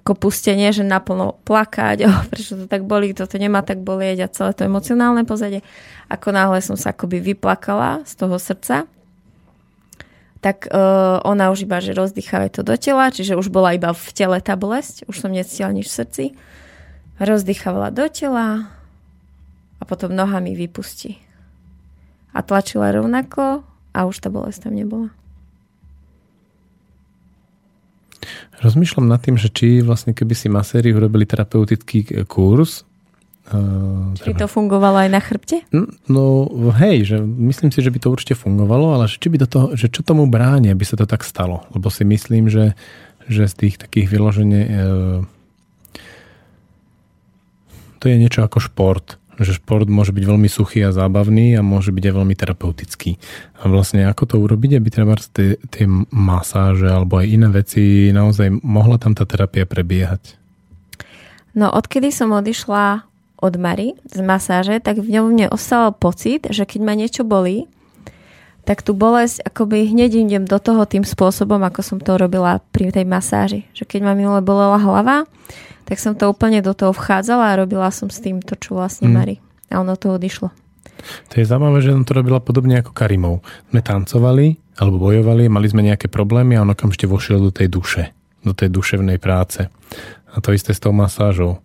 [0.05, 4.29] ako pustenie, že naplno plakať, oh, prečo to tak boli, toto nemá tak bolieť a
[4.29, 5.65] celé to emocionálne pozadie.
[6.13, 8.85] Ako náhle som sa akoby vyplakala z toho srdca,
[10.45, 14.07] tak uh, ona už iba, že rozdýcháva to do tela, čiže už bola iba v
[14.13, 16.25] tele tá bolesť, už som necítila nič v srdci.
[17.17, 18.69] Rozdýchávala do tela
[19.81, 21.17] a potom nohami vypustí.
[22.37, 23.65] A tlačila rovnako
[23.97, 25.09] a už tá bolesť tam nebola.
[28.61, 32.85] Rozmýšľam nad tým, že či vlastne keby si maséri urobili terapeutický kurz,
[33.45, 35.69] Uh, či to fungovalo aj na chrbte?
[36.09, 36.49] No
[36.81, 39.93] hej, že myslím si, že by to určite fungovalo, ale či by do toho, že
[39.93, 41.69] čo tomu bráni, aby sa to tak stalo?
[41.77, 42.73] Lebo si myslím, že,
[43.29, 45.21] že z tých takých vyloženie uh,
[48.01, 51.91] to je niečo ako šport že šport môže byť veľmi suchý a zábavný a môže
[51.91, 53.19] byť aj veľmi terapeutický.
[53.63, 58.63] A vlastne ako to urobiť, aby treba tie, tie masáže alebo aj iné veci, naozaj
[58.63, 60.39] mohla tam tá terapia prebiehať?
[61.55, 63.07] No odkedy som odišla
[63.39, 67.69] od Mary z masáže, tak v ňom mne ostal pocit, že keď ma niečo bolí,
[68.65, 72.89] tak tú bolesť akoby hneď idem do toho tým spôsobom, ako som to robila pri
[72.89, 73.69] tej masáži.
[73.77, 75.29] Že keď ma minule bolela hlava,
[75.85, 79.09] tak som to úplne do toho vchádzala a robila som s tým to, čo vlastne
[79.09, 79.15] mm.
[79.15, 79.37] Mari.
[79.69, 80.49] A ono to odišlo.
[81.05, 83.45] To je zaujímavé, že on to robila podobne ako Karimov.
[83.69, 88.11] Sme tancovali alebo bojovali, mali sme nejaké problémy a on okamžite vošiel do tej duše,
[88.43, 89.69] do tej duševnej práce.
[90.35, 91.63] A to isté s tou masážou.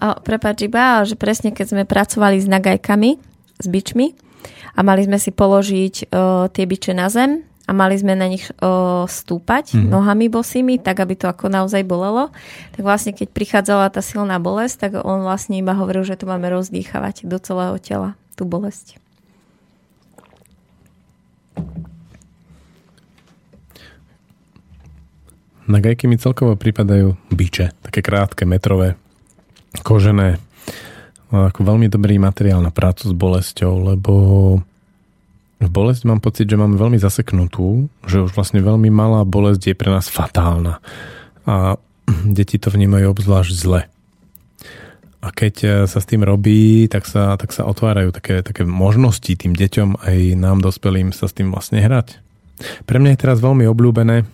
[0.00, 3.10] A prepáč iba, že presne keď sme pracovali s nagajkami,
[3.60, 4.16] s bičmi
[4.74, 8.50] a mali sme si položiť uh, tie biče na zem a mali sme na nich
[8.58, 9.90] o, stúpať mm-hmm.
[9.90, 12.34] nohami bosými, tak aby to ako naozaj bolelo.
[12.74, 16.50] Tak vlastne keď prichádzala tá silná bolesť, tak on vlastne iba hovoril, že to máme
[16.50, 18.98] rozdýchavať do celého tela, tú bolesť.
[25.62, 28.98] Na gajky mi celkovo pripadajú biče, také krátke, metrové,
[29.86, 30.42] kožené.
[31.32, 34.12] Ako veľmi dobrý materiál na prácu s bolesťou, lebo
[35.68, 39.90] bolesť mám pocit, že máme veľmi zaseknutú, že už vlastne veľmi malá bolesť je pre
[39.92, 40.80] nás fatálna.
[41.46, 41.76] A
[42.38, 43.80] deti to vnímajú obzvlášť zle.
[45.22, 49.30] A keď e, sa s tým robí, tak sa, tak sa otvárajú také, také možnosti
[49.30, 52.18] tým deťom aj nám dospelým sa s tým vlastne hrať.
[52.90, 54.26] Pre mňa je teraz veľmi obľúbené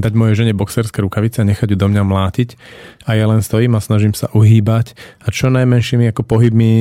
[0.00, 2.56] dať mojej žene boxerské rukavice a nechať ju do mňa mlátiť
[3.04, 6.72] a ja len stojím a snažím sa uhýbať a čo najmenšími ako pohybmi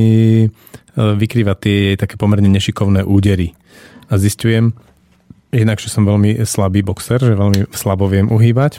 [0.93, 3.57] E, vykrývať tie jej také pomerne nešikovné údery.
[4.13, 4.77] A zistujem,
[5.49, 8.77] jednak, že som veľmi slabý boxer, že veľmi slabo viem uhýbať.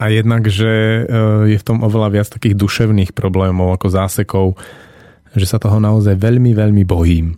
[0.00, 4.46] A jednak, že e, je v tom oveľa viac takých duševných problémov ako zásekov,
[5.36, 7.36] že sa toho naozaj veľmi, veľmi bojím.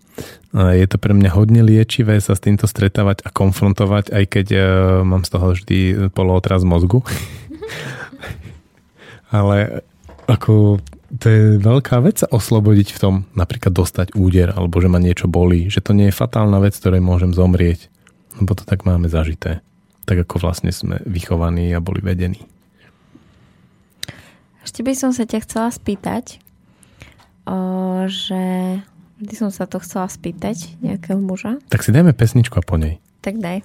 [0.57, 4.61] Je to pre mňa hodne liečivé sa s týmto stretávať a konfrontovať, aj keď e,
[5.05, 7.05] mám z toho vždy polootraz mozgu.
[9.37, 9.85] Ale
[10.25, 10.81] ako
[11.21, 15.25] to je veľká vec sa oslobodiť v tom, napríklad dostať úder, alebo že ma niečo
[15.25, 17.89] bolí, že to nie je fatálna vec, ktorej môžem zomrieť,
[18.37, 19.65] lebo to tak máme zažité.
[20.05, 22.45] Tak ako vlastne sme vychovaní a boli vedení.
[24.61, 26.45] ešte by som sa ťa chcela spýtať,
[27.49, 28.41] o, že
[29.19, 31.59] vždy som sa to chcela spýtať nejakého muža.
[31.71, 33.03] Tak si dajme pesničku a po nej.
[33.23, 33.63] Tak daj.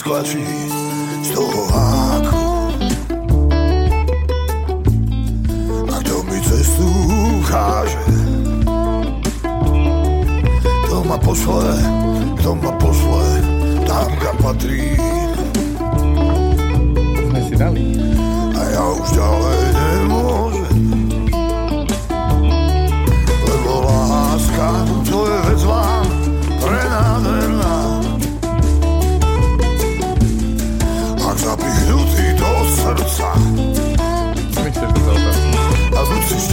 [0.00, 0.40] skočí
[1.20, 2.44] z toho háku.
[5.92, 6.88] A to mi cestu
[7.36, 8.00] ukáže,
[10.88, 11.76] kto ma posle,
[12.40, 13.28] kto ma posle,
[13.84, 14.96] tam kam patrí.
[17.28, 18.00] Sme si dali.
[18.56, 20.39] A ja už ďalej nemôžem.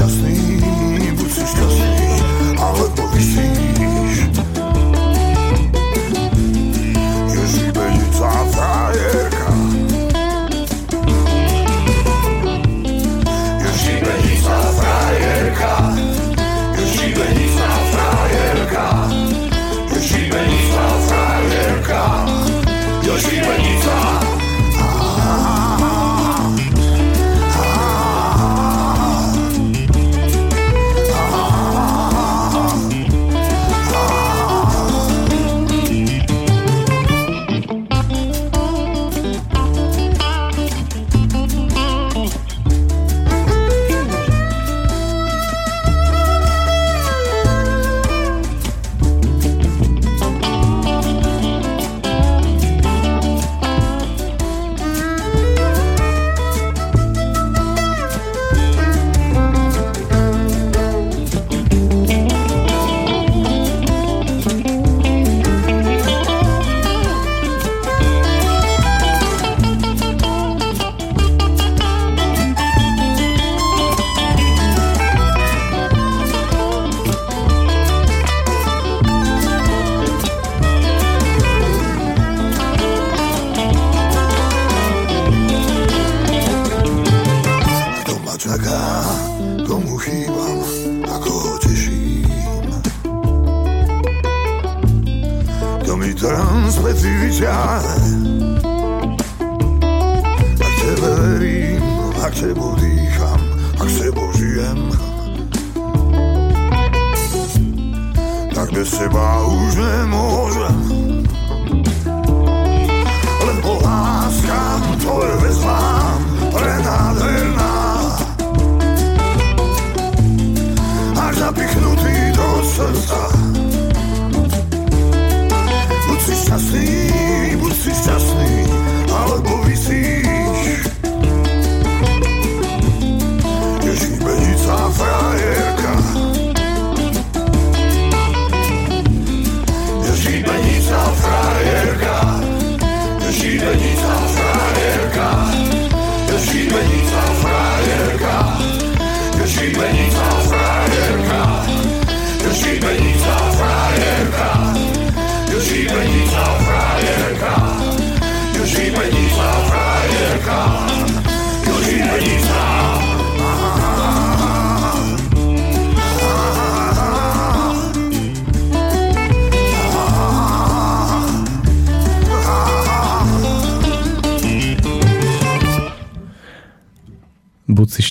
[0.07, 0.47] nothing.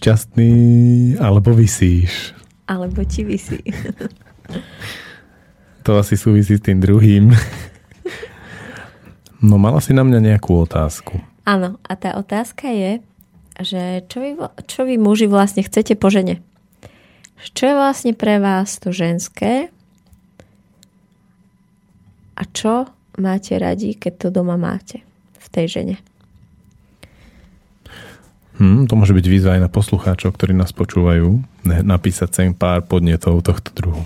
[0.06, 2.30] Šťastný, alebo vysíš.
[2.70, 3.58] Alebo ti vysí.
[5.82, 7.34] to asi súvisí s tým druhým.
[9.42, 11.18] no mala si na mňa nejakú otázku.
[11.42, 13.02] Áno, a tá otázka je,
[13.58, 14.30] že čo vy,
[14.70, 16.38] čo vy muži vlastne chcete po žene?
[17.42, 19.74] Čo je vlastne pre vás to ženské?
[22.38, 22.86] A čo
[23.18, 25.02] máte radi, keď to doma máte
[25.42, 25.98] v tej žene?
[28.56, 33.44] Hmm, to môže byť výzva aj na poslucháčov, ktorí nás počúvajú, napísať sem pár podnetov
[33.44, 34.04] tohto druhu.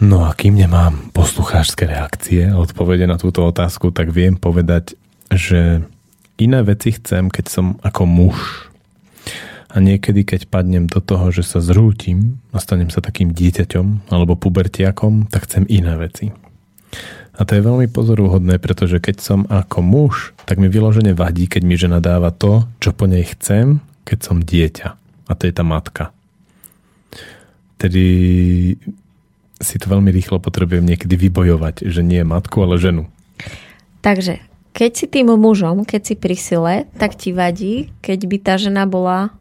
[0.00, 4.96] No a kým nemám poslucháčské reakcie a odpovede na túto otázku, tak viem povedať,
[5.28, 5.84] že
[6.40, 8.38] iné veci chcem, keď som ako muž.
[9.68, 14.40] A niekedy, keď padnem do toho, že sa zrútim a stanem sa takým dieťaťom alebo
[14.40, 16.32] pubertiakom, tak chcem iné veci.
[17.40, 21.62] A to je veľmi pozoruhodné, pretože keď som ako muž, tak mi vyložene vadí, keď
[21.64, 24.88] mi žena dáva to, čo po nej chcem, keď som dieťa.
[25.24, 26.12] A to je tá matka.
[27.80, 28.04] Tedy
[29.56, 33.08] si to veľmi rýchlo potrebujem niekedy vybojovať, že nie matku, ale ženu.
[34.04, 34.44] Takže,
[34.76, 38.84] keď si tým mužom, keď si pri sile, tak ti vadí, keď by tá žena
[38.84, 39.32] bola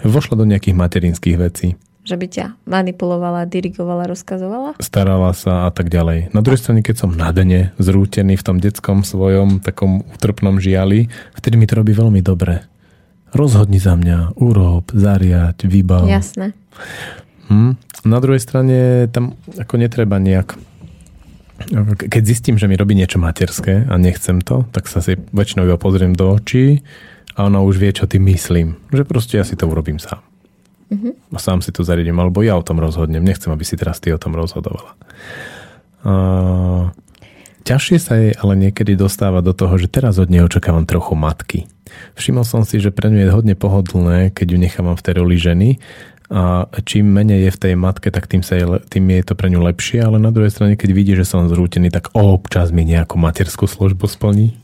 [0.00, 1.76] Vošla do nejakých materinských vecí.
[2.08, 4.80] Že by ťa manipulovala, dirigovala, rozkazovala?
[4.80, 6.32] Starala sa a tak ďalej.
[6.32, 11.12] Na druhej strane, keď som na dne zrútený v tom detskom svojom takom utrpnom žiali,
[11.36, 12.64] vtedy mi to robí veľmi dobre.
[13.36, 16.08] Rozhodni za mňa, urob, zariať, vybav.
[16.08, 16.56] Jasné.
[17.52, 17.76] Hm.
[18.08, 20.56] Na druhej strane tam ako netreba nejak
[21.98, 25.74] keď zistím, že mi robí niečo materské a nechcem to, tak sa si väčšinou iba
[25.74, 26.86] pozriem do očí
[27.34, 28.78] a ona už vie, čo tým myslím.
[28.94, 30.27] Že proste ja si to urobím sám.
[30.88, 31.36] Mhm.
[31.36, 33.24] A sám si to zariadím, alebo ja o tom rozhodnem.
[33.24, 34.96] Nechcem, aby si teraz ty o tom rozhodovala.
[36.04, 36.92] A...
[37.68, 41.68] Ťažšie sa jej ale niekedy dostáva do toho, že teraz od nej očakávam trochu matky.
[42.16, 45.36] Všimol som si, že pre ňu je hodne pohodlné, keď ju nechávam v tej roli
[45.36, 45.76] ženy
[46.32, 49.48] a čím menej je v tej matke, tak tým, sa je, tým je to pre
[49.48, 53.16] ňu lepšie, ale na druhej strane, keď vidí, že som zrútený, tak občas mi nejakú
[53.16, 54.56] materskú službu splní.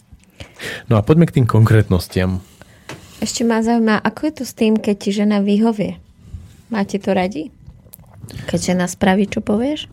[0.89, 2.45] No a poďme k tým konkrétnostiam.
[3.25, 6.04] Ešte ma zaujíma, ako je to s tým, keď ti žena vyhovie?
[6.69, 7.51] Máte to radi?
[8.49, 9.89] Keď žena spraví, čo povieš?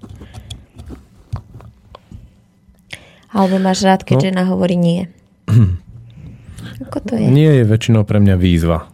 [3.31, 4.23] Alebo máš rád, keď No.
[4.27, 5.07] žena hovorí nie?
[6.83, 7.27] Ako to je?
[7.27, 8.91] Nie je väčšinou pre mňa výzva.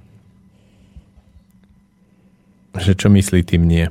[2.78, 3.90] Že čo myslí tým nie.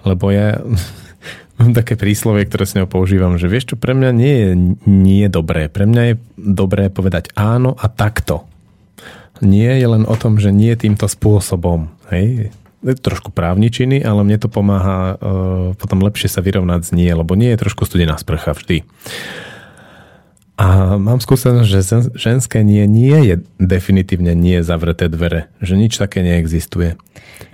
[0.00, 0.56] Lebo ja
[1.60, 4.48] mám také príslovie, ktoré s ňou používam, že vieš čo, pre mňa nie je
[4.86, 5.68] nie dobré.
[5.68, 8.48] Pre mňa je dobré povedať áno a takto.
[9.44, 11.92] Nie je len o tom, že nie týmto spôsobom.
[12.08, 12.48] Hej?
[12.84, 15.18] Trošku právničiny, ale mne to pomáha uh,
[15.80, 18.84] potom lepšie sa vyrovnať s nie, lebo nie je trošku studená sprcha vždy.
[20.56, 21.80] A mám skúsenosť, že
[22.16, 25.52] ženské nie nie je definitívne nie zavreté dvere.
[25.60, 26.96] Že nič také neexistuje.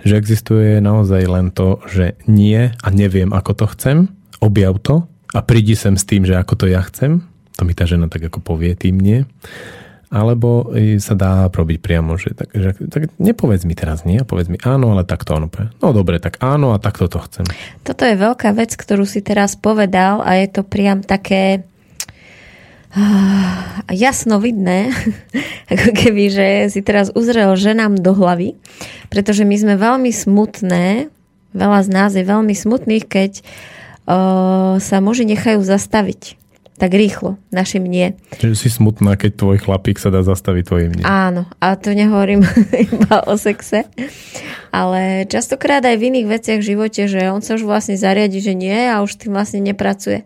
[0.07, 3.97] Že existuje naozaj len to, že nie a neviem, ako to chcem,
[4.39, 5.03] objav to
[5.35, 7.27] a prídi sem s tým, že ako to ja chcem.
[7.59, 9.27] To mi tá žena tak ako povie tým nie.
[10.13, 10.69] Alebo
[11.01, 14.93] sa dá robiť priamo, že tak, že tak nepovedz mi teraz nie, povedz mi áno,
[14.93, 15.49] ale takto ono.
[15.81, 17.49] No dobre, tak áno a takto to chcem.
[17.81, 21.65] Toto je veľká vec, ktorú si teraz povedal a je to priam také
[22.93, 24.93] ah, jasno vidné,
[25.73, 28.53] ako keby, že si teraz uzrel ženám do hlavy,
[29.09, 31.09] pretože my sme veľmi smutné,
[31.57, 36.42] veľa z nás je veľmi smutných, keď uh, sa muži nechajú zastaviť
[36.77, 38.17] tak rýchlo našim nie.
[38.41, 41.05] Že si smutná, keď tvoj chlapík sa dá zastaviť tvojim nie.
[41.05, 42.41] Áno, a to nehovorím
[42.89, 43.85] iba o sexe,
[44.73, 48.57] ale častokrát aj v iných veciach v živote, že on sa už vlastne zariadi, že
[48.57, 50.25] nie a už tým vlastne nepracuje.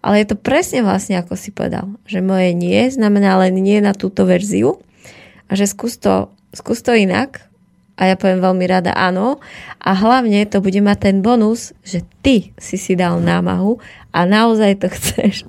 [0.00, 3.92] Ale je to presne vlastne, ako si povedal, že moje nie znamená len nie na
[3.92, 4.80] túto verziu
[5.50, 7.44] a že skús to, skús to inak
[8.00, 9.44] a ja poviem veľmi rada áno
[9.76, 13.76] a hlavne to bude mať ten bonus, že ty si si dal námahu
[14.16, 15.44] a naozaj to chceš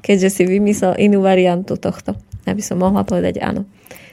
[0.00, 2.16] keďže si vymyslel inú variantu tohto,
[2.46, 3.66] aby som mohla povedať áno.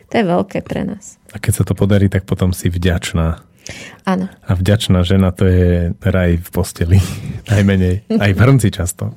[0.08, 1.20] To je veľké pre nás.
[1.36, 3.44] A keď sa to podarí, tak potom si vďačná.
[4.08, 4.32] Áno.
[4.32, 6.98] A vďačná žena to je raj v posteli.
[7.52, 8.08] Najmenej.
[8.16, 9.12] Aj v hrnci často.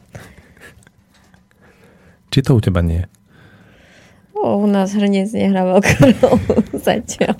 [2.30, 3.02] Či to u teba nie?
[4.34, 7.38] O, u nás hrniec nehrá veľkú rolu zatiaľ.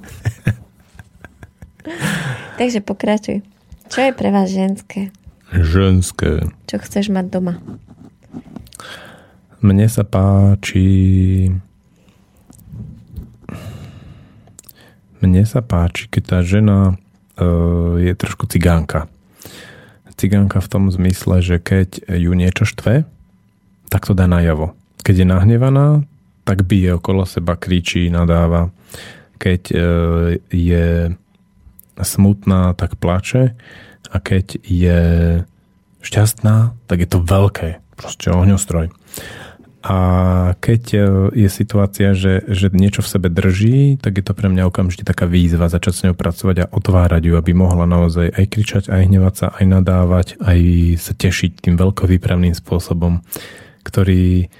[2.61, 3.43] Takže pokračuj.
[3.91, 5.11] Čo je pre vás ženské?
[5.51, 6.47] Ženské.
[6.71, 7.59] Čo chceš mať doma?
[9.61, 10.89] Mne sa páči...
[15.21, 16.97] Mne sa páči, keď tá žena
[17.37, 19.05] uh, je trošku cigánka.
[20.17, 23.05] Cigánka v tom zmysle, že keď ju niečo štve,
[23.93, 24.73] tak to dá najavo.
[25.05, 26.09] Keď je nahnevaná,
[26.49, 28.73] tak bije okolo seba, kričí, nadáva.
[29.37, 31.13] Keď uh, je
[32.01, 33.53] smutná, tak plače.
[34.09, 35.01] A keď je
[36.01, 37.77] šťastná, tak je to veľké.
[38.01, 38.89] Proste ohňostroj.
[39.81, 39.97] A
[40.61, 40.99] keď e,
[41.41, 45.25] je situácia, že, že niečo v sebe drží, tak je to pre mňa okamžite taká
[45.25, 49.35] výzva začať s ňou pracovať a otvárať ju, aby mohla naozaj aj kričať, aj hnevať
[49.41, 50.61] sa, aj nadávať, aj
[51.01, 53.25] sa tešiť tým veľkovýpravným spôsobom,
[53.81, 54.53] ktorý,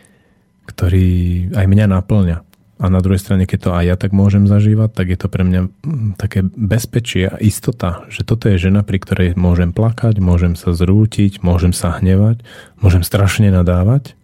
[0.65, 1.09] ktorý
[1.53, 2.39] aj mňa naplňa.
[2.81, 5.45] A na druhej strane, keď to aj ja tak môžem zažívať, tak je to pre
[5.45, 5.69] mňa
[6.17, 11.45] také bezpečie a istota, že toto je žena, pri ktorej môžem plakať, môžem sa zrútiť,
[11.45, 12.41] môžem sa hnevať,
[12.81, 14.17] môžem strašne nadávať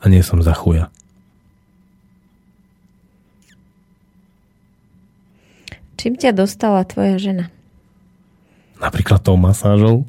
[0.00, 0.88] a nie som za chuja.
[6.00, 7.52] Čím ťa dostala tvoja žena?
[8.80, 10.08] Napríklad tou masážou?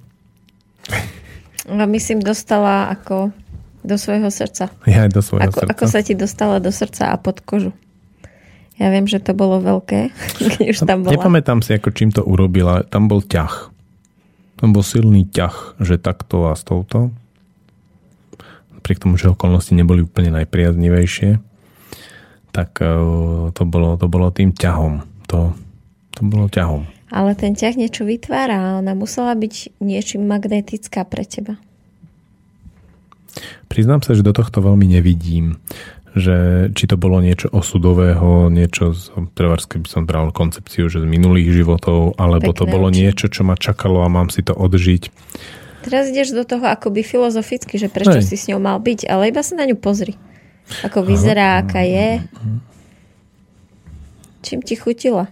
[1.67, 3.35] A myslím, dostala ako
[3.83, 4.71] do svojho srdca.
[4.87, 5.71] Ja aj do svojho ako, srdca.
[5.75, 7.75] Ako sa ti dostala do srdca a pod kožu?
[8.79, 10.15] Ja viem, že to bolo veľké,
[10.57, 11.13] keď už tam bola.
[11.19, 12.87] Nepamätám si, ako čím to urobila.
[12.87, 13.69] Tam bol ťah.
[14.63, 17.11] Tam bol silný ťah, že takto a s touto.
[18.81, 21.37] Napriek tomu, že okolnosti neboli úplne najpriaznivejšie,
[22.49, 22.89] tak eh,
[23.53, 25.05] to bolo, to bolo tým ťahom.
[25.29, 25.53] To,
[26.17, 26.89] to bolo ťahom.
[27.13, 31.59] Ale ten ťah niečo vytvára a ona musela byť niečím magnetická pre teba.
[33.69, 35.61] Priznám sa, že do tohto veľmi nevidím
[36.11, 41.07] že či to bolo niečo osudového, niečo z, trebárs, by som bral koncepciu, že z
[41.07, 42.97] minulých životov, alebo Pekné to bolo oči.
[42.99, 45.03] niečo, čo ma čakalo a mám si to odžiť.
[45.81, 48.27] Teraz ideš do toho akoby filozoficky, že prečo Hej.
[48.29, 50.13] si s ňou mal byť, ale iba sa na ňu pozri.
[50.85, 52.21] Ako vyzerá, aká je.
[54.45, 55.27] Čím ti chutila?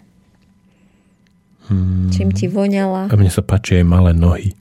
[1.70, 2.10] Hmm.
[2.10, 3.08] Čím ti voňala?
[3.08, 4.58] A mne sa páči aj malé nohy.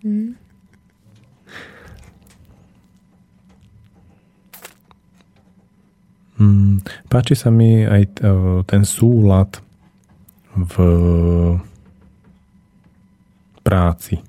[0.00, 0.32] Hmm.
[6.36, 8.20] Hmm, páči sa mi aj
[8.68, 9.60] ten súlad
[10.52, 10.74] v
[13.64, 14.20] práci.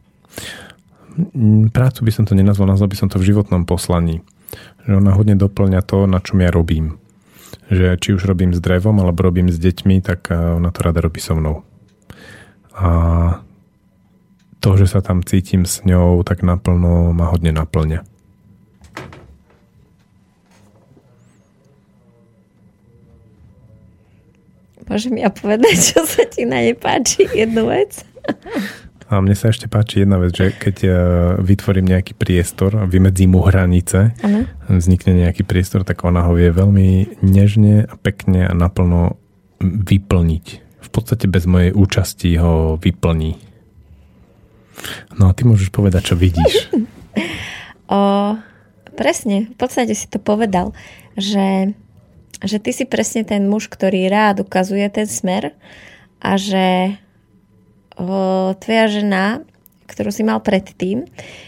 [1.17, 4.21] Hmm, prácu by som to nenazval, nazval by som to v životnom poslaní.
[4.85, 7.01] Že ona hodne doplňa to, na čom ja robím.
[7.73, 11.01] Že či už robím s drevom, alebo robím s deťmi, tak e, ona to rada
[11.01, 11.65] robí so mnou.
[12.77, 12.87] A
[14.61, 18.05] to, že sa tam cítim s ňou, tak naplno ma hodne naplňa.
[24.87, 27.25] Môžem ja povedať, čo sa ti na ne páči?
[27.33, 28.05] Jednu vec?
[29.07, 31.01] A mne sa ešte páči jedna vec, že keď ja
[31.39, 34.43] vytvorím nejaký priestor, vymedzím mu hranice, ano.
[34.67, 39.15] vznikne nejaký priestor, tak ona ho vie veľmi nežne a pekne a naplno
[39.63, 40.45] vyplniť.
[40.83, 43.39] V podstate bez mojej účasti ho vyplní.
[45.15, 46.67] No a ty môžeš povedať, čo vidíš.
[47.95, 47.99] o,
[48.99, 50.75] presne, v podstate si to povedal,
[51.15, 51.71] že
[52.43, 55.57] že ty si presne ten muž, ktorý rád ukazuje ten smer
[56.21, 56.97] a že
[58.61, 59.41] tvoja žena,
[59.87, 61.07] ktorú si mal predtým,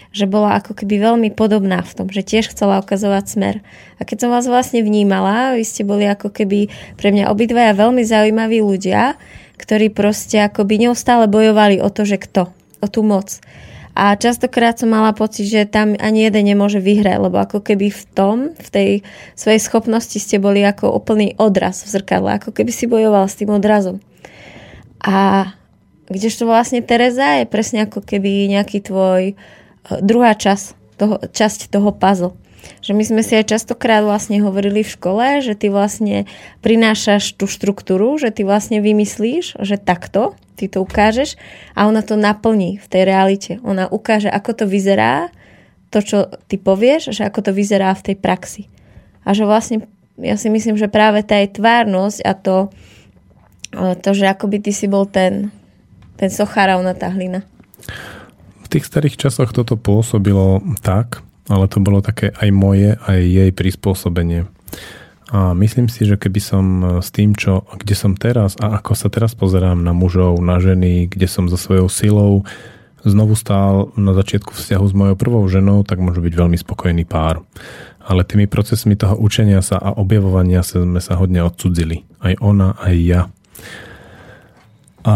[0.10, 3.56] že bola ako keby veľmi podobná v tom, že tiež chcela ukazovať smer.
[4.02, 8.02] A keď som vás vlastne vnímala, vy ste boli ako keby pre mňa obidvaja veľmi
[8.02, 9.20] zaujímaví ľudia,
[9.62, 12.50] ktorí proste akoby neustále bojovali o to, že kto,
[12.82, 13.38] o tú moc.
[14.00, 18.04] A častokrát som mala pocit, že tam ani jeden nemôže vyhrať, lebo ako keby v
[18.16, 18.90] tom, v tej
[19.36, 23.52] svojej schopnosti ste boli ako úplný odraz v zrkadle, ako keby si bojoval s tým
[23.52, 24.00] odrazom.
[25.04, 25.52] A
[26.10, 31.96] kdežto vlastne Tereza je presne ako keby nejaký tvoj eh, druhá časť toho, časť toho
[31.96, 32.36] puzzle.
[32.84, 36.28] Že my sme si aj častokrát vlastne hovorili v škole, že ty vlastne
[36.60, 41.40] prinášaš tú štruktúru, že ty vlastne vymyslíš, že takto, ty to ukážeš
[41.72, 43.52] a ona to naplní v tej realite.
[43.64, 45.32] Ona ukáže, ako to vyzerá,
[45.90, 46.18] to, čo
[46.52, 48.64] ty povieš, že ako to vyzerá v tej praxi.
[49.26, 49.88] A že vlastne,
[50.20, 52.58] ja si myslím, že práve tá jej tvárnosť a to,
[54.04, 55.50] to že akoby ty si bol ten,
[56.20, 57.48] ten sochár a ona tá hlina.
[58.68, 63.50] V tých starých časoch toto pôsobilo tak, ale to bolo také aj moje, aj jej
[63.56, 64.46] prispôsobenie.
[65.30, 66.66] A myslím si, že keby som
[67.00, 71.06] s tým, čo, kde som teraz a ako sa teraz pozerám na mužov, na ženy,
[71.06, 72.44] kde som so svojou silou
[73.06, 77.46] znovu stál na začiatku vzťahu s mojou prvou ženou, tak môže byť veľmi spokojný pár.
[78.04, 82.04] Ale tými procesmi toho učenia sa a objavovania sa sme sa hodne odcudzili.
[82.20, 83.22] Aj ona, aj ja.
[85.06, 85.16] A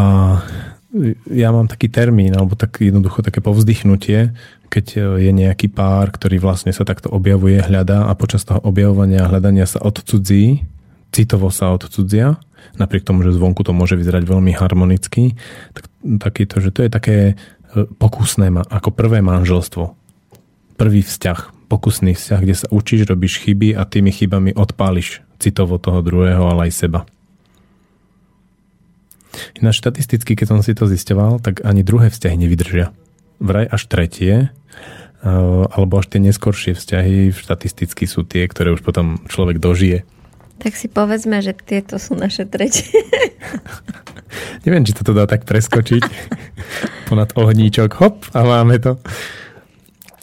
[1.26, 4.30] ja mám taký termín, alebo tak jednoducho také povzdychnutie,
[4.70, 9.26] keď e, je nejaký pár, ktorý vlastne sa takto objavuje, hľadá a počas toho objavovania
[9.26, 10.62] a hľadania sa odcudzí,
[11.10, 12.38] citovo sa odcudzia,
[12.78, 15.34] napriek tomu, že zvonku to môže vyzerať veľmi harmonicky,
[15.74, 17.34] tak takýto, že to je také e,
[17.86, 19.98] pokusné, ako prvé manželstvo.
[20.78, 26.06] Prvý vzťah, pokusný vzťah, kde sa učíš, robíš chyby a tými chybami odpáliš citovo toho
[26.06, 27.00] druhého, ale aj seba.
[29.58, 32.94] Ináč štatisticky, keď som si to zisťoval, tak ani druhé vzťahy nevydržia.
[33.42, 34.54] Vraj až tretie
[35.24, 40.04] Eh, alebo až tie neskoršie vzťahy štatisticky sú tie, ktoré už potom človek dožije.
[40.60, 42.92] Tak si povedzme, že tieto sú naše tretie.
[44.68, 46.04] Neviem, či to dá tak preskočiť
[47.08, 49.00] ponad ohníčok, hop, a máme to.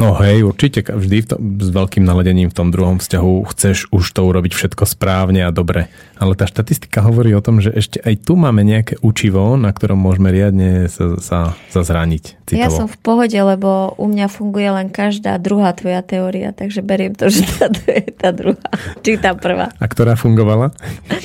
[0.00, 4.04] No hej, určite vždy v tom, s veľkým naladením v tom druhom vzťahu chceš už
[4.16, 5.92] to urobiť všetko správne a dobre.
[6.16, 10.00] Ale tá štatistika hovorí o tom, že ešte aj tu máme nejaké učivo, na ktorom
[10.00, 12.48] môžeme riadne sa, sa, sa zraniť.
[12.48, 12.64] Citovo.
[12.64, 17.12] Ja som v pohode, lebo u mňa funguje len každá druhá tvoja teória, takže beriem
[17.12, 18.68] to, že tá, je tá druhá,
[19.04, 19.68] či tá prvá.
[19.76, 20.72] A ktorá fungovala?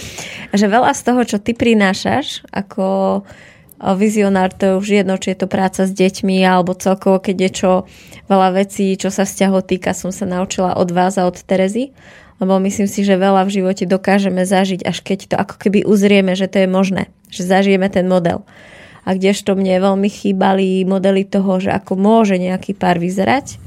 [0.60, 3.24] že veľa z toho, čo ty prinášaš ako
[3.80, 7.52] vizionár, to je už jedno, či je to práca s deťmi alebo celkovo, keď je
[7.52, 7.72] čo
[8.32, 11.92] veľa vecí, čo sa vzťahov týka, som sa naučila od vás a od Terezy,
[12.40, 16.34] lebo myslím si, že veľa v živote dokážeme zažiť, až keď to ako keby uzrieme,
[16.40, 18.48] že to je možné, že zažijeme ten model.
[19.06, 23.62] A kdežto mne veľmi chýbali modely toho, že ako môže nejaký pár vyzerať,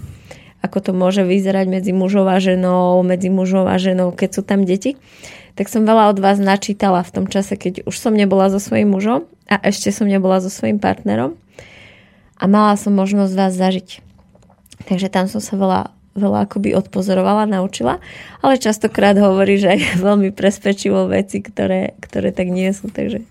[0.65, 4.67] ako to môže vyzerať medzi mužov a ženou, medzi mužov a ženou, keď sú tam
[4.67, 4.99] deti
[5.59, 8.95] tak som veľa od vás načítala v tom čase, keď už som nebola so svojím
[8.95, 11.35] mužom a ešte som nebola so svojím partnerom
[12.39, 13.89] a mala som možnosť vás zažiť.
[14.87, 17.99] Takže tam som sa veľa, veľa akoby odpozorovala, naučila,
[18.45, 23.25] ale častokrát hovorí, že aj veľmi presvedčivo veci, ktoré, ktoré tak nie sú, takže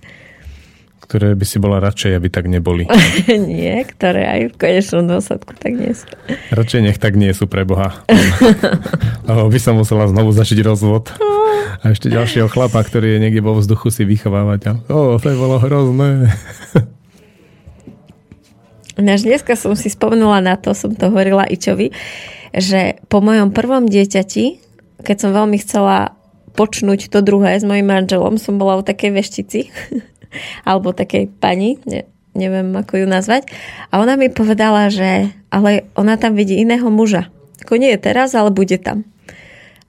[1.07, 2.83] ktoré by si bola radšej, aby tak neboli.
[3.51, 6.03] nie, ktoré aj v konečnom dôsledku tak nie sú.
[6.51, 8.03] Radšej nech tak nie sú pre Boha.
[9.27, 11.15] Lebo by som musela znovu zažiť rozvod.
[11.79, 14.83] A ešte ďalšieho chlapa, ktorý je niekde vo vzduchu si vychovávať.
[14.91, 16.35] O, to je bolo hrozné.
[18.99, 21.93] Náš dneska som si spomenula na to, som to hovorila Ičovi,
[22.51, 24.59] že po mojom prvom dieťati,
[25.05, 26.17] keď som veľmi chcela
[26.57, 29.69] počnúť to druhé s mojim manželom, som bola u takej veštici
[30.67, 32.05] alebo takej pani, ne,
[32.37, 33.49] neviem ako ju nazvať.
[33.89, 37.31] A ona mi povedala, že ale ona tam vidí iného muža.
[37.65, 39.03] Ako nie je teraz, ale bude tam.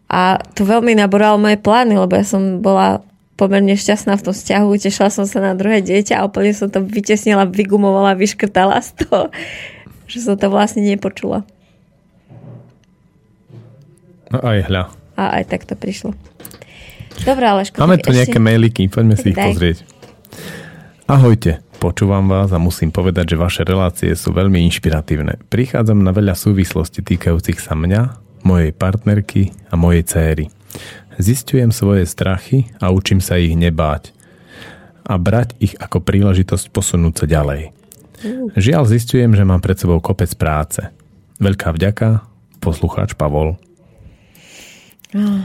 [0.08, 3.04] A to veľmi naboralo moje plány, lebo ja som bola
[3.38, 6.82] pomerne šťastná v tom vzťahu, tešila som sa na druhé dieťa a úplne som to
[6.82, 9.30] vytesnila, vygumovala, vyškrtala z toho,
[10.10, 11.46] že som to vlastne nepočula.
[14.28, 14.84] No aj hľa.
[15.14, 16.12] A aj tak to prišlo.
[17.22, 17.78] Dobre, Aleško.
[17.82, 18.18] Máme tu ešte...
[18.26, 19.97] nejaké mailiky, poďme si ich pozrieť.
[21.08, 25.40] Ahojte, počúvam vás a musím povedať, že vaše relácie sú veľmi inšpiratívne.
[25.48, 30.44] Prichádzam na veľa súvislostí týkajúcich sa mňa, mojej partnerky a mojej céry.
[31.16, 34.12] Zistujem svoje strachy a učím sa ich nebáť
[35.08, 37.72] a brať ich ako príležitosť posunúť sa ďalej.
[38.54, 40.84] Žiaľ zistujem, že mám pred sebou kopec práce.
[41.40, 42.20] Veľká vďaka,
[42.60, 43.56] poslucháč Pavol.
[45.08, 45.40] Oh,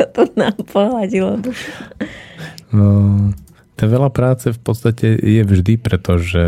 [0.00, 1.44] toto nám pohľadilo
[2.72, 2.88] No,
[3.80, 6.44] tá veľa práce v podstate je vždy, pretože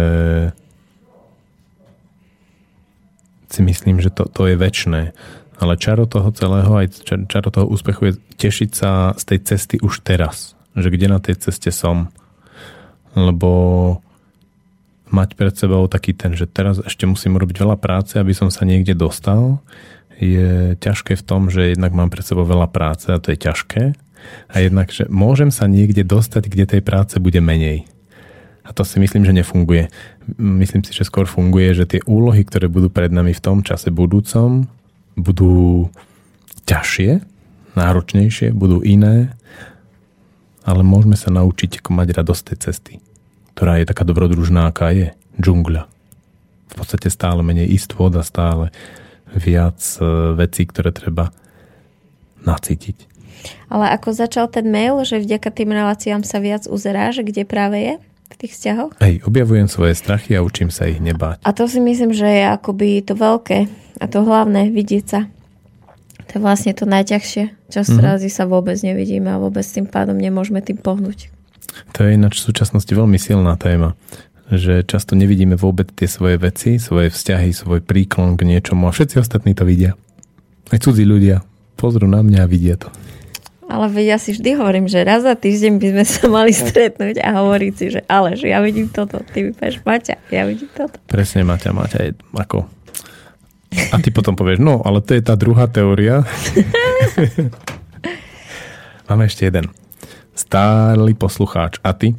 [3.49, 5.17] si myslím, že to, to je väčšné.
[5.57, 10.05] Ale čaro toho celého, aj čaro toho úspechu je tešiť sa z tej cesty už
[10.05, 10.53] teraz.
[10.77, 12.13] Že kde na tej ceste som.
[13.17, 13.51] Lebo
[15.09, 18.69] mať pred sebou taký ten, že teraz ešte musím robiť veľa práce, aby som sa
[18.69, 19.61] niekde dostal,
[20.21, 23.97] je ťažké v tom, že jednak mám pred sebou veľa práce a to je ťažké
[24.51, 27.87] a jednak, že môžem sa niekde dostať, kde tej práce bude menej.
[28.63, 29.91] A to si myslím, že nefunguje.
[30.39, 33.91] Myslím si, že skôr funguje, že tie úlohy, ktoré budú pred nami v tom čase
[33.91, 34.71] budúcom,
[35.19, 35.91] budú
[36.65, 37.21] ťažšie,
[37.75, 39.35] náročnejšie, budú iné,
[40.63, 42.95] ale môžeme sa naučiť mať radosť tej cesty,
[43.59, 45.11] ktorá je taká dobrodružná, aká je.
[45.43, 45.89] Džungľa.
[46.71, 48.69] V podstate stále menej istôt a stále
[49.33, 50.05] viac e,
[50.37, 51.33] vecí, ktoré treba
[52.45, 53.12] nacítiť.
[53.69, 57.79] Ale ako začal ten mail, že vďaka tým reláciám sa viac uzerá, že kde práve
[57.81, 57.95] je
[58.33, 58.93] v tých vzťahoch?
[59.01, 61.45] Hej, objavujem svoje strachy a učím sa ich nebáť.
[61.45, 63.69] A to si myslím, že je akoby to veľké
[64.01, 65.21] a to hlavné, vidieť sa.
[66.33, 67.69] To je vlastne to najťažšie.
[67.69, 68.05] Čas mm-hmm.
[68.05, 71.29] razy sa vôbec nevidíme a vôbec tým pádom nemôžeme tým pohnúť.
[71.97, 73.97] To je ináč v súčasnosti veľmi silná téma
[74.53, 79.17] že často nevidíme vôbec tie svoje veci, svoje vzťahy, svoj príklon k niečomu a všetci
[79.17, 79.97] ostatní to vidia.
[80.69, 81.41] Aj cudzí ľudia
[81.81, 82.93] pozrú na mňa a vidia to.
[83.73, 87.25] Ale veď ja si vždy hovorím, že raz za týždeň by sme sa mali stretnúť
[87.25, 91.01] a hovoriť si, že ale, že ja vidím toto, ty vypeš Maťa, ja vidím toto.
[91.09, 92.69] Presne Maťa, Maťa je ako...
[93.73, 96.29] A ty potom povieš, no, ale to je tá druhá teória.
[99.09, 99.73] Máme ešte jeden.
[100.37, 102.13] Stály poslucháč a ty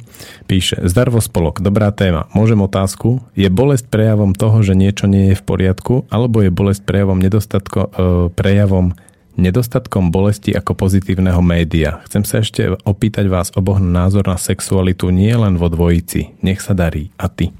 [0.50, 2.26] píše Zdarvo spolok, dobrá téma.
[2.34, 3.22] Môžem otázku?
[3.38, 7.78] Je bolesť prejavom toho, že niečo nie je v poriadku, alebo je bolesť prejavom nedostatko,
[7.78, 7.90] e,
[8.34, 8.98] prejavom
[9.34, 12.02] nedostatkom bolesti ako pozitívneho média.
[12.06, 16.38] Chcem sa ešte opýtať vás oboch názor na sexualitu nie len vo dvojici.
[16.42, 17.10] Nech sa darí.
[17.18, 17.50] A ty?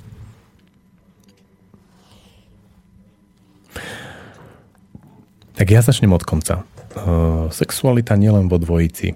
[5.54, 6.66] Tak ja začnem od konca.
[6.94, 9.14] Uh, sexualita nielen vo dvojici.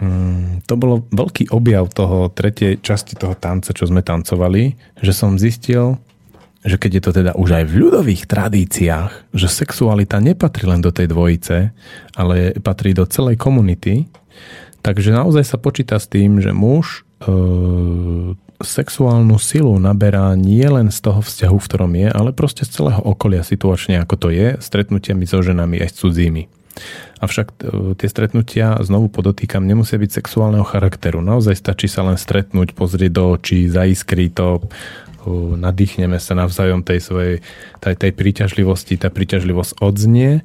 [0.00, 5.38] Um, to bolo veľký objav toho tretej časti toho tanca, čo sme tancovali, že som
[5.38, 6.00] zistil,
[6.64, 10.88] že keď je to teda už aj v ľudových tradíciách, že sexualita nepatrí len do
[10.88, 11.76] tej dvojice,
[12.16, 14.08] ale patrí do celej komunity,
[14.80, 17.36] takže naozaj sa počíta s tým, že muž e,
[18.64, 23.02] sexuálnu silu naberá nie len z toho vzťahu, v ktorom je, ale proste z celého
[23.04, 26.48] okolia situačne, ako to je, stretnutiami so ženami aj s cudzími.
[27.20, 27.54] Avšak e,
[28.00, 31.20] tie stretnutia, znovu podotýkam, nemusia byť sexuálneho charakteru.
[31.20, 34.64] Naozaj stačí sa len stretnúť, pozrieť do očí, zaiskrí to,
[35.56, 37.34] nadýchneme sa navzájom tej svojej
[37.80, 40.44] tej, tej príťažlivosti, tá príťažlivosť odznie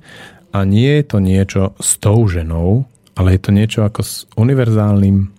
[0.50, 5.30] a nie je to niečo s tou ženou, ale je to niečo ako s univerzálnym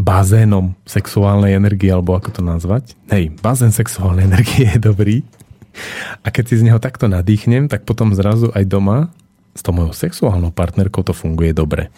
[0.00, 2.96] bazénom sexuálnej energie, alebo ako to nazvať.
[3.12, 5.16] Hej, bazén sexuálnej energie je dobrý.
[6.24, 9.12] A keď si z neho takto nadýchnem, tak potom zrazu aj doma
[9.52, 11.92] s tou mojou sexuálnou partnerkou to funguje dobre.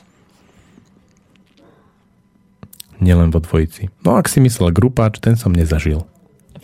[3.02, 3.90] Nielen vo dvojici.
[4.06, 6.06] No ak si myslel grupáč, ten som nezažil.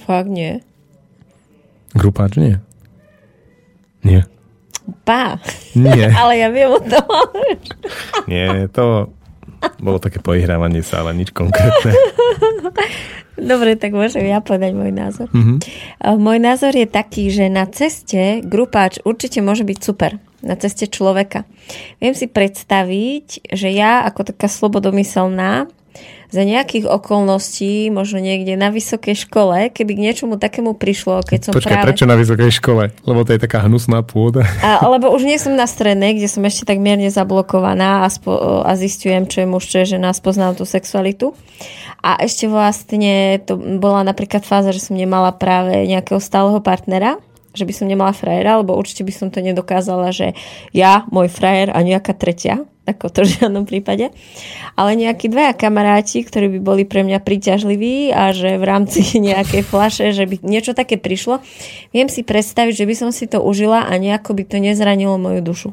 [0.09, 0.65] Fakt nie.
[1.93, 2.57] Grupáč nie?
[4.01, 4.25] Nie.
[5.05, 5.37] Pá.
[5.77, 6.09] Nie.
[6.21, 7.29] ale ja viem o tom.
[8.25, 9.13] Nie, to
[9.77, 11.93] bolo také poihrávanie sa, ale nič konkrétne.
[13.53, 15.29] Dobre, tak môžem ja povedať môj názor.
[15.31, 15.59] Mm-hmm.
[16.19, 21.45] Môj názor je taký, že na ceste grupáč určite môže byť super na ceste človeka.
[22.01, 25.71] Viem si predstaviť, že ja ako taká slobodomyselná
[26.29, 31.53] za nejakých okolností, možno niekde na vysokej škole, keby k niečomu takému prišlo, keď som
[31.57, 31.87] Počkaj, práve...
[31.89, 32.93] prečo na vysokej škole?
[33.09, 34.45] Lebo to je taká hnusná pôda.
[34.61, 38.61] A, lebo už nie som na strednej, kde som ešte tak mierne zablokovaná a, spo,
[38.61, 41.33] a zistujem, čo je muž, čo je žena, spoznám tú sexualitu.
[42.05, 47.17] A ešte vlastne to bola napríklad fáza, že som nemala práve nejakého stáleho partnera,
[47.57, 50.37] že by som nemala frajera, lebo určite by som to nedokázala, že
[50.71, 54.09] ja, môj frajer a nejaká tretia, ako to v žiadnom prípade.
[54.73, 59.63] Ale nejakí dvaja kamaráti, ktorí by boli pre mňa príťažliví a že v rámci nejakej
[59.69, 61.45] flaše, že by niečo také prišlo,
[61.93, 65.45] viem si predstaviť, že by som si to užila a nejako by to nezranilo moju
[65.45, 65.71] dušu.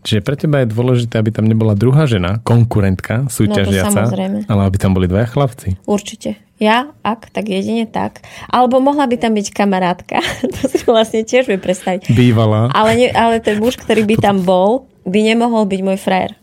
[0.00, 4.76] Čiže pre teba je dôležité, aby tam nebola druhá žena, konkurentka, súťažiaca, no ale aby
[4.80, 5.76] tam boli dvaja chlapci.
[5.84, 6.40] Určite.
[6.60, 8.24] Ja, ak, tak jedine tak.
[8.48, 10.24] Alebo mohla by tam byť kamarátka.
[10.56, 12.12] to si vlastne tiež vie predstaviť.
[12.12, 12.72] Bývala.
[12.72, 16.39] Ale, ne, ale ten muž, ktorý by tam bol, by nemohol byť môj frajer.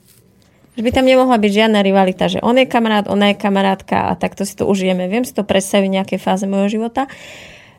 [0.78, 4.16] Že by tam nemohla byť žiadna rivalita, že on je kamarát, ona je kamarátka a
[4.16, 5.10] takto si to užijeme.
[5.10, 7.10] Viem si to predstaviť v nejakej fáze môjho života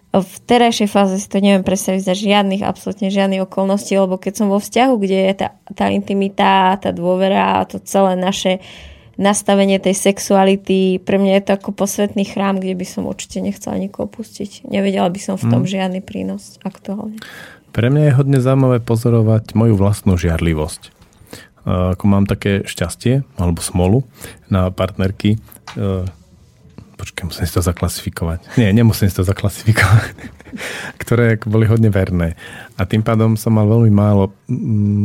[0.09, 4.47] v terajšej fáze si to neviem predstaviť za žiadnych, absolútne žiadnych okolností, lebo keď som
[4.49, 8.65] vo vzťahu, kde je tá, tá intimita, tá dôvera a to celé naše
[9.21, 13.77] nastavenie tej sexuality, pre mňa je to ako posvetný chrám, kde by som určite nechcela
[13.77, 14.65] nikoho pustiť.
[14.65, 15.73] Nevedela by som v tom hmm.
[15.75, 17.19] žiadny prínos aktuálne.
[17.75, 20.98] Pre mňa je hodne zaujímavé pozorovať moju vlastnú žiarlivosť.
[21.67, 24.07] Ako mám také šťastie alebo smolu
[24.53, 25.41] na partnerky,
[26.99, 28.59] počkaj, musím si to zaklasifikovať.
[28.59, 30.39] Nie, nemusím si to zaklasifikovať.
[31.01, 32.35] ktoré boli hodne verné.
[32.77, 34.33] A tým pádom som mal veľmi málo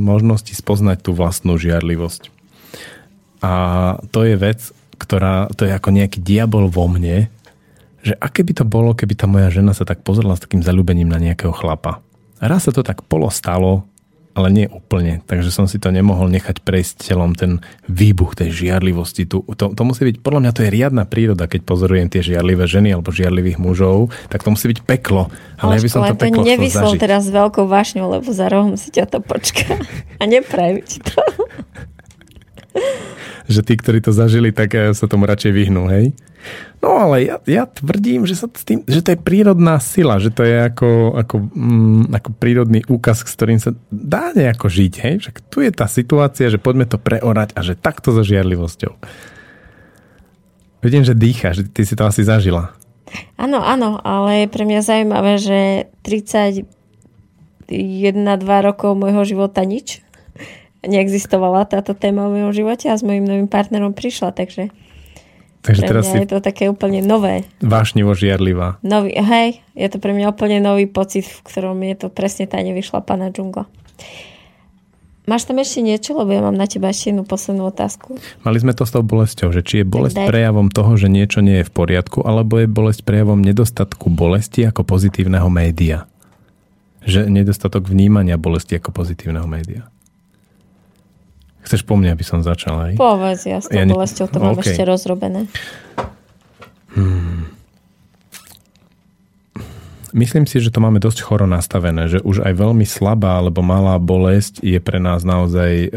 [0.03, 2.31] možností spoznať tú vlastnú žiarlivosť.
[3.43, 3.53] A
[4.09, 7.27] to je vec, ktorá, to je ako nejaký diabol vo mne,
[8.03, 11.07] že aké by to bolo, keby tá moja žena sa tak pozrela s takým zalúbením
[11.07, 12.03] na nejakého chlapa.
[12.43, 13.87] Raz sa to tak polo stalo,
[14.33, 15.21] ale nie úplne.
[15.29, 19.29] Takže som si to nemohol nechať prejsť telom ten výbuch tej žiarlivosti.
[19.29, 22.65] Tu, to, to musí byť, podľa mňa to je riadna príroda, keď pozorujem tie žiarlivé
[22.65, 25.29] ženy alebo žiarlivých mužov, tak to musí byť peklo.
[25.61, 28.49] Ale, ale ja by som to peklo to nevyslal teraz s veľkou vášňou, lebo za
[28.49, 29.77] rohom si ťa to počká.
[30.21, 31.21] A neprajú ti to.
[33.53, 36.15] že tí, ktorí to zažili, tak eh, sa tomu radšej vyhnú, hej?
[36.83, 40.43] No ale ja, ja tvrdím, že, sa tým, že to je prírodná sila, že to
[40.43, 44.93] je ako, ako, mm, ako prírodný úkaz, s ktorým sa dá nejako žiť.
[44.99, 45.13] Hej?
[45.23, 48.91] Však tu je tá situácia, že poďme to preorať a že takto so žiarlivosťou.
[50.83, 52.75] Vidím, že dýcha, že ty si to asi zažila.
[53.39, 56.67] Áno, áno, ale je pre mňa zaujímavé, že 31-2
[58.43, 60.02] rokov môjho života nič.
[60.83, 64.69] Neexistovala táto téma v mojom živote a s mojim novým partnerom prišla, takže
[65.63, 67.47] Takže pre teraz mňa si je to také úplne nové.
[67.63, 68.83] Vášnivo žiarlivá.
[68.83, 72.59] Nový, hej, je to pre mňa úplne nový pocit, v ktorom je to presne tá
[72.59, 73.63] nevyšla pána džungla.
[75.23, 78.19] Máš tam ešte niečo, lebo ja mám na teba ešte jednu poslednú otázku.
[78.43, 81.63] Mali sme to s tou bolesťou, že či je bolesť prejavom toho, že niečo nie
[81.63, 86.11] je v poriadku, alebo je bolesť prejavom nedostatku bolesti ako pozitívneho média.
[87.07, 89.87] Že nedostatok vnímania bolesti ako pozitívneho média.
[91.63, 92.93] Chceš po mne, aby som začal aj?
[92.99, 94.75] Povedz, ja s tou ja bolesťou to mám okay.
[94.75, 95.47] ešte rozrobené.
[96.93, 97.49] Hmm.
[100.13, 103.97] Myslím si, že to máme dosť choro nastavené, že už aj veľmi slabá alebo malá
[103.97, 105.89] bolesť je pre nás naozaj e,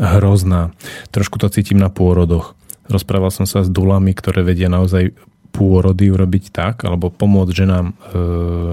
[0.00, 0.72] hrozná.
[1.12, 2.56] Trošku to cítim na pôrodoch.
[2.88, 5.12] Rozprával som sa s dulami, ktoré vedia naozaj
[5.52, 7.94] pôrody urobiť tak, alebo pomôcť ženám e,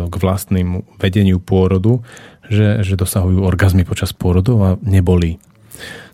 [0.07, 1.99] k vlastnému vedeniu pôrodu,
[2.47, 5.43] že, že dosahujú orgazmy počas pôrodu a nebolí.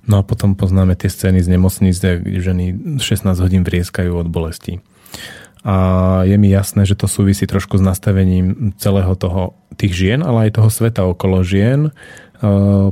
[0.06, 2.66] No a potom poznáme tie scény z nemocnice, kde ženy
[3.02, 4.80] 16 hodín vrieskajú od bolesti.
[5.66, 10.48] A je mi jasné, že to súvisí trošku s nastavením celého toho, tých žien, ale
[10.48, 11.90] aj toho sveta okolo žien,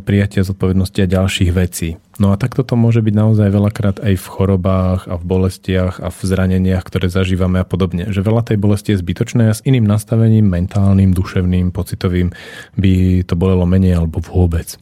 [0.02, 2.02] prijatia zodpovednosti a ďalších vecí.
[2.18, 6.10] No a takto to môže byť naozaj veľakrát aj v chorobách a v bolestiach a
[6.10, 8.10] v zraneniach, ktoré zažívame a podobne.
[8.10, 12.34] Že veľa tej bolesti je zbytočné a s iným nastavením, mentálnym, duševným, pocitovým
[12.74, 14.82] by to bolelo menej alebo vôbec.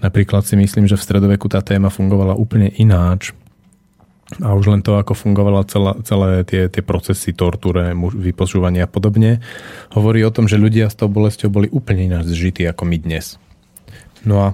[0.00, 3.32] Napríklad si myslím, že v stredoveku tá téma fungovala úplne ináč,
[4.44, 9.40] a už len to, ako fungovala celá, celé tie, tie procesy tortúre, vypočúvania a podobne,
[9.96, 13.40] hovorí o tom, že ľudia s tou bolesťou boli úplne ináč zžití ako my dnes.
[14.28, 14.48] No a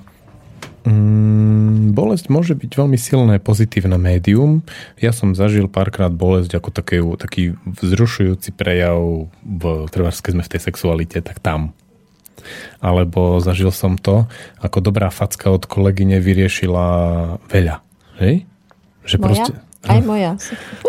[0.84, 4.60] Mm, bolesť môže byť veľmi silné pozitívne médium.
[5.00, 10.52] Ja som zažil párkrát bolesť ako taký, taký vzrušujúci prejav, v, treba, keď sme v
[10.52, 11.72] tej sexualite, tak tam.
[12.82, 14.28] Alebo zažil som to,
[14.60, 16.86] ako dobrá facka od kolegyne vyriešila
[17.48, 17.80] veľa.
[18.20, 18.44] Hej?
[19.04, 19.24] Že Moja?
[19.24, 19.52] proste,
[19.84, 20.32] aj moja.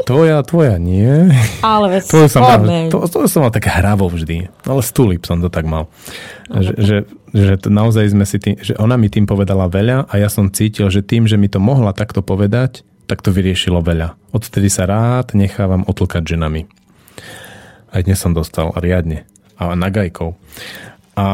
[0.08, 1.28] Tvoja, tvoja nie.
[1.60, 4.48] Ale veď to som, mal, to, to som mal tak hravo vždy.
[4.64, 5.92] Ale stulip som to tak mal.
[6.48, 6.98] No, že, že,
[7.36, 10.48] že to naozaj sme si tým, že ona mi tým povedala veľa a ja som
[10.48, 14.16] cítil, že tým, že mi to mohla takto povedať, tak to vyriešilo veľa.
[14.32, 16.64] Odtedy sa rád nechávam otlkať ženami.
[17.92, 19.28] Aj dnes som dostal riadne.
[19.60, 20.36] A nagajkou.
[21.16, 21.28] A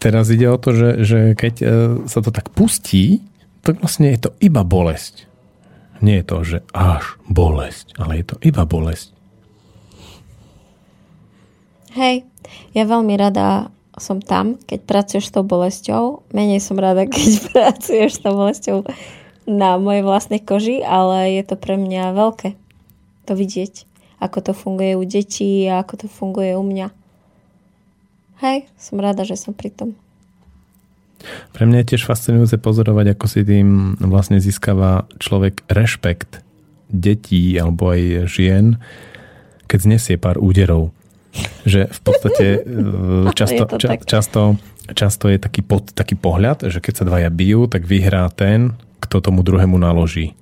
[0.00, 1.66] teraz ide o to, že, že keď e,
[2.08, 3.20] sa to tak pustí,
[3.60, 5.32] tak vlastne je to iba bolesť
[6.02, 9.14] nie je to, že až bolesť, ale je to iba bolesť.
[11.94, 12.26] Hej,
[12.74, 16.26] ja veľmi rada som tam, keď pracuješ s tou bolesťou.
[16.34, 18.82] Menej som rada, keď pracuješ s tou bolesťou
[19.46, 22.58] na mojej vlastnej koži, ale je to pre mňa veľké
[23.22, 23.86] to vidieť,
[24.18, 26.90] ako to funguje u detí a ako to funguje u mňa.
[28.42, 29.94] Hej, som rada, že som pri tom.
[31.54, 36.42] Pre mňa je tiež fascinujúce pozorovať, ako si tým vlastne získava človek rešpekt
[36.90, 38.82] detí alebo aj žien,
[39.70, 40.90] keď znesie pár úderov.
[41.64, 44.42] Že v podstate e, často, ča, často,
[44.90, 49.22] často je taký, pod, taký pohľad, že keď sa dvaja bijú, tak vyhrá ten, kto
[49.22, 50.34] tomu druhému naloží.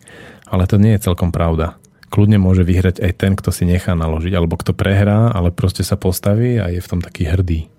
[0.48, 1.76] Ale to nie je celkom pravda.
[2.10, 5.94] Kľudne môže vyhrať aj ten, kto si nechá naložiť, alebo kto prehrá, ale proste sa
[5.94, 7.70] postaví a je v tom taký hrdý.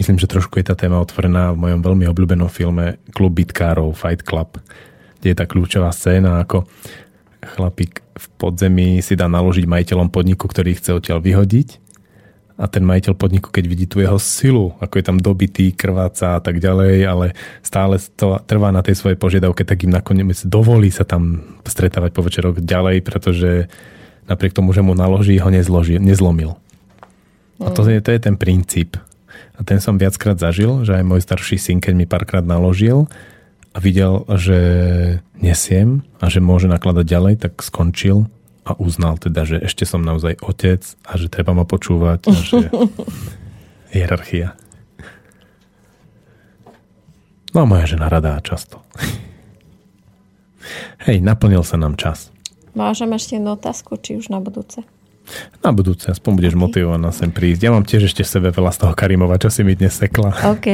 [0.00, 4.24] Myslím, že trošku je tá téma otvorená v mojom veľmi obľúbenom filme Klub bitkárov, Fight
[4.24, 4.56] Club,
[5.20, 6.64] kde je tá kľúčová scéna, ako
[7.44, 11.90] chlapík v podzemí si dá naložiť majiteľom podniku, ktorý chce odtiaľ vyhodiť
[12.60, 16.40] a ten majiteľ podniku, keď vidí tú jeho silu, ako je tam dobitý, krváca a
[16.40, 17.26] tak ďalej, ale
[17.60, 22.20] stále to trvá na tej svojej požiadavke, tak im nakoniec dovolí sa tam stretávať po
[22.20, 23.68] večeroch ďalej, pretože
[24.28, 26.56] napriek tomu, že mu naloží, ho nezloží, nezlomil.
[27.60, 28.96] A to je, to je ten princíp.
[29.60, 33.12] A ten som viackrát zažil, že aj môj starší syn, keď mi párkrát naložil
[33.76, 34.58] a videl, že
[35.36, 38.24] nesiem a že môže nakladať ďalej, tak skončil
[38.64, 42.72] a uznal teda, že ešte som naozaj otec a že treba ma počúvať a že
[43.94, 44.56] hierarchia.
[47.52, 48.80] No a moja žena radá často.
[51.04, 52.32] Hej, naplnil sa nám čas.
[52.72, 54.86] Môžem ešte jednu otázku, či už na budúce?
[55.60, 56.62] Na budúce, aspoň budeš okay.
[56.62, 57.60] motivovaná sem prísť.
[57.66, 60.32] Ja mám tiež ešte sebe veľa z toho Karimova, čo si mi dnes sekla.
[60.46, 60.68] OK.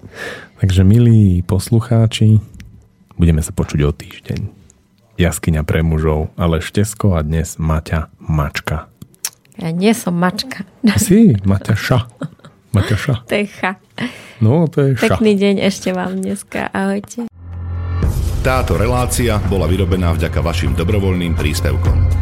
[0.62, 2.38] Takže milí poslucháči,
[3.18, 4.40] budeme sa počuť o týždeň.
[5.20, 8.88] Jaskyňa pre mužov, ale Štesko a dnes Maťa Mačka.
[9.60, 10.64] Ja nie som Mačka.
[10.96, 11.98] Si, Maťa Ša.
[12.72, 13.14] Maťa Ša.
[13.28, 13.72] To je ša.
[14.40, 15.20] No, to je ša.
[15.20, 16.72] Pekný deň ešte vám dneska.
[16.72, 17.28] Ahojte.
[18.42, 22.21] Táto relácia bola vyrobená vďaka vašim dobrovoľným príspevkom.